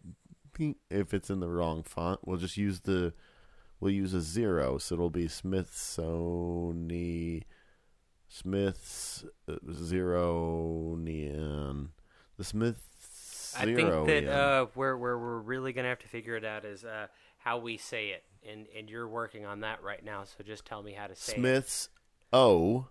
if 0.90 1.14
it's 1.14 1.30
in 1.30 1.38
the 1.38 1.48
wrong 1.48 1.84
font. 1.84 2.26
We'll 2.26 2.38
just 2.38 2.56
use 2.56 2.80
the 2.80 3.12
we'll 3.78 3.92
use 3.92 4.12
a 4.12 4.20
zero, 4.20 4.78
so 4.78 4.96
it'll 4.96 5.08
be 5.08 5.28
Smithsonian, 5.28 7.44
Smiths 8.26 9.24
uh, 9.48 9.54
Zeronian, 9.70 11.90
the 12.36 12.44
Smiths. 13.62 13.82
I 13.82 14.04
think 14.04 14.06
that 14.06 14.32
uh, 14.32 14.66
where 14.74 14.96
where 14.96 15.18
we're 15.18 15.38
really 15.38 15.72
gonna 15.72 15.88
have 15.88 15.98
to 16.00 16.08
figure 16.08 16.36
it 16.36 16.44
out 16.44 16.64
is 16.64 16.84
uh, 16.84 17.06
how 17.38 17.58
we 17.58 17.76
say 17.76 18.08
it, 18.08 18.24
and 18.48 18.66
and 18.76 18.88
you're 18.88 19.08
working 19.08 19.46
on 19.46 19.60
that 19.60 19.82
right 19.82 20.04
now. 20.04 20.24
So 20.24 20.44
just 20.44 20.64
tell 20.64 20.82
me 20.82 20.92
how 20.92 21.06
to 21.06 21.14
say 21.14 21.34
it. 21.34 21.36
Smiths 21.36 21.88
O. 22.32 22.88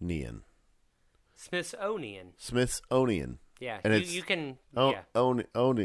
Neon. 0.00 0.42
Smithsonian. 1.38 2.32
Smithsonian. 2.36 3.38
Yeah, 3.60 3.78
And 3.84 3.94
you, 3.94 4.00
you 4.00 4.22
can. 4.22 4.58
Oh, 4.76 4.90
yeah, 4.90 5.02
own, 5.14 5.44
own, 5.54 5.76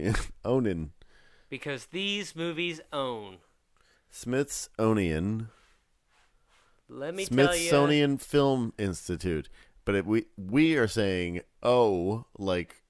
Onin. 0.46 0.90
because 1.50 1.88
these 1.88 2.36
movies 2.36 2.82
own. 2.92 3.38
Smithsonian. 4.10 5.50
Let 6.90 7.16
me 7.16 7.26
tell 7.26 7.38
you. 7.56 7.62
Smithsonian 7.62 8.18
Film 8.18 8.74
Institute. 8.78 9.50
But 9.86 9.96
it, 9.96 10.06
we 10.06 10.26
we 10.38 10.76
are 10.78 10.88
saying 10.88 11.42
O 11.62 12.26
like 12.38 12.83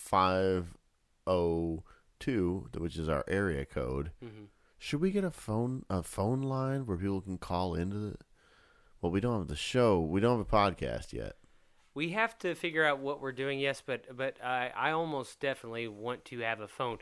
five 0.00 0.74
O 1.26 1.82
two, 2.18 2.68
which 2.76 2.96
is 2.96 3.08
our 3.08 3.24
area 3.28 3.64
code. 3.64 4.10
Mhm. 4.22 4.46
Should 4.78 5.00
we 5.00 5.10
get 5.10 5.24
a 5.24 5.30
phone 5.30 5.84
a 5.90 6.02
phone 6.02 6.42
line 6.42 6.86
where 6.86 6.96
people 6.96 7.20
can 7.20 7.38
call 7.38 7.74
into 7.74 7.96
the? 7.98 8.16
Well, 9.00 9.12
we 9.12 9.20
don't 9.20 9.38
have 9.38 9.48
the 9.48 9.56
show. 9.56 10.00
We 10.00 10.20
don't 10.20 10.38
have 10.38 10.46
a 10.46 10.50
podcast 10.50 11.12
yet. 11.12 11.36
We 11.94 12.10
have 12.10 12.38
to 12.38 12.54
figure 12.54 12.84
out 12.84 12.98
what 13.00 13.20
we're 13.20 13.32
doing. 13.32 13.58
Yes, 13.58 13.82
but 13.84 14.16
but 14.16 14.42
I 14.42 14.72
I 14.74 14.90
almost 14.92 15.38
definitely 15.40 15.86
want 15.88 16.24
to 16.26 16.38
have 16.40 16.60
a 16.60 16.68
phone. 16.68 16.98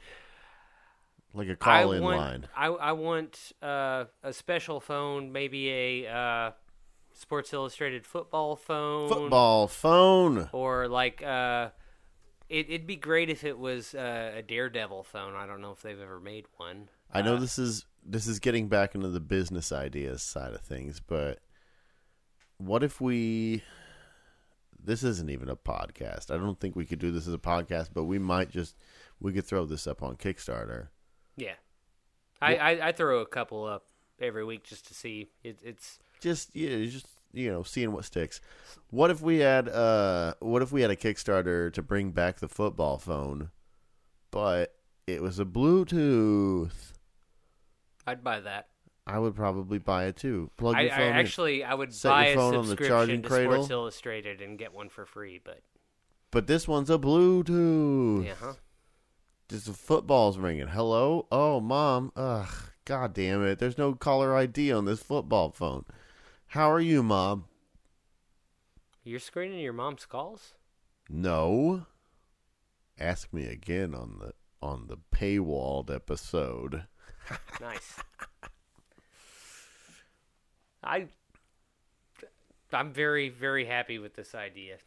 Like 1.34 1.48
a 1.48 1.56
call 1.56 1.92
in 1.92 2.02
want, 2.02 2.16
line. 2.18 2.48
I 2.56 2.66
I 2.66 2.92
want 2.92 3.52
uh, 3.62 4.06
a 4.22 4.32
special 4.32 4.80
phone, 4.80 5.30
maybe 5.30 5.70
a 5.70 6.06
uh, 6.12 6.50
Sports 7.12 7.52
Illustrated 7.52 8.06
football 8.06 8.56
phone, 8.56 9.08
Football 9.08 9.68
phone. 9.68 10.48
or 10.52 10.88
like 10.88 11.22
uh, 11.22 11.68
it, 12.48 12.66
it'd 12.68 12.86
be 12.86 12.96
great 12.96 13.30
if 13.30 13.44
it 13.44 13.58
was 13.58 13.94
uh, 13.94 14.32
a 14.36 14.42
Daredevil 14.42 15.04
phone. 15.04 15.34
I 15.34 15.46
don't 15.46 15.60
know 15.60 15.72
if 15.72 15.82
they've 15.82 16.00
ever 16.00 16.20
made 16.20 16.46
one. 16.56 16.88
I 17.12 17.22
know 17.22 17.36
Uh, 17.36 17.40
this 17.40 17.58
is 17.58 17.84
this 18.04 18.26
is 18.26 18.38
getting 18.38 18.68
back 18.68 18.94
into 18.94 19.08
the 19.08 19.20
business 19.20 19.72
ideas 19.72 20.22
side 20.22 20.54
of 20.54 20.60
things, 20.60 21.00
but 21.00 21.40
what 22.58 22.82
if 22.82 23.00
we 23.00 23.62
this 24.82 25.02
isn't 25.02 25.30
even 25.30 25.48
a 25.48 25.56
podcast. 25.56 26.30
I 26.32 26.38
don't 26.38 26.58
think 26.58 26.76
we 26.76 26.86
could 26.86 26.98
do 26.98 27.10
this 27.10 27.26
as 27.26 27.34
a 27.34 27.38
podcast, 27.38 27.88
but 27.92 28.04
we 28.04 28.18
might 28.18 28.50
just 28.50 28.76
we 29.20 29.32
could 29.32 29.44
throw 29.44 29.64
this 29.66 29.86
up 29.86 30.02
on 30.02 30.16
Kickstarter. 30.16 30.88
Yeah, 31.36 31.54
I, 32.40 32.56
I 32.56 32.88
I 32.88 32.92
throw 32.92 33.20
a 33.20 33.26
couple 33.26 33.64
up 33.64 33.86
every 34.20 34.44
week 34.44 34.64
just 34.64 34.86
to 34.88 34.94
see. 34.94 35.30
It, 35.42 35.58
it's 35.62 35.98
Just 36.20 36.54
yeah, 36.54 36.84
just 36.86 37.06
you 37.32 37.50
know, 37.50 37.62
seeing 37.62 37.92
what 37.92 38.04
sticks. 38.04 38.40
What 38.90 39.10
if 39.10 39.20
we 39.20 39.38
had 39.38 39.68
uh 39.68 40.34
what 40.40 40.62
if 40.62 40.72
we 40.72 40.82
had 40.82 40.90
a 40.90 40.96
Kickstarter 40.96 41.72
to 41.72 41.82
bring 41.82 42.10
back 42.12 42.38
the 42.38 42.48
football 42.48 42.98
phone, 42.98 43.50
but 44.30 44.74
it 45.06 45.22
was 45.22 45.38
a 45.38 45.44
Bluetooth? 45.44 46.92
I'd 48.06 48.24
buy 48.24 48.40
that. 48.40 48.68
I 49.06 49.18
would 49.18 49.34
probably 49.34 49.78
buy 49.78 50.04
it 50.06 50.16
too. 50.16 50.50
Plug 50.56 50.76
I, 50.76 50.80
your 50.82 50.92
I 50.92 50.96
phone 50.96 51.06
in. 51.08 51.16
actually 51.16 51.64
I 51.64 51.74
would 51.74 51.94
Set 51.94 52.10
buy 52.10 52.24
your 52.28 52.32
a 52.34 52.36
phone 52.36 52.54
on 52.56 52.68
the 52.68 52.76
charging 52.76 53.22
to 53.22 53.28
cradle. 53.28 53.52
Sports 53.54 53.70
Illustrated 53.70 54.40
and 54.42 54.58
get 54.58 54.74
one 54.74 54.88
for 54.88 55.06
free. 55.06 55.40
But 55.42 55.60
But 56.30 56.46
this 56.46 56.68
one's 56.68 56.90
a 56.90 56.98
Bluetooth. 56.98 58.24
yeah, 58.26 58.34
huh? 58.40 58.54
Just 59.48 59.64
the 59.66 59.72
football's 59.72 60.36
ringing. 60.36 60.68
Hello? 60.68 61.26
Oh, 61.32 61.58
mom. 61.60 62.12
Ugh. 62.16 62.48
God 62.84 63.14
damn 63.14 63.42
it. 63.46 63.58
There's 63.58 63.78
no 63.78 63.94
caller 63.94 64.34
ID 64.36 64.72
on 64.72 64.84
this 64.84 65.02
football 65.02 65.50
phone. 65.52 65.84
How 66.52 66.72
are 66.72 66.80
you, 66.80 67.02
mom? 67.02 67.44
You're 69.04 69.20
screening 69.20 69.60
your 69.60 69.74
mom's 69.74 70.06
calls. 70.06 70.54
No. 71.10 71.84
Ask 72.98 73.34
me 73.34 73.46
again 73.46 73.94
on 73.94 74.16
the 74.18 74.32
on 74.62 74.86
the 74.88 74.96
paywalled 75.14 75.94
episode. 75.94 76.84
Nice. 77.60 77.96
I 80.82 81.08
I'm 82.72 82.90
very 82.90 83.28
very 83.28 83.66
happy 83.66 83.98
with 83.98 84.14
this 84.14 84.34
idea. 84.34 84.78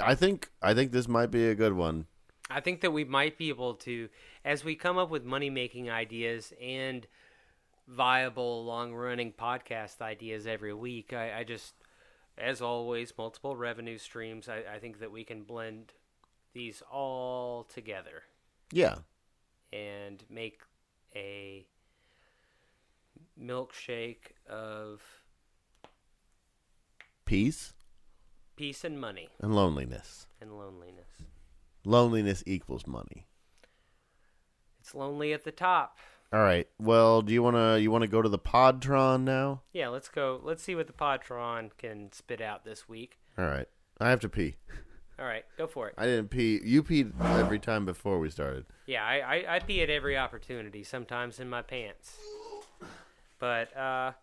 I, 0.00 0.12
I 0.12 0.14
think 0.14 0.48
I 0.62 0.72
think 0.72 0.92
this 0.92 1.06
might 1.06 1.30
be 1.30 1.46
a 1.48 1.54
good 1.54 1.74
one. 1.74 2.06
I 2.48 2.60
think 2.60 2.80
that 2.80 2.92
we 2.92 3.04
might 3.04 3.36
be 3.36 3.50
able 3.50 3.74
to 3.74 4.08
as 4.42 4.64
we 4.64 4.74
come 4.74 4.96
up 4.96 5.10
with 5.10 5.24
money 5.26 5.50
making 5.50 5.90
ideas 5.90 6.54
and 6.58 7.06
viable 7.86 8.64
long 8.64 8.94
running 8.94 9.32
podcast 9.32 10.00
ideas 10.00 10.46
every 10.46 10.72
week. 10.74 11.12
I, 11.12 11.40
I 11.40 11.44
just 11.44 11.74
as 12.36 12.60
always 12.60 13.12
multiple 13.16 13.56
revenue 13.56 13.98
streams. 13.98 14.48
I, 14.48 14.62
I 14.74 14.78
think 14.78 14.98
that 15.00 15.10
we 15.12 15.24
can 15.24 15.42
blend 15.42 15.92
these 16.52 16.82
all 16.90 17.64
together. 17.64 18.22
Yeah. 18.72 18.96
and 19.72 20.24
make 20.28 20.60
a 21.14 21.66
milkshake 23.40 24.32
of 24.48 25.02
Peace 27.24 27.72
peace 28.56 28.84
and 28.84 29.00
money 29.00 29.28
and 29.40 29.54
loneliness. 29.54 30.26
and 30.40 30.56
loneliness. 30.58 31.22
Loneliness 31.84 32.42
equals 32.46 32.86
money. 32.86 33.26
It's 34.80 34.94
lonely 34.94 35.32
at 35.32 35.44
the 35.44 35.52
top. 35.52 35.98
All 36.34 36.42
right. 36.42 36.66
Well, 36.80 37.22
do 37.22 37.32
you 37.32 37.44
want 37.44 37.54
to 37.54 37.80
you 37.80 37.92
want 37.92 38.02
to 38.02 38.08
go 38.08 38.20
to 38.20 38.28
the 38.28 38.40
Podtron 38.40 39.22
now? 39.22 39.62
Yeah, 39.72 39.86
let's 39.86 40.08
go. 40.08 40.40
Let's 40.42 40.64
see 40.64 40.74
what 40.74 40.88
the 40.88 40.92
Podtron 40.92 41.70
can 41.78 42.10
spit 42.10 42.40
out 42.40 42.64
this 42.64 42.88
week. 42.88 43.18
All 43.38 43.44
right. 43.44 43.68
I 44.00 44.10
have 44.10 44.18
to 44.18 44.28
pee. 44.28 44.56
All 45.16 45.26
right, 45.26 45.44
go 45.56 45.68
for 45.68 45.86
it. 45.86 45.94
I 45.96 46.06
didn't 46.06 46.30
pee. 46.30 46.60
You 46.64 46.82
peed 46.82 47.12
every 47.38 47.60
time 47.60 47.86
before 47.86 48.18
we 48.18 48.30
started. 48.30 48.66
Yeah, 48.84 49.04
I, 49.04 49.18
I, 49.20 49.54
I 49.56 49.58
pee 49.60 49.80
at 49.80 49.88
every 49.88 50.18
opportunity, 50.18 50.82
sometimes 50.82 51.38
in 51.38 51.48
my 51.48 51.62
pants. 51.62 52.16
But 53.38 53.76
uh, 53.76 54.14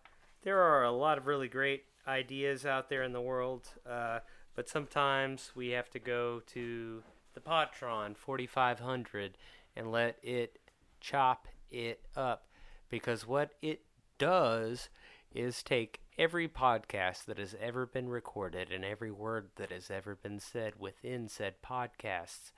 there 0.42 0.60
are 0.60 0.84
a 0.84 0.92
lot 0.92 1.16
of 1.16 1.26
really 1.26 1.48
great 1.48 1.84
ideas 2.06 2.66
out 2.66 2.90
there 2.90 3.02
in 3.04 3.14
the 3.14 3.22
world. 3.22 3.70
Uh, 3.88 4.18
but 4.54 4.68
sometimes 4.68 5.52
we 5.54 5.70
have 5.70 5.88
to 5.88 5.98
go 5.98 6.42
to 6.48 7.02
the 7.32 7.40
Podtron 7.40 8.18
4500 8.18 9.38
and 9.74 9.90
let 9.90 10.18
it 10.22 10.58
chop 11.00 11.48
it 11.72 12.00
up. 12.16 12.46
Because 12.88 13.26
what 13.26 13.52
it 13.62 13.82
does 14.18 14.88
is 15.34 15.62
take 15.62 16.00
every 16.18 16.46
podcast 16.46 17.24
that 17.24 17.38
has 17.38 17.56
ever 17.60 17.86
been 17.86 18.08
recorded 18.08 18.70
and 18.70 18.84
every 18.84 19.10
word 19.10 19.48
that 19.56 19.72
has 19.72 19.90
ever 19.90 20.14
been 20.14 20.38
said 20.38 20.74
within 20.78 21.28
said 21.28 21.54
podcasts 21.64 22.52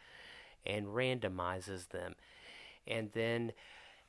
and 0.67 0.87
randomizes 0.87 1.89
them 1.91 2.15
and 2.87 3.11
then 3.13 3.53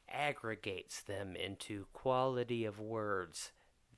aggregates 0.09 1.01
them 1.01 1.35
into 1.35 1.85
quality 1.93 2.65
of 2.65 2.79
words. 2.79 3.51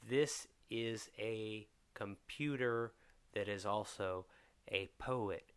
This 0.08 0.48
is 0.70 1.10
a 1.18 1.68
computer 1.94 2.94
that 3.34 3.48
is 3.48 3.66
also 3.66 4.26
a 4.70 4.90
poet, 5.00 5.52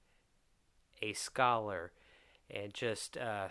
a 1.03 1.13
scholar, 1.13 1.93
and 2.49 2.73
just 2.73 3.17
uh, 3.17 3.49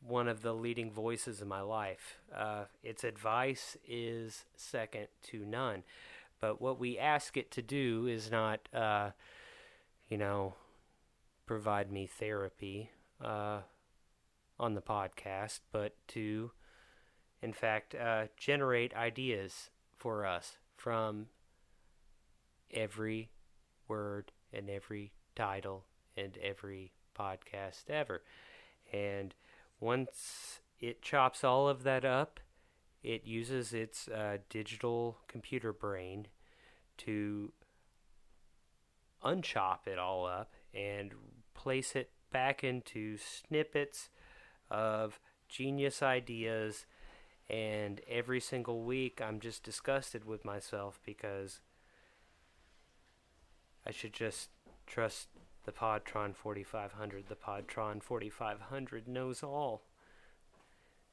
one 0.00 0.28
of 0.28 0.42
the 0.42 0.54
leading 0.54 0.90
voices 0.90 1.40
in 1.40 1.48
my 1.48 1.60
life. 1.60 2.18
Uh, 2.34 2.64
its 2.82 3.04
advice 3.04 3.76
is 3.86 4.44
second 4.56 5.08
to 5.24 5.44
none. 5.44 5.82
But 6.40 6.60
what 6.60 6.78
we 6.78 6.98
ask 6.98 7.36
it 7.36 7.50
to 7.52 7.62
do 7.62 8.06
is 8.06 8.30
not, 8.30 8.68
uh, 8.74 9.10
you 10.08 10.18
know, 10.18 10.54
provide 11.46 11.90
me 11.90 12.06
therapy 12.06 12.90
uh, 13.24 13.60
on 14.58 14.74
the 14.74 14.82
podcast, 14.82 15.60
but 15.72 15.94
to, 16.08 16.50
in 17.42 17.52
fact, 17.52 17.94
uh, 17.94 18.26
generate 18.36 18.94
ideas 18.94 19.70
for 19.96 20.26
us 20.26 20.58
from 20.76 21.26
every 22.72 23.30
word 23.88 24.32
and 24.52 24.68
every 24.68 25.12
title 25.34 25.84
and 26.16 26.36
every 26.38 26.92
podcast 27.18 27.88
ever. 27.88 28.22
And 28.92 29.34
once 29.80 30.60
it 30.80 31.02
chops 31.02 31.44
all 31.44 31.68
of 31.68 31.82
that 31.84 32.04
up, 32.04 32.40
it 33.02 33.24
uses 33.24 33.72
its 33.72 34.08
uh, 34.08 34.38
digital 34.48 35.18
computer 35.28 35.72
brain 35.72 36.26
to 36.98 37.52
unchop 39.24 39.86
it 39.86 39.98
all 39.98 40.26
up 40.26 40.52
and 40.74 41.12
place 41.54 41.94
it 41.94 42.10
back 42.32 42.62
into 42.64 43.16
snippets 43.16 44.10
of 44.70 45.20
genius 45.48 46.02
ideas. 46.02 46.86
And 47.48 48.00
every 48.08 48.40
single 48.40 48.82
week, 48.82 49.22
I'm 49.22 49.38
just 49.40 49.62
disgusted 49.62 50.24
with 50.24 50.44
myself 50.44 51.00
because 51.04 51.60
I 53.86 53.92
should 53.92 54.12
just 54.12 54.50
trust 54.86 55.28
the 55.66 55.72
Podtron 55.72 56.34
4500. 56.34 57.24
The 57.28 57.34
Podtron 57.34 58.02
4500 58.02 59.08
knows 59.08 59.42
all. 59.42 59.82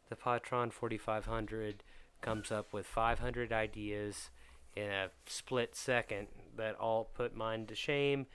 The 0.09 0.15
Podtron 0.15 0.71
4500 0.71 1.83
comes 2.21 2.51
up 2.51 2.71
with 2.71 2.85
500 2.85 3.51
ideas 3.51 4.29
in 4.75 4.89
a 4.89 5.09
split 5.25 5.75
second 5.75 6.27
that 6.55 6.75
all 6.75 7.09
put 7.15 7.35
mine 7.35 7.65
to 7.65 7.75
shame. 7.75 8.27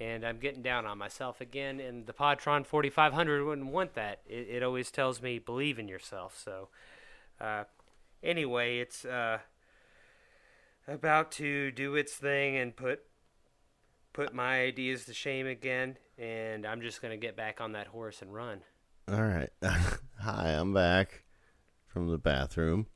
And 0.00 0.24
I'm 0.24 0.38
getting 0.38 0.62
down 0.62 0.86
on 0.86 0.98
myself 0.98 1.40
again. 1.40 1.78
And 1.78 2.06
the 2.06 2.12
Podtron 2.12 2.66
4500 2.66 3.44
wouldn't 3.44 3.68
want 3.68 3.94
that. 3.94 4.22
It, 4.26 4.48
it 4.48 4.62
always 4.62 4.90
tells 4.90 5.22
me 5.22 5.38
believe 5.38 5.78
in 5.78 5.88
yourself. 5.88 6.40
So, 6.42 6.68
uh, 7.40 7.64
anyway, 8.22 8.78
it's 8.78 9.04
uh, 9.04 9.38
about 10.88 11.30
to 11.32 11.70
do 11.70 11.94
its 11.94 12.14
thing 12.14 12.56
and 12.56 12.74
put 12.74 13.04
put 14.12 14.34
my 14.34 14.60
ideas 14.60 15.04
to 15.06 15.14
shame 15.14 15.46
again. 15.46 15.96
And 16.18 16.66
I'm 16.66 16.82
just 16.82 17.00
gonna 17.02 17.16
get 17.16 17.36
back 17.36 17.60
on 17.60 17.72
that 17.72 17.86
horse 17.88 18.22
and 18.22 18.32
run. 18.32 18.60
All 19.10 19.22
right. 19.22 19.50
Hi, 20.20 20.48
I'm 20.50 20.72
back 20.74 21.24
from 21.86 22.08
the 22.08 22.18
bathroom. 22.18 22.86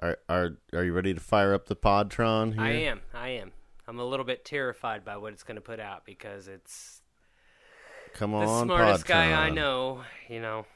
Are 0.00 0.18
are 0.28 0.58
are 0.72 0.84
you 0.84 0.92
ready 0.92 1.14
to 1.14 1.20
fire 1.20 1.54
up 1.54 1.66
the 1.66 1.74
Podtron 1.76 2.52
here? 2.54 2.62
I 2.62 2.70
am. 2.70 3.00
I 3.14 3.28
am. 3.30 3.52
I'm 3.88 3.98
a 3.98 4.04
little 4.04 4.24
bit 4.24 4.44
terrified 4.44 5.04
by 5.04 5.16
what 5.16 5.32
it's 5.32 5.42
going 5.42 5.54
to 5.54 5.62
put 5.62 5.80
out 5.80 6.04
because 6.04 6.46
it's 6.46 7.00
Come 8.12 8.32
the 8.32 8.38
on, 8.38 8.66
smartest 8.66 9.06
Podtron. 9.06 9.08
guy 9.08 9.46
I 9.46 9.50
know. 9.50 10.04
You 10.28 10.40
know. 10.40 10.66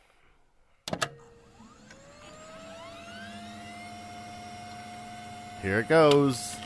Here 5.60 5.78
it 5.78 5.88
goes. 5.88 6.56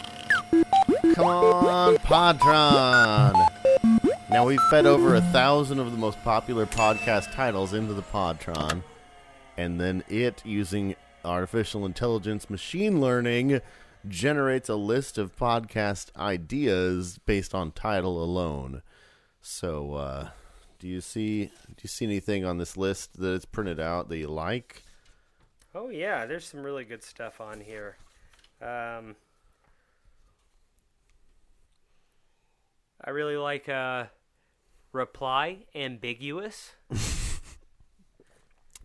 Come 1.16 1.28
on, 1.28 1.96
Podtron. 1.96 3.32
Now 4.28 4.44
we've 4.44 4.60
fed 4.68 4.84
over 4.84 5.14
a 5.14 5.22
thousand 5.22 5.78
of 5.78 5.90
the 5.90 5.96
most 5.96 6.22
popular 6.22 6.66
podcast 6.66 7.32
titles 7.32 7.72
into 7.72 7.94
the 7.94 8.02
Podtron, 8.02 8.82
and 9.56 9.80
then 9.80 10.04
it, 10.10 10.44
using 10.44 10.94
artificial 11.24 11.86
intelligence, 11.86 12.50
machine 12.50 13.00
learning, 13.00 13.62
generates 14.06 14.68
a 14.68 14.74
list 14.76 15.16
of 15.16 15.34
podcast 15.34 16.14
ideas 16.18 17.18
based 17.24 17.54
on 17.54 17.70
title 17.70 18.22
alone. 18.22 18.82
So, 19.40 19.94
uh, 19.94 20.28
do 20.78 20.86
you 20.86 21.00
see? 21.00 21.46
Do 21.46 21.76
you 21.80 21.88
see 21.88 22.04
anything 22.04 22.44
on 22.44 22.58
this 22.58 22.76
list 22.76 23.18
that 23.20 23.32
it's 23.32 23.46
printed 23.46 23.80
out 23.80 24.10
that 24.10 24.18
you 24.18 24.28
like? 24.28 24.82
Oh 25.74 25.88
yeah, 25.88 26.26
there's 26.26 26.44
some 26.46 26.60
really 26.60 26.84
good 26.84 27.02
stuff 27.02 27.40
on 27.40 27.62
here. 27.62 27.96
Um, 28.60 29.16
I 33.04 33.10
really 33.10 33.36
like 33.36 33.68
uh, 33.68 34.06
reply 34.92 35.66
ambiguous. 35.74 36.72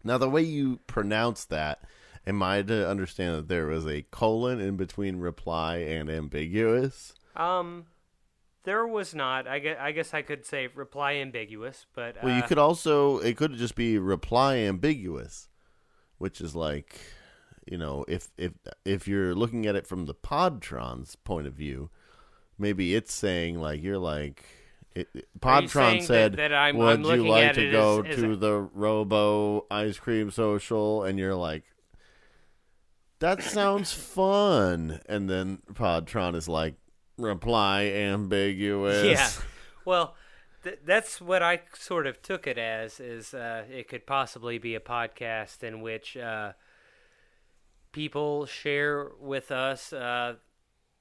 Now, 0.04 0.18
the 0.18 0.30
way 0.30 0.42
you 0.42 0.80
pronounce 0.88 1.46
that, 1.46 1.84
am 2.26 2.42
I 2.42 2.62
to 2.64 2.90
understand 2.90 3.36
that 3.36 3.48
there 3.48 3.68
was 3.68 3.86
a 3.86 4.04
colon 4.04 4.60
in 4.60 4.76
between 4.78 5.18
reply 5.18 5.78
and 5.78 6.10
ambiguous? 6.10 7.14
Um, 7.36 7.86
there 8.64 8.86
was 8.88 9.14
not. 9.14 9.48
I 9.48 9.60
guess, 9.60 9.78
I 9.80 9.92
guess 9.92 10.14
I 10.14 10.22
could 10.22 10.46
say 10.46 10.68
reply 10.68 11.16
ambiguous, 11.16 11.86
but 11.94 12.16
Well, 12.24 12.36
you 12.36 12.44
uh, 12.44 12.48
could 12.48 12.58
also, 12.58 13.20
it 13.20 13.38
could 13.38 13.54
just 13.54 13.76
be 13.76 13.98
reply 13.98 14.58
ambiguous, 14.58 15.50
which 16.18 16.42
is 16.42 16.56
like, 16.56 17.00
you 17.66 17.78
know, 17.78 18.06
if 18.08 18.30
if 18.38 18.54
if 18.86 19.08
you're 19.08 19.36
looking 19.36 19.68
at 19.68 19.76
it 19.76 19.86
from 19.86 20.06
the 20.06 20.16
Podtron's 20.16 21.16
point 21.16 21.46
of 21.46 21.54
view, 21.54 21.92
maybe 22.62 22.96
it's 22.96 23.14
saying 23.14 23.60
like 23.60 23.82
you're 23.84 23.98
like. 23.98 24.44
It, 24.94 25.08
it- 25.14 25.16
you 25.16 25.22
saying 25.42 25.70
Podtron 25.70 26.00
that- 26.00 26.04
said, 26.06 26.34
that 26.34 26.54
I'm- 26.54 26.78
"Would 26.78 27.00
I'm 27.00 27.04
you 27.16 27.28
like 27.28 27.54
to 27.54 27.72
go 27.72 28.02
as- 28.02 28.10
as 28.18 28.22
to 28.24 28.32
a- 28.34 28.36
the 28.36 28.60
Robo 28.74 29.66
Ice 29.72 29.98
Cream 29.98 30.30
Social?" 30.32 31.04
And 31.04 31.18
you're 31.18 31.34
like, 31.36 31.64
"That 33.20 33.42
sounds 33.42 33.94
fun." 34.18 35.00
And 35.08 35.30
then 35.30 35.60
Podtron 35.74 36.36
is 36.36 36.50
like, 36.50 36.76
"Reply 37.18 37.84
ambiguous." 37.86 39.06
Yeah. 39.06 39.30
Well, 39.86 40.14
th- 40.64 40.78
that's 40.86 41.20
what 41.20 41.42
I 41.42 41.62
sort 41.74 42.06
of 42.06 42.22
took 42.22 42.46
it 42.46 42.58
as. 42.60 43.00
Is 43.00 43.34
uh, 43.34 43.64
it 43.72 43.88
could 43.88 44.06
possibly 44.06 44.60
be 44.60 44.76
a 44.76 44.80
podcast 44.80 45.64
in 45.64 45.82
which 45.82 46.16
uh, 46.16 46.52
people 47.92 48.46
share 48.46 49.08
with 49.20 49.52
us 49.52 49.92
uh, 49.92 50.36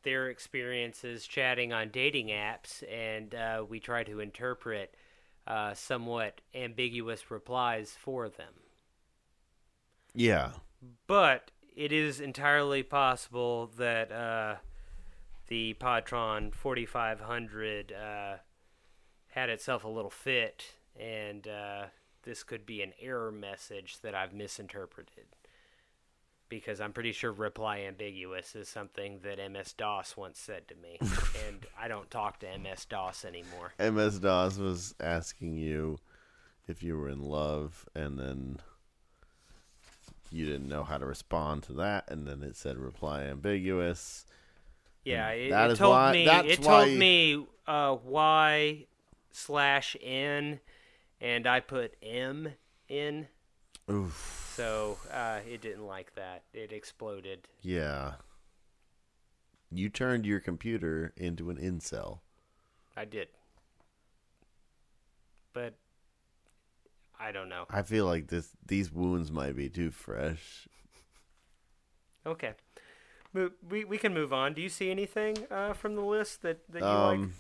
their 0.03 0.29
experiences 0.29 1.27
chatting 1.27 1.73
on 1.73 1.91
dating 1.91 2.29
apps, 2.29 2.83
and 2.91 3.35
uh, 3.35 3.65
we 3.69 3.81
try 3.81 4.05
to 4.05 4.21
interpret 4.21 4.95
uh, 5.47 5.75
somewhat 5.75 6.41
ambiguous 6.55 7.31
replies 7.31 7.97
for 7.99 8.29
them. 8.29 8.55
yeah. 10.15 10.51
But 11.07 11.51
it 11.77 11.93
is 11.93 12.21
entirely 12.21 12.83
possible 12.83 13.71
that 13.77 14.11
uh, 14.11 14.57
the 15.49 15.75
Podtron 15.75 16.55
4500 16.55 17.93
uh, 17.93 18.37
had 19.29 19.51
itself 19.51 19.85
a 19.85 19.89
little 19.89 20.11
fit, 20.11 20.75
and 20.99 21.47
uh, 21.47 21.85
this 22.23 22.43
could 22.43 22.67
be 22.67 22.83
an 22.83 22.93
error 23.01 23.33
message 23.33 24.01
that 24.01 24.15
I've 24.15 24.33
misinterpreted. 24.33 25.27
Because 26.51 26.81
I'm 26.81 26.93
pretty 26.93 27.13
sure 27.13 27.33
reply 27.33 27.79
ambiguous 27.89 28.55
is 28.55 28.69
something 28.69 29.21
that 29.23 29.39
MS 29.51 29.73
DOS 29.73 30.17
once 30.17 30.39
said 30.39 30.67
to 30.69 30.75
me, 30.75 30.99
and 31.49 31.65
I 31.81 31.89
don't 31.89 32.11
talk 32.11 32.41
to 32.41 32.59
MS 32.59 32.85
DOS 32.87 33.25
anymore. 33.25 33.73
MS 33.79 34.19
DOS 34.19 34.59
was 34.59 34.95
asking 35.01 35.57
you 35.57 35.99
if 36.69 36.83
you 36.83 36.99
were 36.99 37.09
in 37.09 37.23
love, 37.23 37.89
and 37.95 38.19
then 38.19 38.59
you 40.33 40.45
didn't 40.45 40.69
know 40.69 40.83
how 40.85 40.99
to 40.99 41.07
respond 41.07 41.63
to 41.65 41.73
that, 41.75 42.11
and 42.11 42.27
then 42.27 42.43
it 42.43 42.57
said 42.57 42.77
reply 42.77 43.23
ambiguous. 43.23 44.27
Yeah, 45.05 45.29
it, 45.31 45.51
that 45.51 45.71
it 45.71 45.73
is 45.75 45.79
told 45.79 45.93
why- 45.95 46.13
me 46.13 46.25
that's 46.27 46.49
it 46.49 46.59
why- 46.61 46.85
told 46.85 46.99
me 46.99 47.47
uh, 47.67 47.97
Y 48.05 48.87
slash 49.31 49.97
N, 50.03 50.61
and 51.21 51.47
I 51.47 51.61
put 51.61 51.95
M 52.03 52.49
in, 52.89 53.29
Oof. 53.91 54.50
So 54.61 54.99
uh, 55.11 55.39
it 55.51 55.63
didn't 55.63 55.87
like 55.87 56.15
that. 56.17 56.43
It 56.53 56.71
exploded. 56.71 57.49
Yeah. 57.63 58.15
You 59.73 59.89
turned 59.89 60.27
your 60.27 60.39
computer 60.39 61.15
into 61.17 61.49
an 61.49 61.57
incel. 61.57 62.19
I 62.95 63.07
did, 63.07 63.29
but 65.55 65.75
I 67.19 67.33
don't 67.33 67.49
know. 67.49 67.65
I 67.71 67.83
feel 67.83 68.05
like 68.05 68.27
this 68.27 68.51
these 68.67 68.93
wounds 68.93 69.31
might 69.31 69.57
be 69.57 69.71
too 69.71 69.91
fresh. 69.91 70.69
Okay, 72.27 72.53
we 73.33 73.85
we 73.85 73.97
can 73.97 74.13
move 74.13 74.33
on. 74.33 74.53
Do 74.53 74.61
you 74.61 74.69
see 74.69 74.91
anything 74.91 75.39
uh, 75.51 75.73
from 75.73 75.95
the 75.95 76.03
list 76.03 76.43
that 76.43 76.59
that 76.71 76.81
you 76.81 76.85
like? 76.85 77.19
Um, 77.19 77.33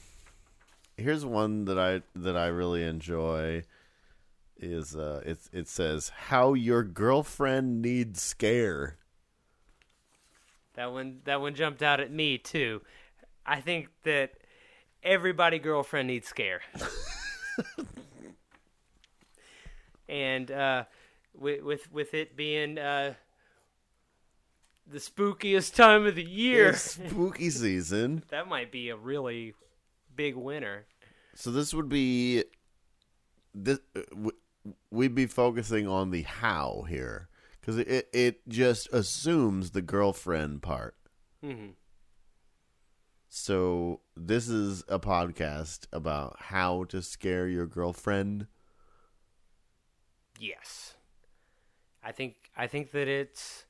here's 0.96 1.26
one 1.26 1.66
that 1.66 1.78
I 1.78 2.00
that 2.14 2.36
I 2.36 2.46
really 2.46 2.84
enjoy. 2.84 3.64
Is 4.62 4.94
uh, 4.94 5.22
it's 5.24 5.48
it 5.54 5.68
says 5.68 6.10
how 6.10 6.52
your 6.52 6.82
girlfriend 6.82 7.80
needs 7.80 8.20
scare. 8.20 8.98
That 10.74 10.92
one 10.92 11.20
that 11.24 11.40
one 11.40 11.54
jumped 11.54 11.82
out 11.82 11.98
at 11.98 12.12
me 12.12 12.36
too. 12.36 12.82
I 13.46 13.62
think 13.62 13.88
that 14.04 14.32
everybody 15.02 15.58
girlfriend 15.58 16.08
needs 16.08 16.28
scare. 16.28 16.60
and 20.08 20.50
uh, 20.50 20.84
with, 21.34 21.62
with 21.62 21.90
with 21.92 22.14
it 22.14 22.36
being 22.36 22.78
uh, 22.78 23.14
the 24.86 24.98
spookiest 24.98 25.74
time 25.74 26.06
of 26.06 26.16
the 26.16 26.24
year, 26.24 26.70
It's 26.70 26.82
spooky 26.92 27.48
season. 27.50 28.24
that 28.28 28.46
might 28.46 28.70
be 28.70 28.90
a 28.90 28.96
really 28.96 29.54
big 30.14 30.36
winner. 30.36 30.84
So 31.34 31.50
this 31.50 31.72
would 31.72 31.88
be 31.88 32.44
this 33.54 33.78
uh, 33.96 34.00
we'd 34.90 35.14
be 35.14 35.26
focusing 35.26 35.86
on 35.88 36.10
the 36.10 36.22
how 36.22 36.84
here 36.88 37.28
because 37.60 37.78
it 37.78 38.08
it 38.12 38.48
just 38.48 38.92
assumes 38.92 39.70
the 39.70 39.82
girlfriend 39.82 40.62
part. 40.62 40.96
hmm 41.42 41.68
So 43.28 44.00
this 44.16 44.48
is 44.48 44.82
a 44.88 44.98
podcast 44.98 45.86
about 45.92 46.36
how 46.38 46.84
to 46.84 47.00
scare 47.02 47.46
your 47.48 47.66
girlfriend. 47.66 48.46
Yes, 50.38 50.94
I 52.02 52.12
think 52.12 52.34
I 52.56 52.66
think 52.66 52.92
that 52.92 53.08
it's 53.08 53.64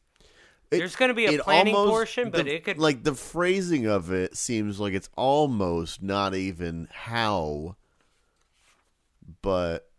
It- 0.71 0.79
There's 0.79 0.95
going 0.95 1.09
to 1.09 1.15
be 1.15 1.27
a 1.27 1.43
planning 1.43 1.75
almost- 1.75 1.91
portion, 1.91 2.31
but 2.31 2.45
the- 2.45 2.55
it 2.55 2.65
could 2.65 2.79
like 2.79 3.03
the 3.03 3.15
phrasing 3.15 3.87
of 3.87 4.13
it 4.13 4.37
seems 4.37 4.79
like 4.79 4.95
it's 4.95 5.09
almost 5.17 6.01
not 6.01 6.33
even 6.35 6.87
how, 6.93 7.75
but 9.43 9.90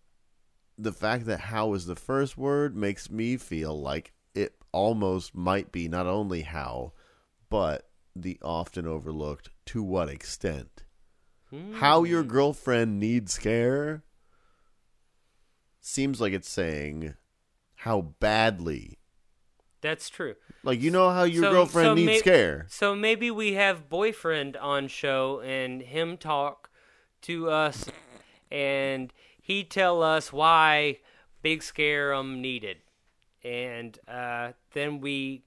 the 0.81 0.91
fact 0.91 1.25
that 1.25 1.39
how 1.39 1.73
is 1.73 1.85
the 1.85 1.95
first 1.95 2.37
word 2.37 2.75
makes 2.75 3.09
me 3.09 3.37
feel 3.37 3.79
like 3.79 4.13
it 4.33 4.55
almost 4.71 5.35
might 5.35 5.71
be 5.71 5.87
not 5.87 6.07
only 6.07 6.41
how, 6.41 6.93
but 7.49 7.89
the 8.15 8.39
often 8.41 8.87
overlooked 8.87 9.49
to 9.67 9.83
what 9.83 10.09
extent. 10.09 10.83
How 11.73 11.99
hmm. 11.99 12.05
your 12.05 12.23
girlfriend 12.23 12.99
needs 12.99 13.37
care 13.37 14.03
seems 15.81 16.21
like 16.21 16.33
it's 16.33 16.49
saying 16.49 17.15
how 17.75 18.01
badly. 18.19 18.99
That's 19.81 20.09
true. 20.09 20.35
Like 20.63 20.81
you 20.81 20.91
know 20.91 21.09
how 21.09 21.23
your 21.23 21.43
So- 21.43 21.51
girlfriend 21.51 21.87
so 21.87 21.93
needs 21.95 22.07
may- 22.07 22.21
care. 22.21 22.65
So 22.69 22.95
maybe 22.95 23.29
we 23.31 23.53
have 23.53 23.89
boyfriend 23.89 24.55
on 24.57 24.87
show 24.87 25.41
and 25.41 25.81
him 25.81 26.17
talk 26.17 26.69
to 27.23 27.49
us, 27.49 27.85
and 28.51 29.11
he 29.51 29.63
tell 29.65 30.01
us 30.01 30.31
why 30.31 30.99
big 31.41 31.61
scare 31.61 32.13
um 32.13 32.41
needed, 32.41 32.77
and 33.43 33.97
uh, 34.07 34.51
then 34.73 35.01
we 35.01 35.43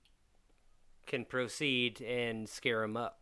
can 1.07 1.25
proceed 1.25 2.01
and 2.03 2.49
scare 2.49 2.83
him 2.83 2.97
up. 2.97 3.21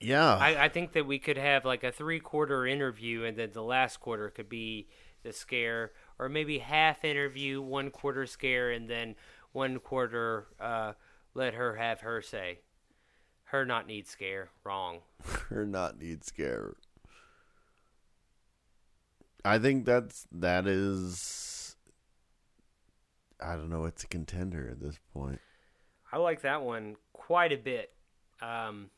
Yeah. 0.00 0.34
I, 0.34 0.64
I 0.64 0.68
think 0.68 0.92
that 0.92 1.06
we 1.06 1.18
could 1.18 1.38
have 1.38 1.64
like 1.64 1.84
a 1.84 1.92
three 1.92 2.20
quarter 2.20 2.66
interview, 2.66 3.24
and 3.24 3.36
then 3.36 3.50
the 3.52 3.62
last 3.62 4.00
quarter 4.00 4.30
could 4.30 4.48
be 4.48 4.88
the 5.22 5.32
scare, 5.32 5.92
or 6.18 6.28
maybe 6.28 6.58
half 6.58 7.04
interview, 7.04 7.60
one 7.60 7.90
quarter 7.90 8.26
scare, 8.26 8.70
and 8.70 8.88
then 8.88 9.14
one 9.52 9.78
quarter 9.78 10.48
uh, 10.60 10.92
let 11.34 11.54
her 11.54 11.76
have 11.76 12.00
her 12.00 12.20
say. 12.22 12.60
Her 13.44 13.64
not 13.64 13.86
need 13.86 14.06
scare. 14.06 14.50
Wrong. 14.64 15.00
her 15.50 15.64
not 15.66 15.98
need 15.98 16.24
scare. 16.24 16.74
I 19.48 19.58
think 19.58 19.86
that's 19.86 20.26
that 20.32 20.66
is 20.66 21.74
I 23.40 23.54
don't 23.56 23.70
know, 23.70 23.84
it's 23.86 24.04
a 24.04 24.06
contender 24.08 24.68
at 24.70 24.80
this 24.80 24.98
point. 25.14 25.40
I 26.12 26.18
like 26.18 26.42
that 26.42 26.62
one 26.62 26.96
quite 27.12 27.52
a 27.52 27.56
bit. 27.56 27.92
Um, 28.42 28.90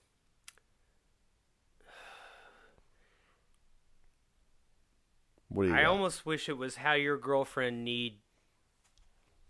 What 5.49 5.65
do 5.65 5.69
you 5.71 5.75
I 5.75 5.83
got? 5.83 5.91
almost 5.91 6.25
wish 6.25 6.49
it 6.49 6.57
was 6.57 6.77
how 6.77 6.93
your 6.93 7.19
girlfriend 7.19 7.85
need 7.85 8.19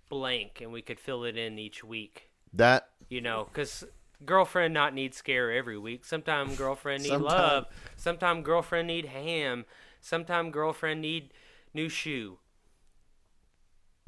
blank, 0.08 0.60
and 0.60 0.72
we 0.72 0.82
could 0.82 0.98
fill 0.98 1.24
it 1.24 1.36
in 1.36 1.58
each 1.58 1.84
week. 1.84 2.30
that 2.54 2.88
You 3.08 3.20
know, 3.20 3.46
because 3.52 3.84
girlfriend 4.24 4.72
not 4.74 4.94
need 4.94 5.14
scare 5.14 5.52
every 5.52 5.78
week. 5.78 6.04
Sometimes 6.04 6.56
girlfriend 6.56 7.02
need 7.02 7.10
Sometime- 7.10 7.30
love. 7.38 7.66
Sometimes 7.96 8.44
girlfriend 8.44 8.88
need 8.88 9.06
ham. 9.06 9.66
Sometimes 10.00 10.52
girlfriend 10.52 11.00
need 11.00 11.32
new 11.74 11.88
shoe. 11.88 12.38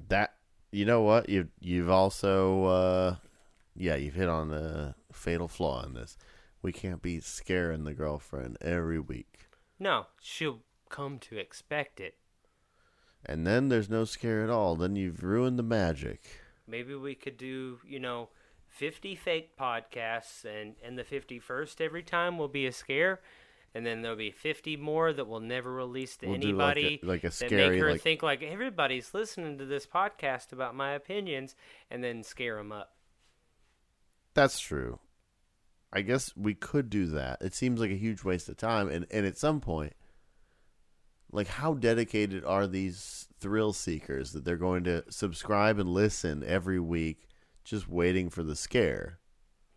that 0.08 0.34
you 0.70 0.84
know 0.84 1.02
what? 1.02 1.28
You 1.28 1.48
you've 1.60 1.90
also 1.90 2.64
uh 2.64 3.16
yeah, 3.74 3.94
you've 3.96 4.14
hit 4.14 4.28
on 4.28 4.50
the 4.50 4.94
fatal 5.12 5.48
flaw 5.48 5.84
in 5.84 5.94
this. 5.94 6.16
We 6.60 6.72
can't 6.72 7.02
be 7.02 7.20
scaring 7.20 7.84
the 7.84 7.94
girlfriend 7.94 8.56
every 8.60 8.98
week. 9.00 9.48
No, 9.78 10.06
she'll 10.20 10.60
come 10.88 11.18
to 11.20 11.38
expect 11.38 12.00
it. 12.00 12.14
And 13.24 13.46
then 13.46 13.68
there's 13.68 13.88
no 13.88 14.04
scare 14.04 14.42
at 14.44 14.50
all. 14.50 14.76
Then 14.76 14.94
you've 14.96 15.22
ruined 15.22 15.58
the 15.58 15.62
magic. 15.64 16.40
Maybe 16.66 16.94
we 16.94 17.14
could 17.14 17.36
do, 17.36 17.78
you 17.86 17.98
know, 17.98 18.28
50 18.68 19.14
fake 19.16 19.56
podcasts, 19.58 20.44
and, 20.44 20.74
and 20.84 20.98
the 20.98 21.04
51st 21.04 21.80
every 21.80 22.02
time 22.02 22.38
will 22.38 22.48
be 22.48 22.66
a 22.66 22.72
scare. 22.72 23.20
And 23.74 23.86
then 23.86 24.02
there'll 24.02 24.18
be 24.18 24.30
50 24.30 24.76
more 24.76 25.12
that 25.12 25.26
we'll 25.26 25.40
never 25.40 25.72
release 25.72 26.16
to 26.18 26.26
We'll 26.28 26.38
do 26.38 26.52
like 26.52 26.76
a- 26.76 26.80
anybody 26.80 27.00
like 27.02 27.20
a 27.24 27.28
that 27.28 27.32
scary, 27.32 27.70
make 27.76 27.80
her 27.80 27.92
like- 27.92 28.00
think 28.02 28.22
like 28.22 28.42
everybody's 28.42 29.14
listening 29.14 29.56
to 29.58 29.64
this 29.64 29.86
podcast 29.86 30.52
about 30.52 30.74
my 30.74 30.92
opinions, 30.92 31.54
and 31.90 32.04
then 32.04 32.22
scare 32.22 32.56
them 32.56 32.70
up. 32.72 32.96
That's 34.34 34.58
true. 34.60 34.98
I 35.92 36.00
guess 36.02 36.34
we 36.36 36.54
could 36.54 36.88
do 36.90 37.06
that. 37.06 37.40
It 37.42 37.54
seems 37.54 37.80
like 37.80 37.90
a 37.90 37.94
huge 37.96 38.24
waste 38.24 38.48
of 38.48 38.56
time 38.56 38.88
and 38.88 39.06
and 39.10 39.26
at 39.26 39.36
some 39.38 39.60
point 39.60 39.94
like 41.34 41.48
how 41.48 41.72
dedicated 41.72 42.44
are 42.44 42.66
these 42.66 43.26
thrill 43.40 43.72
seekers 43.72 44.32
that 44.32 44.44
they're 44.44 44.56
going 44.58 44.84
to 44.84 45.02
subscribe 45.10 45.78
and 45.78 45.88
listen 45.88 46.44
every 46.46 46.78
week 46.78 47.26
just 47.64 47.88
waiting 47.88 48.28
for 48.28 48.42
the 48.42 48.54
scare? 48.54 49.18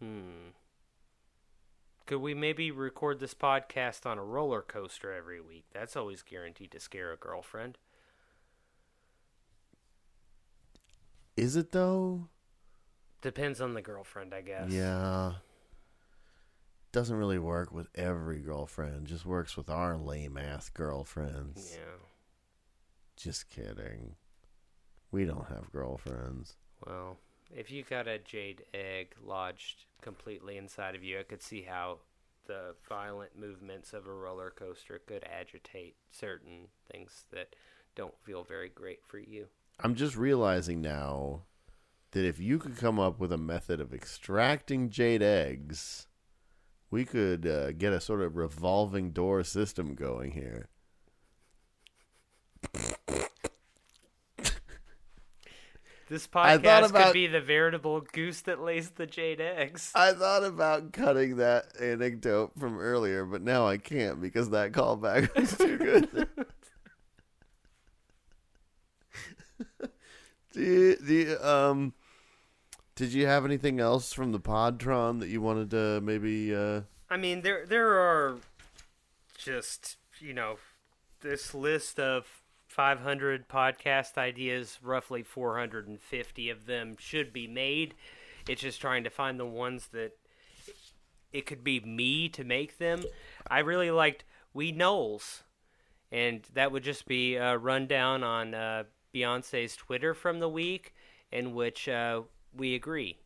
Hmm. 0.01 0.44
Could 2.05 2.19
we 2.19 2.35
maybe 2.35 2.69
record 2.69 3.19
this 3.19 3.33
podcast 3.33 4.05
on 4.05 4.19
a 4.19 4.23
roller 4.23 4.61
coaster 4.61 5.11
every 5.11 5.41
week? 5.41 5.65
That's 5.73 5.95
always 5.95 6.21
guaranteed 6.21 6.71
to 6.71 6.79
scare 6.79 7.11
a 7.11 7.17
girlfriend. 7.17 7.77
Is 11.35 11.55
it 11.55 11.71
though? 11.71 12.29
Depends 13.21 13.59
on 13.59 13.73
the 13.73 13.81
girlfriend, 13.81 14.33
I 14.35 14.41
guess. 14.41 14.71
Yeah. 14.71 15.33
Doesn't 16.91 17.17
really 17.17 17.39
work 17.39 17.73
with 17.73 17.87
every 17.95 18.39
girlfriend. 18.39 19.07
Just 19.07 19.25
works 19.25 19.57
with 19.57 19.69
our 19.69 19.97
lame 19.97 20.37
ass 20.37 20.69
girlfriends. 20.69 21.75
Yeah. 21.75 22.05
Just 23.17 23.49
kidding. 23.49 24.15
We 25.11 25.25
don't 25.25 25.47
have 25.47 25.71
girlfriends. 25.71 26.55
Well, 26.85 27.17
if 27.53 27.71
you 27.71 27.83
got 27.83 28.07
a 28.07 28.19
jade 28.19 28.63
egg 28.73 29.15
lodged 29.23 29.85
completely 30.01 30.57
inside 30.57 30.95
of 30.95 31.03
you, 31.03 31.19
I 31.19 31.23
could 31.23 31.41
see 31.41 31.61
how 31.63 31.99
the 32.47 32.75
violent 32.87 33.37
movements 33.37 33.93
of 33.93 34.07
a 34.07 34.13
roller 34.13 34.53
coaster 34.55 35.01
could 35.05 35.23
agitate 35.23 35.95
certain 36.11 36.67
things 36.91 37.25
that 37.31 37.55
don't 37.95 38.13
feel 38.23 38.43
very 38.43 38.69
great 38.69 38.99
for 39.05 39.17
you. 39.17 39.47
I'm 39.79 39.95
just 39.95 40.15
realizing 40.15 40.81
now 40.81 41.41
that 42.11 42.25
if 42.25 42.39
you 42.39 42.59
could 42.59 42.77
come 42.77 42.99
up 42.99 43.19
with 43.19 43.31
a 43.31 43.37
method 43.37 43.81
of 43.81 43.93
extracting 43.93 44.89
jade 44.89 45.21
eggs, 45.21 46.07
we 46.91 47.03
could 47.03 47.45
uh, 47.45 47.71
get 47.73 47.93
a 47.93 47.99
sort 47.99 48.21
of 48.21 48.37
revolving 48.37 49.11
door 49.11 49.43
system 49.43 49.95
going 49.95 50.31
here. 50.31 50.69
This 56.07 56.27
podcast 56.27 56.89
about- 56.89 57.05
could 57.05 57.13
be 57.13 57.25
the 57.27 57.41
veritable 57.41 58.01
goose 58.01 58.41
that 58.41 58.61
lays 58.61 58.91
the 58.91 59.07
jade 59.07 59.41
eggs. 59.41 59.91
I 59.95 60.13
thought 60.13 60.43
about 60.43 60.93
cutting 60.93 61.37
that 61.37 61.65
anecdote 61.81 62.51
from 62.59 62.77
earlier, 62.77 63.25
but 63.25 63.41
now 63.41 63.67
I 63.67 63.77
can't 63.77 64.21
because 64.21 64.51
that 64.51 64.71
callback 64.71 65.35
was 65.39 65.57
too 65.57 65.77
good. 65.77 66.27
do 70.53 70.61
you, 70.61 70.95
do 70.97 71.13
you, 71.13 71.37
um, 71.39 71.93
did 72.95 73.11
you 73.11 73.25
have 73.25 73.43
anything 73.43 73.79
else 73.79 74.13
from 74.13 74.31
the 74.31 74.39
Podtron 74.39 75.19
that 75.21 75.29
you 75.29 75.41
wanted 75.41 75.71
to 75.71 76.01
maybe? 76.01 76.53
Uh, 76.55 76.81
I 77.09 77.17
mean, 77.17 77.41
there 77.41 77.65
there 77.65 77.99
are 77.99 78.37
just 79.37 79.97
you 80.19 80.33
know 80.33 80.57
this 81.21 81.53
list 81.53 81.99
of 81.99 82.43
500 82.75 83.47
podcast 83.47 84.17
ideas. 84.17 84.79
Roughly 84.83 85.23
450 85.23 86.49
of 86.49 86.65
them 86.65 86.97
should 86.99 87.31
be 87.31 87.47
made. 87.47 87.95
It's 88.49 88.61
just 88.61 88.81
trying 88.81 89.05
to 89.05 89.09
find 89.09 89.39
the 89.39 89.45
ones 89.45 89.87
that 89.93 90.17
it 91.31 91.45
could 91.45 91.63
be 91.63 91.79
me 91.79 92.27
to 92.29 92.43
make 92.43 92.77
them. 92.77 93.01
I 93.49 93.59
really 93.59 93.91
liked 93.91 94.25
We 94.53 94.73
Knowles, 94.73 95.43
and 96.11 96.45
that 96.53 96.73
would 96.73 96.83
just 96.83 97.07
be 97.07 97.35
a 97.35 97.57
rundown 97.57 98.23
on 98.23 98.53
uh, 98.53 98.83
Beyonce's 99.13 99.77
Twitter 99.77 100.13
from 100.13 100.39
the 100.39 100.49
week, 100.49 100.93
in 101.31 101.53
which 101.53 101.87
uh, 101.87 102.23
we 102.53 102.75
agree. 102.75 103.19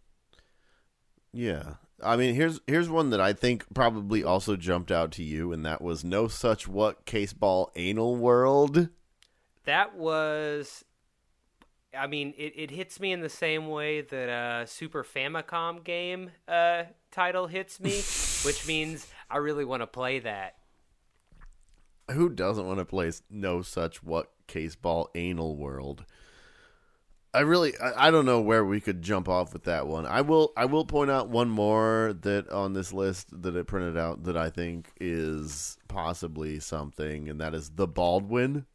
Yeah. 1.34 1.76
I 2.04 2.16
mean, 2.18 2.36
here's 2.36 2.62
here's 2.68 2.88
one 2.88 3.10
that 3.10 3.20
I 3.20 3.34
think 3.34 3.66
probably 3.74 4.24
also 4.24 4.56
jumped 4.56 4.92
out 4.92 5.12
to 5.14 5.24
you, 5.24 5.52
and 5.52 5.66
that 5.66 5.82
was 5.82 6.04
no 6.04 6.28
such 6.28 6.68
what 6.68 7.06
caseball 7.06 7.72
anal 7.76 8.16
world. 8.16 8.90
That 9.70 9.96
was. 9.96 10.84
I 11.96 12.08
mean, 12.08 12.34
it, 12.40 12.54
it 12.56 12.72
hits 12.72 13.00
me 13.00 13.12
in 13.12 13.22
the 13.22 13.30
same 13.30 13.68
way 13.68 14.02
that 14.02 14.28
a 14.28 14.66
Super 14.66 15.04
Famicom 15.04 15.84
game 15.84 16.32
uh, 16.48 16.86
title 17.12 17.46
hits 17.46 17.80
me, 17.80 17.92
which 18.48 18.68
means 18.68 19.06
I 19.30 19.38
really 19.38 19.66
want 19.66 19.84
to 19.84 19.88
play 19.88 20.18
that. 20.18 20.56
Who 22.10 22.30
doesn't 22.30 22.66
want 22.66 22.80
to 22.80 22.86
play 22.86 23.12
no 23.30 23.62
such 23.62 24.02
what 24.02 24.32
caseball 24.48 25.10
anal 25.14 25.56
world? 25.56 26.04
I 27.32 27.42
really 27.42 27.78
I, 27.78 28.08
I 28.08 28.12
don't 28.12 28.26
know 28.26 28.42
where 28.42 28.66
we 28.66 28.82
could 28.82 29.04
jump 29.04 29.30
off 29.30 29.54
with 29.54 29.66
that 29.66 29.86
one. 29.86 30.08
I 30.08 30.22
will 30.22 30.52
I 30.58 30.66
will 30.66 30.86
point 30.86 31.12
out 31.12 31.30
one 31.30 31.52
more 31.52 32.16
that 32.22 32.50
on 32.50 32.74
this 32.74 32.92
list 32.92 33.28
that 33.44 33.56
I 33.56 33.62
printed 33.62 34.00
out 34.00 34.24
that 34.24 34.36
I 34.36 34.50
think 34.50 34.90
is 35.00 35.78
possibly 35.88 36.60
something, 36.60 37.30
and 37.30 37.40
that 37.40 37.54
is 37.54 37.70
the 37.70 37.88
Baldwin. 37.88 38.66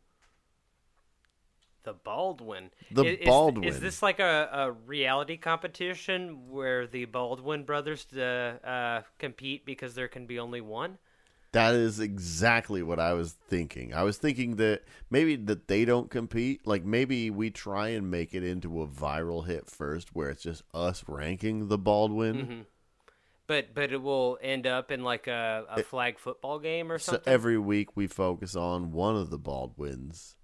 The 1.85 1.93
Baldwin. 1.93 2.71
The 2.91 3.21
is, 3.21 3.27
Baldwin. 3.27 3.69
Is 3.69 3.79
this 3.79 4.03
like 4.03 4.19
a, 4.19 4.49
a 4.53 4.73
reality 4.73 5.37
competition 5.37 6.51
where 6.51 6.87
the 6.87 7.05
Baldwin 7.05 7.65
brothers 7.65 8.07
uh, 8.17 8.57
uh, 8.65 9.03
compete 9.19 9.67
because 9.67 9.95
there 9.95 10.09
can 10.09 10.27
be 10.27 10.39
only 10.39 10.63
one? 10.63 10.97
That 11.53 11.75
is 11.75 12.01
exactly 12.01 12.83
what 12.83 12.99
I 12.99 13.13
was 13.13 13.33
thinking. 13.33 13.95
I 13.95 14.03
was 14.03 14.17
thinking 14.17 14.57
that 14.57 14.83
maybe 15.09 15.37
that 15.37 15.69
they 15.69 15.85
don't 15.85 16.11
compete. 16.11 16.67
Like 16.67 16.85
maybe 16.85 17.31
we 17.31 17.51
try 17.51 17.89
and 17.89 18.11
make 18.11 18.35
it 18.35 18.43
into 18.43 18.83
a 18.83 18.89
viral 18.89 19.47
hit 19.47 19.71
first, 19.71 20.15
where 20.15 20.31
it's 20.31 20.43
just 20.43 20.63
us 20.73 21.05
ranking 21.07 21.69
the 21.69 21.79
Baldwin. 21.79 22.37
Mm-hmm. 22.37 22.61
But 23.47 23.75
but 23.75 23.93
it 23.93 24.03
will 24.03 24.39
end 24.43 24.67
up 24.67 24.91
in 24.91 25.05
like 25.05 25.27
a, 25.27 25.65
a 25.69 25.83
flag 25.83 26.19
football 26.19 26.59
game 26.59 26.91
or 26.91 26.99
something. 26.99 27.23
So 27.25 27.31
every 27.31 27.59
week 27.59 27.95
we 27.95 28.07
focus 28.07 28.57
on 28.57 28.91
one 28.91 29.17
of 29.17 29.29
the 29.29 29.39
Baldwins 29.39 30.35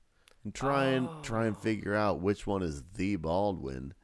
and 0.45 0.55
try 0.55 0.87
and 0.87 1.09
try 1.23 1.47
and 1.47 1.57
oh. 1.57 1.61
figure 1.61 1.95
out 1.95 2.21
which 2.21 2.47
one 2.47 2.63
is 2.63 2.83
the 2.97 3.17
Baldwin. 3.17 3.95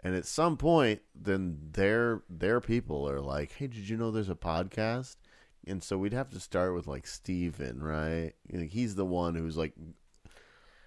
And 0.00 0.14
at 0.14 0.26
some 0.26 0.56
point, 0.56 1.00
then 1.14 1.58
their 1.72 2.22
their 2.28 2.60
people 2.60 3.08
are 3.08 3.20
like, 3.20 3.52
"Hey, 3.52 3.66
did 3.66 3.88
you 3.88 3.96
know 3.96 4.10
there's 4.10 4.28
a 4.28 4.34
podcast?" 4.34 5.16
And 5.66 5.82
so 5.82 5.98
we'd 5.98 6.12
have 6.12 6.30
to 6.30 6.40
start 6.40 6.74
with 6.74 6.86
like 6.86 7.06
Stephen, 7.06 7.82
right? 7.82 8.32
Like, 8.52 8.70
he's 8.70 8.94
the 8.94 9.04
one 9.06 9.34
who's 9.34 9.56
like 9.56 9.72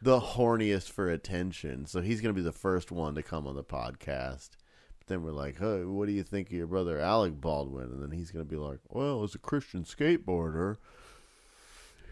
the 0.01 0.19
horniest 0.19 0.91
for 0.91 1.09
attention, 1.09 1.85
so 1.85 2.01
he's 2.01 2.21
gonna 2.21 2.33
be 2.33 2.41
the 2.41 2.51
first 2.53 2.91
one 2.91 3.15
to 3.15 3.23
come 3.23 3.47
on 3.47 3.55
the 3.55 3.63
podcast. 3.63 4.51
But 4.99 5.07
then 5.07 5.23
we're 5.23 5.31
like, 5.31 5.57
"Hey, 5.57 5.83
what 5.83 6.05
do 6.05 6.13
you 6.13 6.23
think 6.23 6.47
of 6.47 6.53
your 6.53 6.67
brother 6.67 6.99
Alec 6.99 7.41
Baldwin?" 7.41 7.91
And 7.91 8.01
then 8.01 8.11
he's 8.11 8.31
gonna 8.31 8.45
be 8.45 8.55
like, 8.55 8.79
"Well, 8.89 9.23
as 9.23 9.35
a 9.35 9.39
Christian 9.39 9.83
skateboarder." 9.83 10.77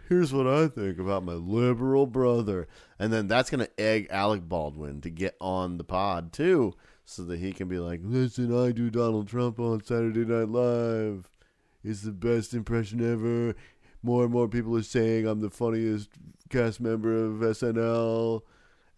Here's 0.08 0.34
what 0.34 0.47
I 0.47 0.68
think 0.68 0.99
about 0.99 1.24
my 1.24 1.34
liberal 1.34 2.05
brother. 2.05 2.68
And 2.99 3.12
then 3.12 3.28
that's 3.28 3.49
going 3.49 3.66
to 3.66 3.80
egg 3.80 4.08
Alec 4.10 4.47
Baldwin 4.47 5.01
to 5.01 5.10
get 5.10 5.36
on 5.39 5.78
the 5.78 5.84
pod 5.84 6.34
too, 6.34 6.74
so 7.05 7.24
that 7.24 7.39
he 7.39 7.53
can 7.53 7.68
be 7.68 7.80
like, 7.80 8.01
listen, 8.03 8.58
I 8.58 8.72
do 8.72 8.89
Donald 8.89 9.28
Trump 9.28 9.60
on 9.60 9.84
Saturday 9.84 10.26
Night 10.26 10.49
Live. 10.49 11.30
It's 11.84 12.01
the 12.01 12.12
best 12.12 12.53
impression 12.53 12.99
ever. 12.99 13.55
More 14.03 14.24
and 14.24 14.32
more 14.32 14.47
people 14.47 14.76
are 14.78 14.84
saying 14.84 15.26
I'm 15.26 15.41
the 15.41 15.49
funniest 15.49 16.10
cast 16.49 16.82
member 16.82 17.26
of 17.26 17.36
SNL. 17.36 18.41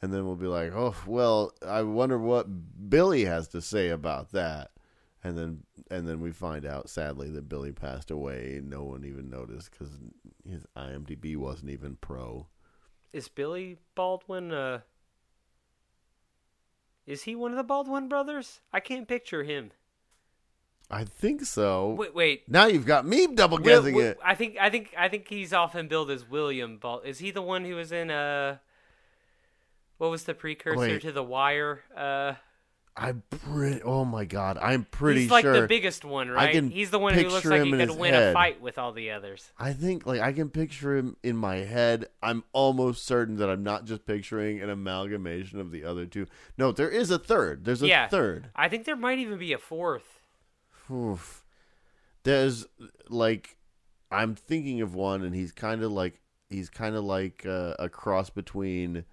And 0.02 0.14
then 0.14 0.26
we'll 0.26 0.36
be 0.36 0.48
like, 0.48 0.72
oh, 0.74 0.96
well, 1.06 1.52
I 1.66 1.82
wonder 1.84 2.18
what 2.18 2.90
Billy 2.90 3.26
has 3.26 3.50
to 3.50 3.62
say 3.62 3.90
about 3.90 4.32
that. 4.32 4.72
And 5.24 5.38
then, 5.38 5.64
and 5.92 6.08
then 6.08 6.22
we 6.22 6.32
find 6.32 6.66
out, 6.66 6.90
sadly, 6.90 7.30
that 7.32 7.50
Billy 7.50 7.74
passed 7.74 8.10
away. 8.10 8.62
No 8.64 8.84
one 8.84 9.04
even 9.04 9.30
noticed 9.30 9.72
because 9.72 9.90
his 10.48 10.66
IMDb 10.78 11.36
wasn't 11.36 11.72
even 11.72 11.98
pro. 12.00 12.48
Is 13.12 13.28
Billy 13.28 13.80
Baldwin? 13.96 14.54
Uh, 14.54 14.80
is 17.06 17.24
he 17.24 17.36
one 17.36 17.52
of 17.52 17.58
the 17.58 17.64
Baldwin 17.64 18.08
brothers? 18.08 18.62
I 18.72 18.80
can't 18.80 19.08
picture 19.08 19.44
him. 19.44 19.72
I 20.92 21.04
think 21.04 21.44
so. 21.44 21.90
Wait, 21.90 22.16
wait. 22.16 22.50
Now 22.50 22.66
you've 22.66 22.86
got 22.86 23.06
me 23.06 23.28
double 23.28 23.58
guessing 23.60 24.00
it. 24.00 24.18
I 24.24 24.36
think 24.36 24.58
I 24.60 24.70
think 24.70 24.94
I 24.98 25.08
think 25.08 25.28
he's 25.28 25.54
often 25.54 25.88
billed 25.88 26.10
as 26.10 26.28
William 26.28 26.78
Bald. 26.78 27.06
Is 27.06 27.20
he 27.20 27.32
the 27.32 27.42
one 27.42 27.64
who 27.66 27.76
was 27.76 27.92
in 27.92 28.10
uh? 28.10 28.58
What 29.98 30.12
was 30.12 30.24
the 30.24 30.34
precursor 30.34 30.80
Wait. 30.80 31.02
to 31.02 31.12
The 31.12 31.24
Wire? 31.24 31.82
Uh, 31.96 32.34
I'm 32.96 33.24
pretty. 33.30 33.82
Oh 33.82 34.04
my 34.04 34.26
god, 34.26 34.58
I'm 34.58 34.84
pretty 34.84 35.20
sure. 35.20 35.22
he's 35.22 35.32
like 35.32 35.44
sure. 35.44 35.62
the 35.62 35.68
biggest 35.68 36.04
one, 36.04 36.30
right? 36.30 36.52
can 36.52 36.70
he's 36.70 36.92
the 36.92 37.00
one 37.00 37.14
who 37.14 37.22
looks 37.22 37.36
picture 37.36 37.50
like 37.50 37.62
him 37.62 37.68
he 37.68 37.74
in 37.74 37.80
could 37.80 37.90
his 37.90 37.98
win 37.98 38.14
a 38.14 38.18
head. 38.18 38.34
fight 38.34 38.62
with 38.62 38.78
all 38.78 38.92
the 38.92 39.12
others. 39.12 39.52
I 39.58 39.74
think 39.74 40.06
like 40.06 40.20
I 40.20 40.34
can 40.34 40.50
picture 40.50 40.98
him 40.98 41.16
in 41.24 41.38
my 41.38 41.58
head. 41.58 42.08
I'm 42.22 42.44
almost 42.52 43.06
certain 43.06 43.38
that 43.38 43.50
I'm 43.50 43.64
not 43.64 43.86
just 43.86 44.06
picturing 44.06 44.60
an 44.62 44.70
amalgamation 44.70 45.60
of 45.60 45.72
the 45.72 45.86
other 45.86 46.06
two. 46.06 46.28
No, 46.58 46.72
there 46.72 46.90
is 46.90 47.10
a 47.10 47.20
third. 47.20 47.64
There's 47.64 47.82
a 47.82 47.88
yeah, 47.88 48.08
third. 48.08 48.50
I 48.56 48.68
think 48.68 48.86
there 48.86 48.98
might 48.98 49.20
even 49.20 49.38
be 49.38 49.54
a 49.54 49.58
fourth. 49.58 50.20
Oof. 50.92 51.46
There's 52.24 52.66
like 53.08 53.58
I'm 54.12 54.36
thinking 54.36 54.82
of 54.82 54.96
one, 54.96 55.24
and 55.24 55.36
he's 55.36 55.52
kind 55.52 55.84
of 55.84 55.92
like 55.92 56.20
he's 56.50 56.70
kind 56.70 56.96
of 56.96 57.04
like 57.04 57.46
uh, 57.46 57.76
a 57.80 57.90
cross 57.90 58.30
between 58.30 59.06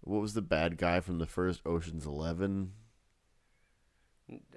what 0.00 0.20
was 0.20 0.34
the 0.34 0.42
bad 0.42 0.76
guy 0.76 1.00
from 1.00 1.18
the 1.18 1.26
first 1.26 1.62
Ocean's 1.64 2.06
Eleven? 2.06 2.72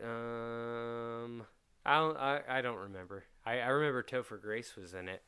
Um, 0.03 1.43
I 1.85 1.99
don't. 1.99 2.17
I, 2.17 2.41
I 2.47 2.61
don't 2.61 2.77
remember. 2.77 3.25
I, 3.45 3.59
I 3.59 3.67
remember 3.67 4.03
Topher 4.03 4.41
Grace 4.41 4.75
was 4.75 4.93
in 4.93 5.07
it. 5.07 5.21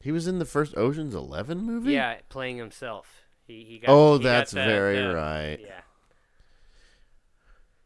He 0.00 0.12
was 0.12 0.26
in 0.26 0.38
the 0.38 0.44
first 0.44 0.76
Ocean's 0.76 1.14
Eleven 1.14 1.58
movie. 1.62 1.92
Yeah, 1.92 2.16
playing 2.28 2.58
himself. 2.58 3.22
He 3.46 3.64
he 3.68 3.78
got. 3.78 3.90
Oh, 3.90 4.18
he 4.18 4.24
got 4.24 4.30
that's 4.30 4.50
the- 4.52 4.64
very 4.64 4.98
the- 4.98 5.14
right. 5.14 5.58
Yeah. 5.60 5.80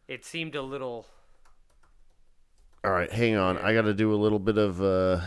It 0.07 0.25
seemed 0.25 0.55
a 0.55 0.63
little. 0.63 1.07
All 2.85 2.93
right, 2.93 3.11
hang 3.13 3.37
on. 3.37 3.59
I 3.59 3.75
got 3.75 3.83
to 3.83 3.95
do 3.95 4.15
a 4.15 4.17
little 4.17 4.39
bit 4.39 4.57
of 4.57 4.81
uh, 4.81 5.21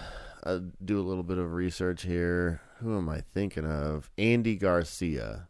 uh, 0.44 0.60
do 0.84 1.00
a 1.00 1.04
little 1.04 1.24
bit 1.24 1.38
of 1.38 1.54
research 1.54 2.04
here. 2.04 2.62
Who 2.80 2.98
am 2.98 3.10
I 3.10 3.22
thinking 3.34 3.66
of? 3.66 4.10
Andy 4.18 4.56
Garcia. 4.56 5.50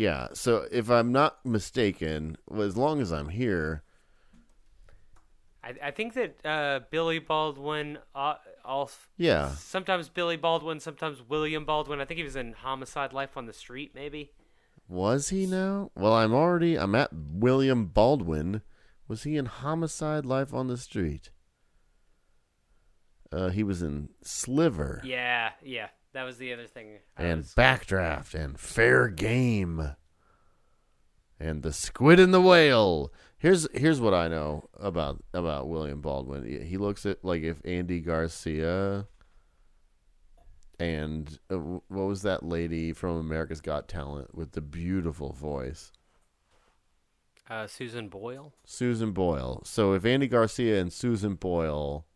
Yeah. 0.00 0.28
So 0.32 0.66
if 0.72 0.90
I'm 0.90 1.12
not 1.12 1.44
mistaken, 1.44 2.38
well, 2.48 2.62
as 2.62 2.74
long 2.74 3.02
as 3.02 3.12
I'm 3.12 3.28
here, 3.28 3.82
I, 5.62 5.74
I 5.82 5.90
think 5.90 6.14
that 6.14 6.36
uh, 6.42 6.80
Billy 6.90 7.18
Baldwin, 7.18 7.98
uh, 8.14 8.36
all 8.64 8.90
yeah. 9.18 9.50
sometimes 9.56 10.08
Billy 10.08 10.38
Baldwin, 10.38 10.80
sometimes 10.80 11.22
William 11.28 11.66
Baldwin. 11.66 12.00
I 12.00 12.06
think 12.06 12.16
he 12.16 12.24
was 12.24 12.34
in 12.34 12.54
Homicide: 12.54 13.12
Life 13.12 13.36
on 13.36 13.44
the 13.44 13.52
Street, 13.52 13.90
maybe. 13.94 14.30
Was 14.88 15.28
he 15.28 15.44
now? 15.44 15.90
Well, 15.94 16.14
I'm 16.14 16.32
already. 16.32 16.78
I'm 16.78 16.94
at 16.94 17.10
William 17.12 17.84
Baldwin. 17.84 18.62
Was 19.06 19.24
he 19.24 19.36
in 19.36 19.44
Homicide: 19.44 20.24
Life 20.24 20.54
on 20.54 20.68
the 20.68 20.78
Street? 20.78 21.28
Uh, 23.30 23.50
he 23.50 23.62
was 23.62 23.82
in 23.82 24.08
Sliver. 24.22 25.02
Yeah, 25.04 25.50
yeah, 25.62 25.88
that 26.12 26.24
was 26.24 26.38
the 26.38 26.52
other 26.52 26.66
thing. 26.66 26.98
I 27.16 27.24
and 27.24 27.38
was- 27.38 27.54
Backdraft 27.54 28.34
and 28.34 28.58
Fair 28.58 29.08
Game 29.08 29.94
and 31.38 31.62
The 31.62 31.72
Squid 31.72 32.18
and 32.20 32.34
the 32.34 32.40
Whale. 32.40 33.12
Here's 33.38 33.66
here's 33.72 34.00
what 34.00 34.12
I 34.14 34.28
know 34.28 34.68
about 34.78 35.22
about 35.32 35.68
William 35.68 36.00
Baldwin. 36.00 36.44
He- 36.44 36.64
He 36.66 36.76
looks 36.76 37.06
at 37.06 37.24
like 37.24 37.42
if 37.42 37.60
Andy 37.64 38.00
Garcia 38.00 39.06
and 40.78 41.38
uh, 41.50 41.56
what 41.56 42.06
was 42.06 42.22
that 42.22 42.42
lady 42.42 42.92
from 42.92 43.16
America's 43.18 43.60
Got 43.60 43.88
Talent 43.88 44.34
with 44.34 44.52
the 44.52 44.60
beautiful 44.60 45.32
voice? 45.32 45.92
uh, 47.48 47.66
Susan 47.66 48.08
Boyle. 48.08 48.52
Susan 48.64 49.10
Boyle. 49.12 49.60
So 49.64 49.92
if 49.94 50.04
Andy 50.04 50.28
Garcia 50.28 50.80
and 50.80 50.92
Susan 50.92 51.34
Boyle 51.34 52.06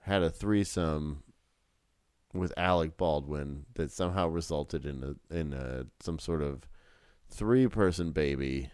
had 0.00 0.22
a 0.22 0.30
threesome 0.30 1.22
with 2.34 2.52
Alec 2.56 2.96
Baldwin 2.96 3.64
that 3.74 3.90
somehow 3.90 4.28
resulted 4.28 4.84
in 4.84 5.02
a 5.02 5.34
in 5.34 5.52
a 5.52 5.86
some 6.00 6.18
sort 6.18 6.42
of 6.42 6.68
three 7.30 7.68
person 7.68 8.10
baby, 8.10 8.70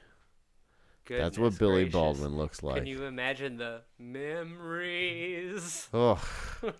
that's 1.08 1.38
what 1.38 1.52
Goodness 1.52 1.58
Billy 1.58 1.82
gracious. 1.82 1.92
Baldwin 1.92 2.36
looks 2.36 2.62
like. 2.62 2.76
Can 2.76 2.86
you 2.86 3.04
imagine 3.04 3.56
the 3.58 3.82
memories? 3.98 5.88
Oh, 5.92 6.22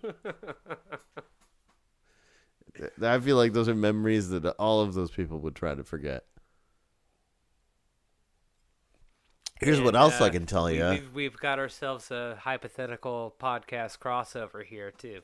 I 3.01 3.19
feel 3.19 3.35
like 3.35 3.53
those 3.53 3.69
are 3.69 3.75
memories 3.75 4.29
that 4.29 4.45
all 4.57 4.81
of 4.81 4.93
those 4.93 5.11
people 5.11 5.39
would 5.39 5.55
try 5.55 5.75
to 5.75 5.83
forget. 5.83 6.25
Here's 9.59 9.79
what 9.79 9.89
And, 9.89 9.97
else 9.97 10.19
I 10.19 10.27
uh, 10.27 10.31
can 10.31 10.45
tell 10.47 10.71
you. 10.71 10.87
We've, 10.89 11.13
we've 11.13 11.37
got 11.37 11.59
ourselves 11.59 12.09
a 12.09 12.35
hypothetical 12.41 13.35
podcast 13.39 13.99
crossover 13.99 14.65
here 14.65 14.89
too, 14.89 15.21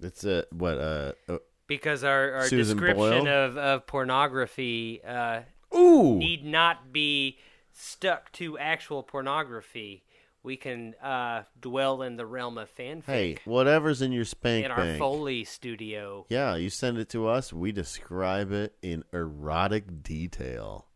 It's 0.00 0.24
a 0.24 0.44
what 0.52 0.78
uh, 0.78 1.12
uh 1.28 1.38
because 1.66 2.04
our, 2.04 2.32
our 2.32 2.46
Susan 2.46 2.76
description 2.76 3.24
Boyle? 3.24 3.28
of, 3.28 3.56
of 3.56 3.86
pornography 3.86 5.00
uh, 5.04 5.40
ooh 5.74 6.18
need 6.18 6.44
not 6.44 6.92
be 6.92 7.38
stuck 7.72 8.32
to 8.32 8.58
actual 8.58 9.02
pornography. 9.02 10.04
We 10.42 10.56
can 10.56 10.94
uh, 11.02 11.42
dwell 11.60 12.02
in 12.02 12.16
the 12.16 12.24
realm 12.24 12.58
of 12.58 12.74
fanfic 12.74 13.04
Hey, 13.04 13.36
whatever's 13.44 14.00
in 14.00 14.12
your 14.12 14.24
spank 14.24 14.64
in 14.64 14.70
our. 14.70 14.96
Foley 14.96 15.44
studio. 15.44 16.26
Yeah, 16.28 16.54
you 16.54 16.70
send 16.70 16.96
it 16.98 17.08
to 17.10 17.26
us. 17.26 17.52
We 17.52 17.72
describe 17.72 18.52
it 18.52 18.76
in 18.80 19.04
erotic 19.12 20.02
detail. 20.02 20.86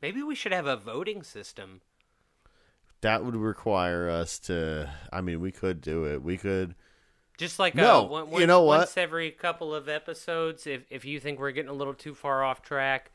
Maybe 0.00 0.22
we 0.22 0.34
should 0.34 0.52
have 0.52 0.66
a 0.66 0.76
voting 0.76 1.22
system. 1.22 1.82
That 3.02 3.24
would 3.24 3.36
require 3.36 4.08
us 4.10 4.38
to. 4.40 4.90
I 5.12 5.20
mean, 5.20 5.40
we 5.40 5.52
could 5.52 5.80
do 5.80 6.04
it. 6.04 6.22
We 6.22 6.36
could. 6.36 6.74
Just 7.38 7.58
like 7.58 7.74
No, 7.74 8.04
uh, 8.04 8.24
one, 8.24 8.40
you 8.40 8.46
know 8.46 8.62
what? 8.62 8.80
once 8.80 8.96
every 8.98 9.30
couple 9.30 9.74
of 9.74 9.88
episodes, 9.88 10.66
if 10.66 10.82
if 10.90 11.04
you 11.06 11.18
think 11.18 11.38
we're 11.38 11.52
getting 11.52 11.70
a 11.70 11.74
little 11.74 11.94
too 11.94 12.14
far 12.14 12.44
off 12.44 12.60
track, 12.60 13.10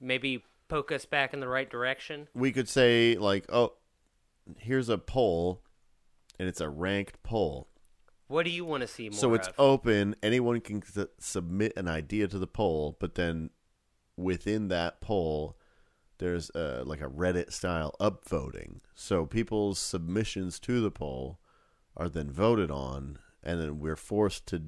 maybe 0.00 0.44
poke 0.68 0.92
us 0.92 1.04
back 1.04 1.34
in 1.34 1.40
the 1.40 1.48
right 1.48 1.68
direction. 1.68 2.28
We 2.34 2.52
could 2.52 2.68
say 2.68 3.16
like, 3.16 3.46
oh, 3.52 3.72
here's 4.58 4.88
a 4.88 4.98
poll, 4.98 5.60
and 6.38 6.48
it's 6.48 6.60
a 6.60 6.68
ranked 6.68 7.22
poll. 7.24 7.66
What 8.28 8.44
do 8.44 8.50
you 8.50 8.64
want 8.64 8.82
to 8.82 8.86
see 8.86 9.08
more 9.10 9.18
so 9.18 9.34
it's 9.34 9.48
of? 9.48 9.54
open. 9.58 10.14
Anyone 10.22 10.60
can 10.60 10.82
s- 10.96 11.06
submit 11.18 11.72
an 11.76 11.88
idea 11.88 12.28
to 12.28 12.38
the 12.38 12.46
poll, 12.46 12.96
but 13.00 13.16
then 13.16 13.50
within 14.16 14.68
that 14.68 15.00
poll, 15.00 15.56
there's 16.18 16.50
uh, 16.50 16.82
like 16.84 17.00
a 17.00 17.08
Reddit 17.08 17.52
style 17.52 17.94
upvoting. 18.00 18.80
So 18.94 19.26
people's 19.26 19.78
submissions 19.78 20.58
to 20.60 20.80
the 20.80 20.90
poll 20.90 21.38
are 21.96 22.08
then 22.08 22.30
voted 22.30 22.70
on, 22.70 23.18
and 23.42 23.60
then 23.60 23.78
we're 23.78 23.96
forced 23.96 24.46
to 24.46 24.62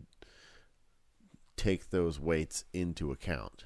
take 1.57 1.91
those 1.91 2.21
weights 2.21 2.65
into 2.73 3.11
account. 3.11 3.65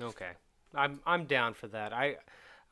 Okay, 0.00 0.32
I'm 0.74 1.00
I'm 1.06 1.24
down 1.24 1.54
for 1.54 1.68
that. 1.68 1.92
I 1.92 2.16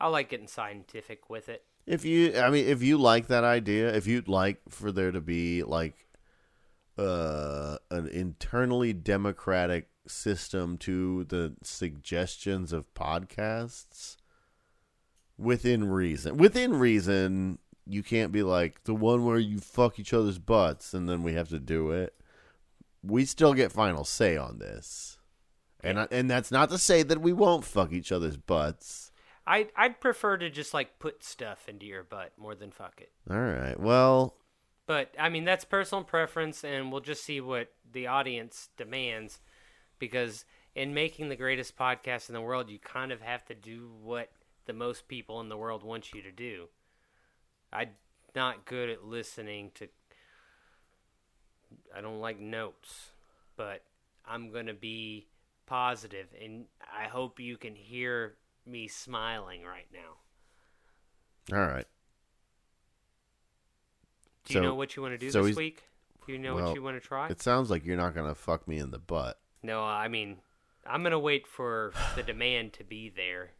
I 0.01 0.09
like 0.09 0.29
getting 0.29 0.49
scientific 0.49 1.31
with 1.31 1.49
it. 1.49 1.65
If 1.87 2.05
you, 2.05 2.39
I 2.39 2.49
mean, 2.49 2.67
if 2.67 2.83
you 2.83 2.97
like 2.97 3.27
that 3.29 3.45
idea, 3.45 3.95
if 3.95 4.07
you'd 4.07 4.29
like 4.29 4.61
for 4.71 4.91
there 4.91 5.13
to 5.13 5.21
be 5.21 5.63
like 5.63 6.07
uh, 6.97 7.77
an 7.91 8.09
internally 8.09 8.93
democratic 8.93 9.89
system 10.07 10.79
to 10.79 11.25
the 11.25 11.55
suggestions 11.63 12.73
of 12.73 12.93
podcasts 12.95 14.17
within 15.39 15.89
reason, 15.89 16.37
within 16.37 16.79
reason, 16.79 17.59
you 17.87 18.03
can't 18.03 18.33
be 18.33 18.43
like 18.43 18.85
the 18.85 18.95
one 18.95 19.25
where 19.25 19.39
you 19.39 19.59
fuck 19.59 19.99
each 19.99 20.13
other's 20.13 20.39
butts 20.39 20.95
and 20.95 21.09
then 21.09 21.23
we 21.23 21.35
have 21.35 21.49
to 21.49 21.59
do 21.59 21.91
it. 21.91 22.15
We 23.03 23.25
still 23.25 23.53
get 23.53 23.73
final 23.73 24.05
say 24.05 24.37
on 24.37 24.59
this, 24.59 25.19
and 25.83 26.01
I, 26.01 26.09
and 26.11 26.31
that's 26.31 26.51
not 26.51 26.71
to 26.71 26.79
say 26.79 27.03
that 27.03 27.21
we 27.21 27.35
won't 27.35 27.65
fuck 27.65 27.93
each 27.93 28.11
other's 28.11 28.39
butts. 28.39 29.13
I 29.47 29.69
I'd 29.77 30.01
prefer 30.01 30.39
to 30.39 30.49
just 30.49 30.73
like 30.73 30.99
put 30.99 31.23
stuff 31.23 31.69
into 31.69 31.85
your 31.85 32.03
butt 32.03 32.33
more 32.39 32.55
than 32.55 32.71
fuck 32.71 33.03
it. 33.03 33.13
All 33.31 33.37
right, 33.37 33.79
well. 33.79 34.37
But 34.87 35.15
I 35.19 35.29
mean 35.29 35.45
that's 35.45 35.67
personal 35.67 36.03
preference, 36.03 36.65
and 36.65 36.91
we'll 36.91 37.03
just 37.03 37.25
see 37.25 37.43
what 37.43 37.69
the 37.93 38.07
audience 38.07 38.71
demands. 38.79 39.41
Because 40.05 40.45
in 40.75 40.93
making 40.93 41.29
the 41.29 41.37
greatest 41.37 41.77
podcast 41.77 42.29
in 42.29 42.35
the 42.35 42.41
world, 42.41 42.69
you 42.69 42.79
kind 42.79 43.11
of 43.13 43.23
have 43.23 43.45
to 43.47 43.55
do 43.55 43.91
what 44.03 44.31
the 44.67 44.73
most 44.73 45.09
people 45.09 45.41
in 45.41 45.49
the 45.49 45.57
world 45.57 45.83
want 45.83 46.13
you 46.13 46.21
to 46.23 46.31
do. 46.33 46.69
I'm 47.73 47.91
not 48.35 48.67
good 48.67 48.91
at 48.91 49.05
listening 49.05 49.71
to. 49.77 49.89
I 51.97 52.01
don't 52.03 52.21
like 52.21 52.39
notes, 52.39 53.11
but 53.57 53.83
I'm 54.27 54.53
gonna 54.53 54.75
be 54.75 55.27
positive, 55.67 56.29
and 56.41 56.67
I 56.93 57.05
hope 57.05 57.41
you 57.41 57.57
can 57.57 57.75
hear 57.75 58.37
me 58.67 58.89
smiling 58.89 59.65
right 59.65 59.89
now. 59.93 61.57
All 61.57 61.67
right. 61.67 61.87
Do 64.45 64.55
you 64.55 64.61
So- 64.61 64.63
know 64.63 64.75
what 64.75 64.97
you 64.97 65.03
want 65.03 65.13
to 65.13 65.19
do 65.19 65.31
so 65.31 65.45
this 65.45 65.57
week? 65.57 65.85
Do 66.27 66.33
you 66.33 66.39
know 66.39 66.55
well, 66.55 66.67
what 66.67 66.75
you 66.75 66.83
want 66.83 67.01
to 67.01 67.07
try? 67.07 67.29
It 67.29 67.41
sounds 67.43 67.71
like 67.71 67.85
you're 67.85 67.97
not 67.97 68.15
gonna 68.15 68.35
fuck 68.35 68.67
me 68.69 68.79
in 68.79 68.91
the 68.91 68.99
butt. 68.99 69.41
No, 69.65 69.83
I 69.83 70.09
mean, 70.09 70.37
I'm 70.87 71.03
gonna 71.03 71.19
wait 71.19 71.47
for 71.47 71.93
the 72.17 72.23
demand 72.33 72.75
to 72.75 72.85
be 72.85 73.09
there. 73.09 73.53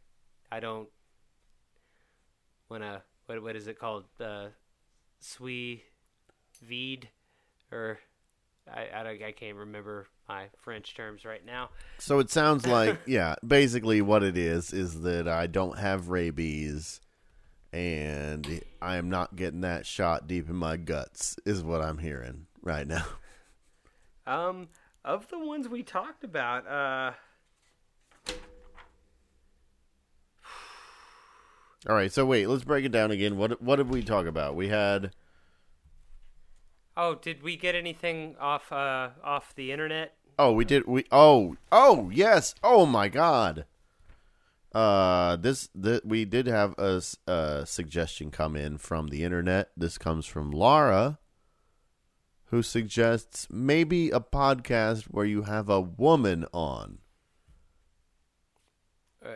I 0.51 0.59
don't 0.59 0.87
wanna. 2.69 3.01
What 3.25 3.41
what 3.41 3.55
is 3.55 3.67
it 3.67 3.79
called? 3.79 4.05
Uh, 4.19 4.49
sous 5.19 5.79
vide, 6.61 7.09
or 7.71 7.97
I 8.71 8.87
I, 8.93 9.03
don't- 9.03 9.23
I 9.23 9.31
can't 9.31 9.57
remember 9.57 10.05
my 10.29 10.45
French 10.61 10.95
terms 10.95 11.25
right 11.25 11.43
now. 11.43 11.69
So 11.97 12.19
it 12.19 12.29
sounds 12.29 12.67
like, 12.77 12.99
yeah, 13.07 13.35
basically 13.45 14.01
what 14.03 14.21
it 14.21 14.37
is 14.37 14.73
is 14.73 15.01
that 15.01 15.27
I 15.27 15.47
don't 15.47 15.79
have 15.79 16.09
rabies, 16.09 17.01
and 17.73 18.61
I 18.79 18.97
am 18.97 19.09
not 19.09 19.35
getting 19.35 19.61
that 19.61 19.87
shot 19.87 20.27
deep 20.27 20.49
in 20.49 20.55
my 20.55 20.77
guts. 20.77 21.37
Is 21.45 21.63
what 21.63 21.81
I'm 21.81 21.97
hearing 21.97 22.45
right 22.61 22.85
now. 22.87 23.05
Um, 24.27 24.69
of 25.05 25.29
the 25.29 25.39
ones 25.39 25.69
we 25.69 25.83
talked 25.83 26.23
about, 26.23 26.67
uh, 26.67 27.11
All 31.87 31.95
right. 31.95 32.11
So 32.11 32.25
wait, 32.25 32.47
let's 32.47 32.63
break 32.63 32.83
it 32.83 32.91
down 32.91 33.11
again. 33.11 33.37
What 33.37 33.61
what 33.61 33.75
did 33.77 33.89
we 33.89 34.03
talk 34.03 34.25
about? 34.25 34.55
We 34.55 34.69
had 34.69 35.11
oh, 36.97 37.15
did 37.15 37.43
we 37.43 37.55
get 37.55 37.75
anything 37.75 38.35
off 38.39 38.71
uh 38.71 39.09
off 39.23 39.53
the 39.55 39.71
internet? 39.71 40.15
Oh, 40.37 40.51
we 40.51 40.65
did. 40.65 40.87
We 40.87 41.05
oh 41.11 41.55
oh 41.71 42.09
yes. 42.11 42.55
Oh 42.63 42.85
my 42.85 43.07
god. 43.07 43.65
Uh, 44.73 45.37
this 45.37 45.69
that 45.73 46.05
we 46.05 46.25
did 46.25 46.47
have 46.47 46.75
a 46.77 47.01
suggestion 47.65 48.29
come 48.29 48.57
in 48.57 48.77
from 48.77 49.07
the 49.07 49.23
internet. 49.23 49.69
This 49.77 49.97
comes 49.97 50.25
from 50.25 50.51
Laura, 50.51 51.17
who 52.55 52.63
suggests 52.63 53.47
maybe 53.51 54.09
a 54.11 54.19
podcast 54.21 55.03
where 55.11 55.25
you 55.25 55.41
have 55.41 55.67
a 55.67 55.81
woman 55.81 56.45
on. 56.53 56.99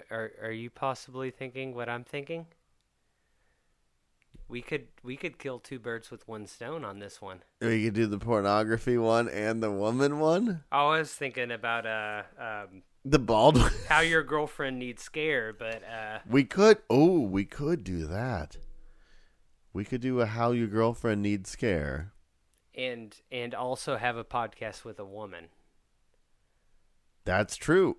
Are, 0.10 0.32
are 0.42 0.52
you 0.52 0.70
possibly 0.70 1.30
thinking 1.30 1.76
what 1.76 1.90
I'm 1.90 2.06
thinking? 2.06 2.46
We 4.48 4.62
could 4.62 4.88
we 5.04 5.18
could 5.18 5.38
kill 5.38 5.60
two 5.60 5.80
birds 5.80 6.10
with 6.10 6.30
one 6.30 6.48
stone 6.48 6.86
on 6.86 7.00
this 7.00 7.22
one. 7.22 7.44
We 7.60 7.84
could 7.84 7.94
do 7.94 8.08
the 8.08 8.20
pornography 8.20 8.98
one 8.98 9.28
and 9.28 9.62
the 9.62 9.70
woman 9.70 10.20
one. 10.20 10.64
I 10.72 10.86
was 10.86 11.12
thinking 11.12 11.52
about 11.52 11.86
uh 11.86 12.24
um 12.40 12.84
The 13.04 13.20
bald 13.20 13.58
one. 13.58 13.72
how 13.90 14.00
your 14.00 14.24
girlfriend 14.24 14.80
needs 14.80 15.04
scare, 15.04 15.52
but 15.52 15.84
uh 15.84 16.20
We 16.26 16.46
could. 16.46 16.78
Oh, 16.90 17.20
we 17.20 17.44
could 17.44 17.84
do 17.84 18.08
that. 18.08 18.56
We 19.74 19.84
could 19.84 20.00
do 20.00 20.22
a 20.22 20.26
how 20.26 20.52
your 20.52 20.68
girlfriend 20.68 21.22
needs 21.22 21.50
scare. 21.50 22.14
And 22.80 23.16
and 23.32 23.54
also 23.54 23.98
have 23.98 24.16
a 24.18 24.24
podcast 24.24 24.84
with 24.86 25.00
a 25.00 25.06
woman. 25.06 25.50
That's 27.26 27.56
true. 27.58 27.98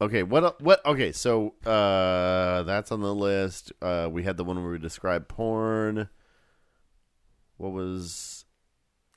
Okay, 0.00 0.22
what 0.22 0.60
what 0.62 0.84
okay, 0.86 1.12
so 1.12 1.54
uh 1.66 2.62
that's 2.62 2.90
on 2.92 3.00
the 3.00 3.14
list. 3.14 3.72
Uh 3.82 4.08
we 4.10 4.22
had 4.22 4.36
the 4.36 4.44
one 4.44 4.62
where 4.62 4.72
we 4.72 4.78
described 4.78 5.28
porn. 5.28 6.08
What 7.56 7.72
was 7.72 8.44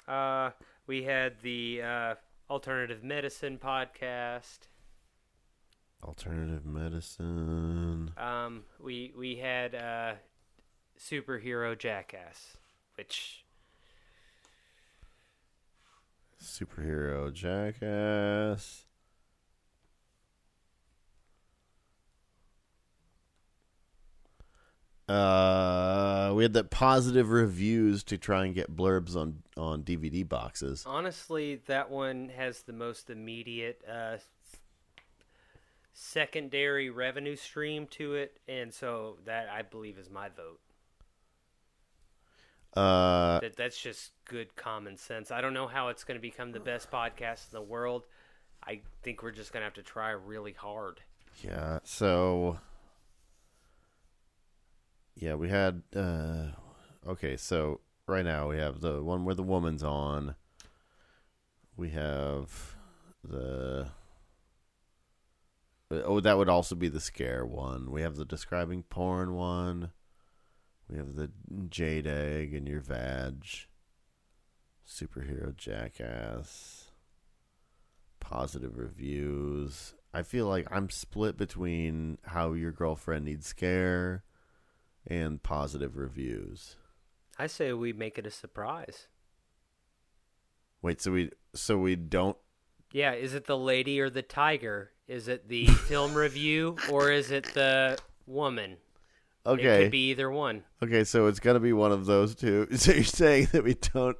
Uh 0.07 0.51
we 0.87 1.03
had 1.03 1.41
the 1.41 1.81
uh 1.81 2.15
alternative 2.49 3.03
medicine 3.03 3.57
podcast. 3.63 4.67
alternative 6.03 6.65
medicine? 6.65 8.11
Um 8.17 8.63
we 8.79 9.13
we 9.17 9.37
had 9.37 9.73
uh 9.75 10.13
superhero 10.99 11.77
jackass, 11.77 12.57
which 12.95 13.42
Superhero 16.43 17.31
jackass. 17.33 18.85
Uh 25.07 26.31
we 26.35 26.43
had 26.43 26.53
the 26.53 26.63
positive 26.63 27.29
reviews 27.29 28.03
to 28.05 28.17
try 28.17 28.45
and 28.45 28.55
get 28.55 28.75
blurbs 28.75 29.15
on 29.15 29.43
on 29.57 29.83
DVD 29.83 30.27
boxes. 30.27 30.83
honestly 30.87 31.55
that 31.67 31.89
one 31.89 32.29
has 32.29 32.61
the 32.63 32.73
most 32.73 33.09
immediate 33.09 33.81
uh 33.89 34.17
secondary 35.91 36.89
revenue 36.89 37.35
stream 37.35 37.85
to 37.87 38.15
it 38.15 38.39
and 38.47 38.73
so 38.73 39.17
that 39.25 39.49
I 39.49 39.61
believe 39.61 39.97
is 39.97 40.09
my 40.09 40.29
vote. 40.29 40.59
Uh 42.75 43.39
that 43.39 43.55
that's 43.55 43.79
just 43.79 44.11
good 44.25 44.55
common 44.55 44.97
sense. 44.97 45.31
I 45.31 45.41
don't 45.41 45.53
know 45.53 45.67
how 45.67 45.89
it's 45.89 46.03
going 46.03 46.17
to 46.17 46.21
become 46.21 46.51
the 46.51 46.59
best 46.59 46.89
podcast 46.89 47.51
in 47.51 47.53
the 47.53 47.61
world. 47.61 48.05
I 48.65 48.81
think 49.03 49.21
we're 49.21 49.31
just 49.31 49.51
going 49.53 49.61
to 49.61 49.65
have 49.65 49.73
to 49.75 49.83
try 49.83 50.11
really 50.11 50.53
hard. 50.53 51.01
Yeah. 51.43 51.79
So 51.83 52.59
yeah, 55.15 55.35
we 55.35 55.49
had 55.49 55.83
uh 55.95 56.47
okay, 57.07 57.37
so 57.37 57.81
right 58.07 58.25
now 58.25 58.49
we 58.49 58.57
have 58.57 58.81
the 58.81 59.03
one 59.03 59.25
where 59.25 59.35
the 59.35 59.43
woman's 59.43 59.83
on. 59.83 60.35
We 61.75 61.89
have 61.89 62.75
the 63.23 63.89
Oh, 65.91 66.19
that 66.19 66.37
would 66.37 66.49
also 66.49 66.75
be 66.75 66.87
the 66.87 66.99
scare 66.99 67.45
one. 67.45 67.91
We 67.91 68.01
have 68.01 68.15
the 68.15 68.25
describing 68.25 68.83
porn 68.83 69.33
one. 69.35 69.91
We 70.89 70.97
have 70.97 71.15
the 71.15 71.31
jade 71.69 72.07
egg 72.07 72.53
and 72.53 72.67
your 72.67 72.81
vag. 72.81 73.45
Superhero 74.87 75.55
jackass. 75.55 76.91
Positive 78.19 78.77
reviews. 78.77 79.93
I 80.13 80.21
feel 80.21 80.47
like 80.47 80.67
I'm 80.69 80.89
split 80.89 81.37
between 81.37 82.19
how 82.23 82.53
your 82.53 82.71
girlfriend 82.71 83.25
needs 83.25 83.47
scare 83.47 84.23
and 85.07 85.41
positive 85.41 85.97
reviews. 85.97 86.75
I 87.39 87.47
say 87.47 87.73
we 87.73 87.93
make 87.93 88.17
it 88.17 88.27
a 88.27 88.31
surprise. 88.31 89.07
Wait, 90.81 91.01
so 91.01 91.11
we 91.11 91.31
so 91.55 91.77
we 91.77 91.95
don't 91.95 92.37
Yeah, 92.91 93.13
is 93.13 93.33
it 93.33 93.45
the 93.45 93.57
lady 93.57 93.99
or 93.99 94.09
the 94.09 94.21
tiger? 94.21 94.91
Is 95.07 95.27
it 95.27 95.47
the 95.47 95.65
film 95.87 96.13
review 96.13 96.77
or 96.91 97.11
is 97.11 97.31
it 97.31 97.45
the 97.53 97.97
woman? 98.27 98.77
It 99.45 99.49
Okay. 99.49 99.83
could 99.83 99.91
be 99.91 100.09
either 100.11 100.31
one. 100.31 100.63
Okay, 100.81 101.03
so 101.03 101.27
it's 101.27 101.39
gonna 101.39 101.59
be 101.59 101.73
one 101.73 101.91
of 101.91 102.05
those 102.05 102.35
two. 102.35 102.67
So 102.75 102.91
you're 102.93 103.03
saying 103.03 103.49
that 103.51 103.63
we 103.63 103.73
don't 103.75 104.17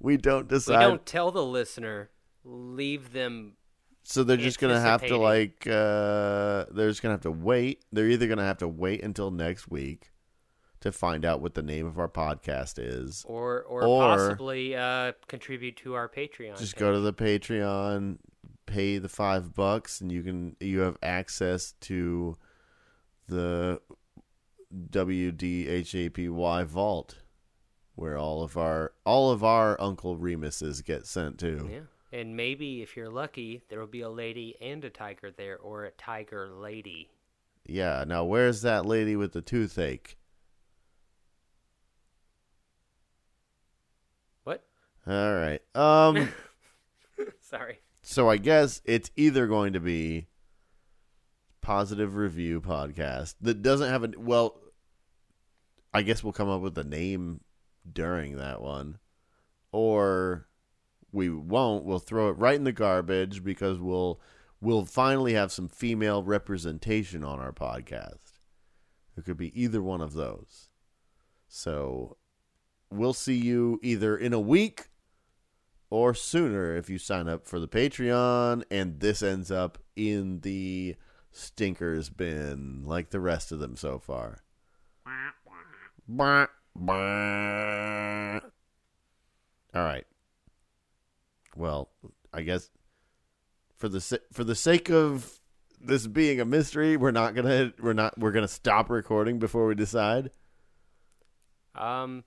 we 0.00 0.16
don't 0.16 0.48
decide 0.48 0.78
We 0.78 0.84
don't 0.84 1.06
tell 1.06 1.30
the 1.30 1.44
listener. 1.44 2.10
Leave 2.44 3.12
them. 3.12 3.54
so 4.04 4.22
they're 4.22 4.36
just 4.36 4.58
gonna 4.60 4.80
have 4.80 5.04
to 5.06 5.16
like 5.16 5.66
uh 5.66 6.66
they're 6.70 6.88
just 6.88 7.02
gonna 7.02 7.14
have 7.14 7.22
to 7.22 7.30
wait. 7.30 7.84
They're 7.92 8.08
either 8.08 8.26
gonna 8.28 8.44
have 8.44 8.58
to 8.58 8.68
wait 8.68 9.02
until 9.02 9.30
next 9.30 9.68
week 9.68 10.12
to 10.80 10.92
find 10.92 11.24
out 11.24 11.40
what 11.40 11.54
the 11.54 11.62
name 11.62 11.86
of 11.86 11.98
our 11.98 12.08
podcast 12.08 12.74
is. 12.78 13.24
Or, 13.26 13.62
or, 13.62 13.82
Or- 13.84 14.02
possibly 14.02 14.76
uh, 14.76 15.12
contribute 15.26 15.76
to 15.78 15.94
our 15.94 16.06
Patreon. 16.08 16.58
Just 16.58 16.74
page. 16.74 16.80
go 16.80 16.92
to 16.92 17.00
the 17.00 17.14
Patreon, 17.14 18.18
pay 18.66 18.98
the 18.98 19.08
five 19.08 19.54
bucks, 19.54 20.02
and 20.02 20.12
you 20.12 20.22
can 20.22 20.54
you 20.60 20.80
have 20.80 20.98
access 21.02 21.72
to 21.80 22.36
the 23.28 23.80
WDHAPY 24.74 26.64
vault, 26.66 27.18
where 27.94 28.18
all 28.18 28.42
of 28.42 28.56
our 28.56 28.92
all 29.04 29.30
of 29.30 29.44
our 29.44 29.80
Uncle 29.80 30.16
Remuses 30.16 30.84
get 30.84 31.06
sent 31.06 31.38
to. 31.38 31.68
Yeah. 31.70 32.18
And 32.18 32.36
maybe 32.36 32.82
if 32.82 32.96
you're 32.96 33.10
lucky, 33.10 33.62
there 33.68 33.78
will 33.78 33.86
be 33.86 34.00
a 34.00 34.08
lady 34.08 34.56
and 34.60 34.84
a 34.84 34.90
tiger 34.90 35.30
there, 35.30 35.58
or 35.58 35.84
a 35.84 35.90
tiger 35.92 36.48
lady. 36.48 37.10
Yeah. 37.66 38.04
Now, 38.06 38.24
where's 38.24 38.62
that 38.62 38.86
lady 38.86 39.16
with 39.16 39.32
the 39.32 39.42
toothache? 39.42 40.16
What? 44.44 44.64
All 45.06 45.34
right. 45.34 45.62
Um. 45.74 46.32
Sorry. 47.40 47.80
so 48.02 48.28
I 48.28 48.36
guess 48.36 48.82
it's 48.84 49.10
either 49.16 49.46
going 49.46 49.72
to 49.72 49.80
be 49.80 50.26
positive 51.66 52.14
review 52.14 52.60
podcast 52.60 53.34
that 53.40 53.60
doesn't 53.60 53.90
have 53.90 54.04
a 54.04 54.10
well. 54.16 54.60
I 55.92 56.02
guess 56.02 56.22
we'll 56.22 56.32
come 56.32 56.48
up 56.48 56.60
with 56.60 56.78
a 56.78 56.84
name 56.84 57.40
during 57.90 58.36
that 58.36 58.62
one, 58.62 58.98
or 59.72 60.46
we 61.10 61.28
won't. 61.28 61.84
We'll 61.84 61.98
throw 61.98 62.28
it 62.28 62.38
right 62.38 62.54
in 62.54 62.62
the 62.62 62.70
garbage 62.70 63.42
because 63.42 63.80
we'll 63.80 64.20
we'll 64.60 64.84
finally 64.84 65.32
have 65.32 65.50
some 65.50 65.68
female 65.68 66.22
representation 66.22 67.24
on 67.24 67.40
our 67.40 67.52
podcast. 67.52 68.38
It 69.16 69.24
could 69.24 69.36
be 69.36 69.60
either 69.60 69.82
one 69.82 70.00
of 70.00 70.12
those. 70.12 70.68
So 71.48 72.16
we'll 72.92 73.12
see 73.12 73.38
you 73.38 73.80
either 73.82 74.16
in 74.16 74.32
a 74.32 74.38
week 74.38 74.84
or 75.90 76.14
sooner 76.14 76.76
if 76.76 76.88
you 76.88 76.98
sign 76.98 77.28
up 77.28 77.44
for 77.44 77.58
the 77.58 77.66
Patreon 77.66 78.62
and 78.70 79.00
this 79.00 79.20
ends 79.20 79.50
up 79.50 79.78
in 79.96 80.40
the 80.42 80.94
stinkers 81.36 82.08
been 82.08 82.82
like 82.84 83.10
the 83.10 83.20
rest 83.20 83.52
of 83.52 83.58
them 83.58 83.76
so 83.76 83.98
far. 83.98 84.42
All 89.74 89.82
right. 89.82 90.06
Well, 91.54 91.90
I 92.32 92.42
guess 92.42 92.70
for 93.76 93.88
the 93.88 94.20
for 94.32 94.44
the 94.44 94.54
sake 94.54 94.90
of 94.90 95.40
this 95.80 96.06
being 96.06 96.40
a 96.40 96.44
mystery, 96.44 96.96
we're 96.96 97.10
not 97.10 97.34
gonna 97.34 97.72
we're 97.80 97.92
not 97.92 98.18
we're 98.18 98.32
gonna 98.32 98.48
stop 98.48 98.90
recording 98.90 99.38
before 99.38 99.66
we 99.66 99.74
decide. 99.74 100.30
Um, 101.74 102.24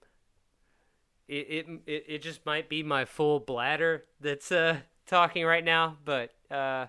it 1.27 1.67
it 1.87 2.03
it 2.07 2.21
just 2.21 2.45
might 2.45 2.69
be 2.69 2.83
my 2.83 3.05
full 3.05 3.39
bladder 3.39 4.05
that's 4.19 4.51
uh 4.51 4.77
talking 5.07 5.45
right 5.45 5.63
now, 5.63 5.97
but 6.05 6.31
uh, 6.51 6.85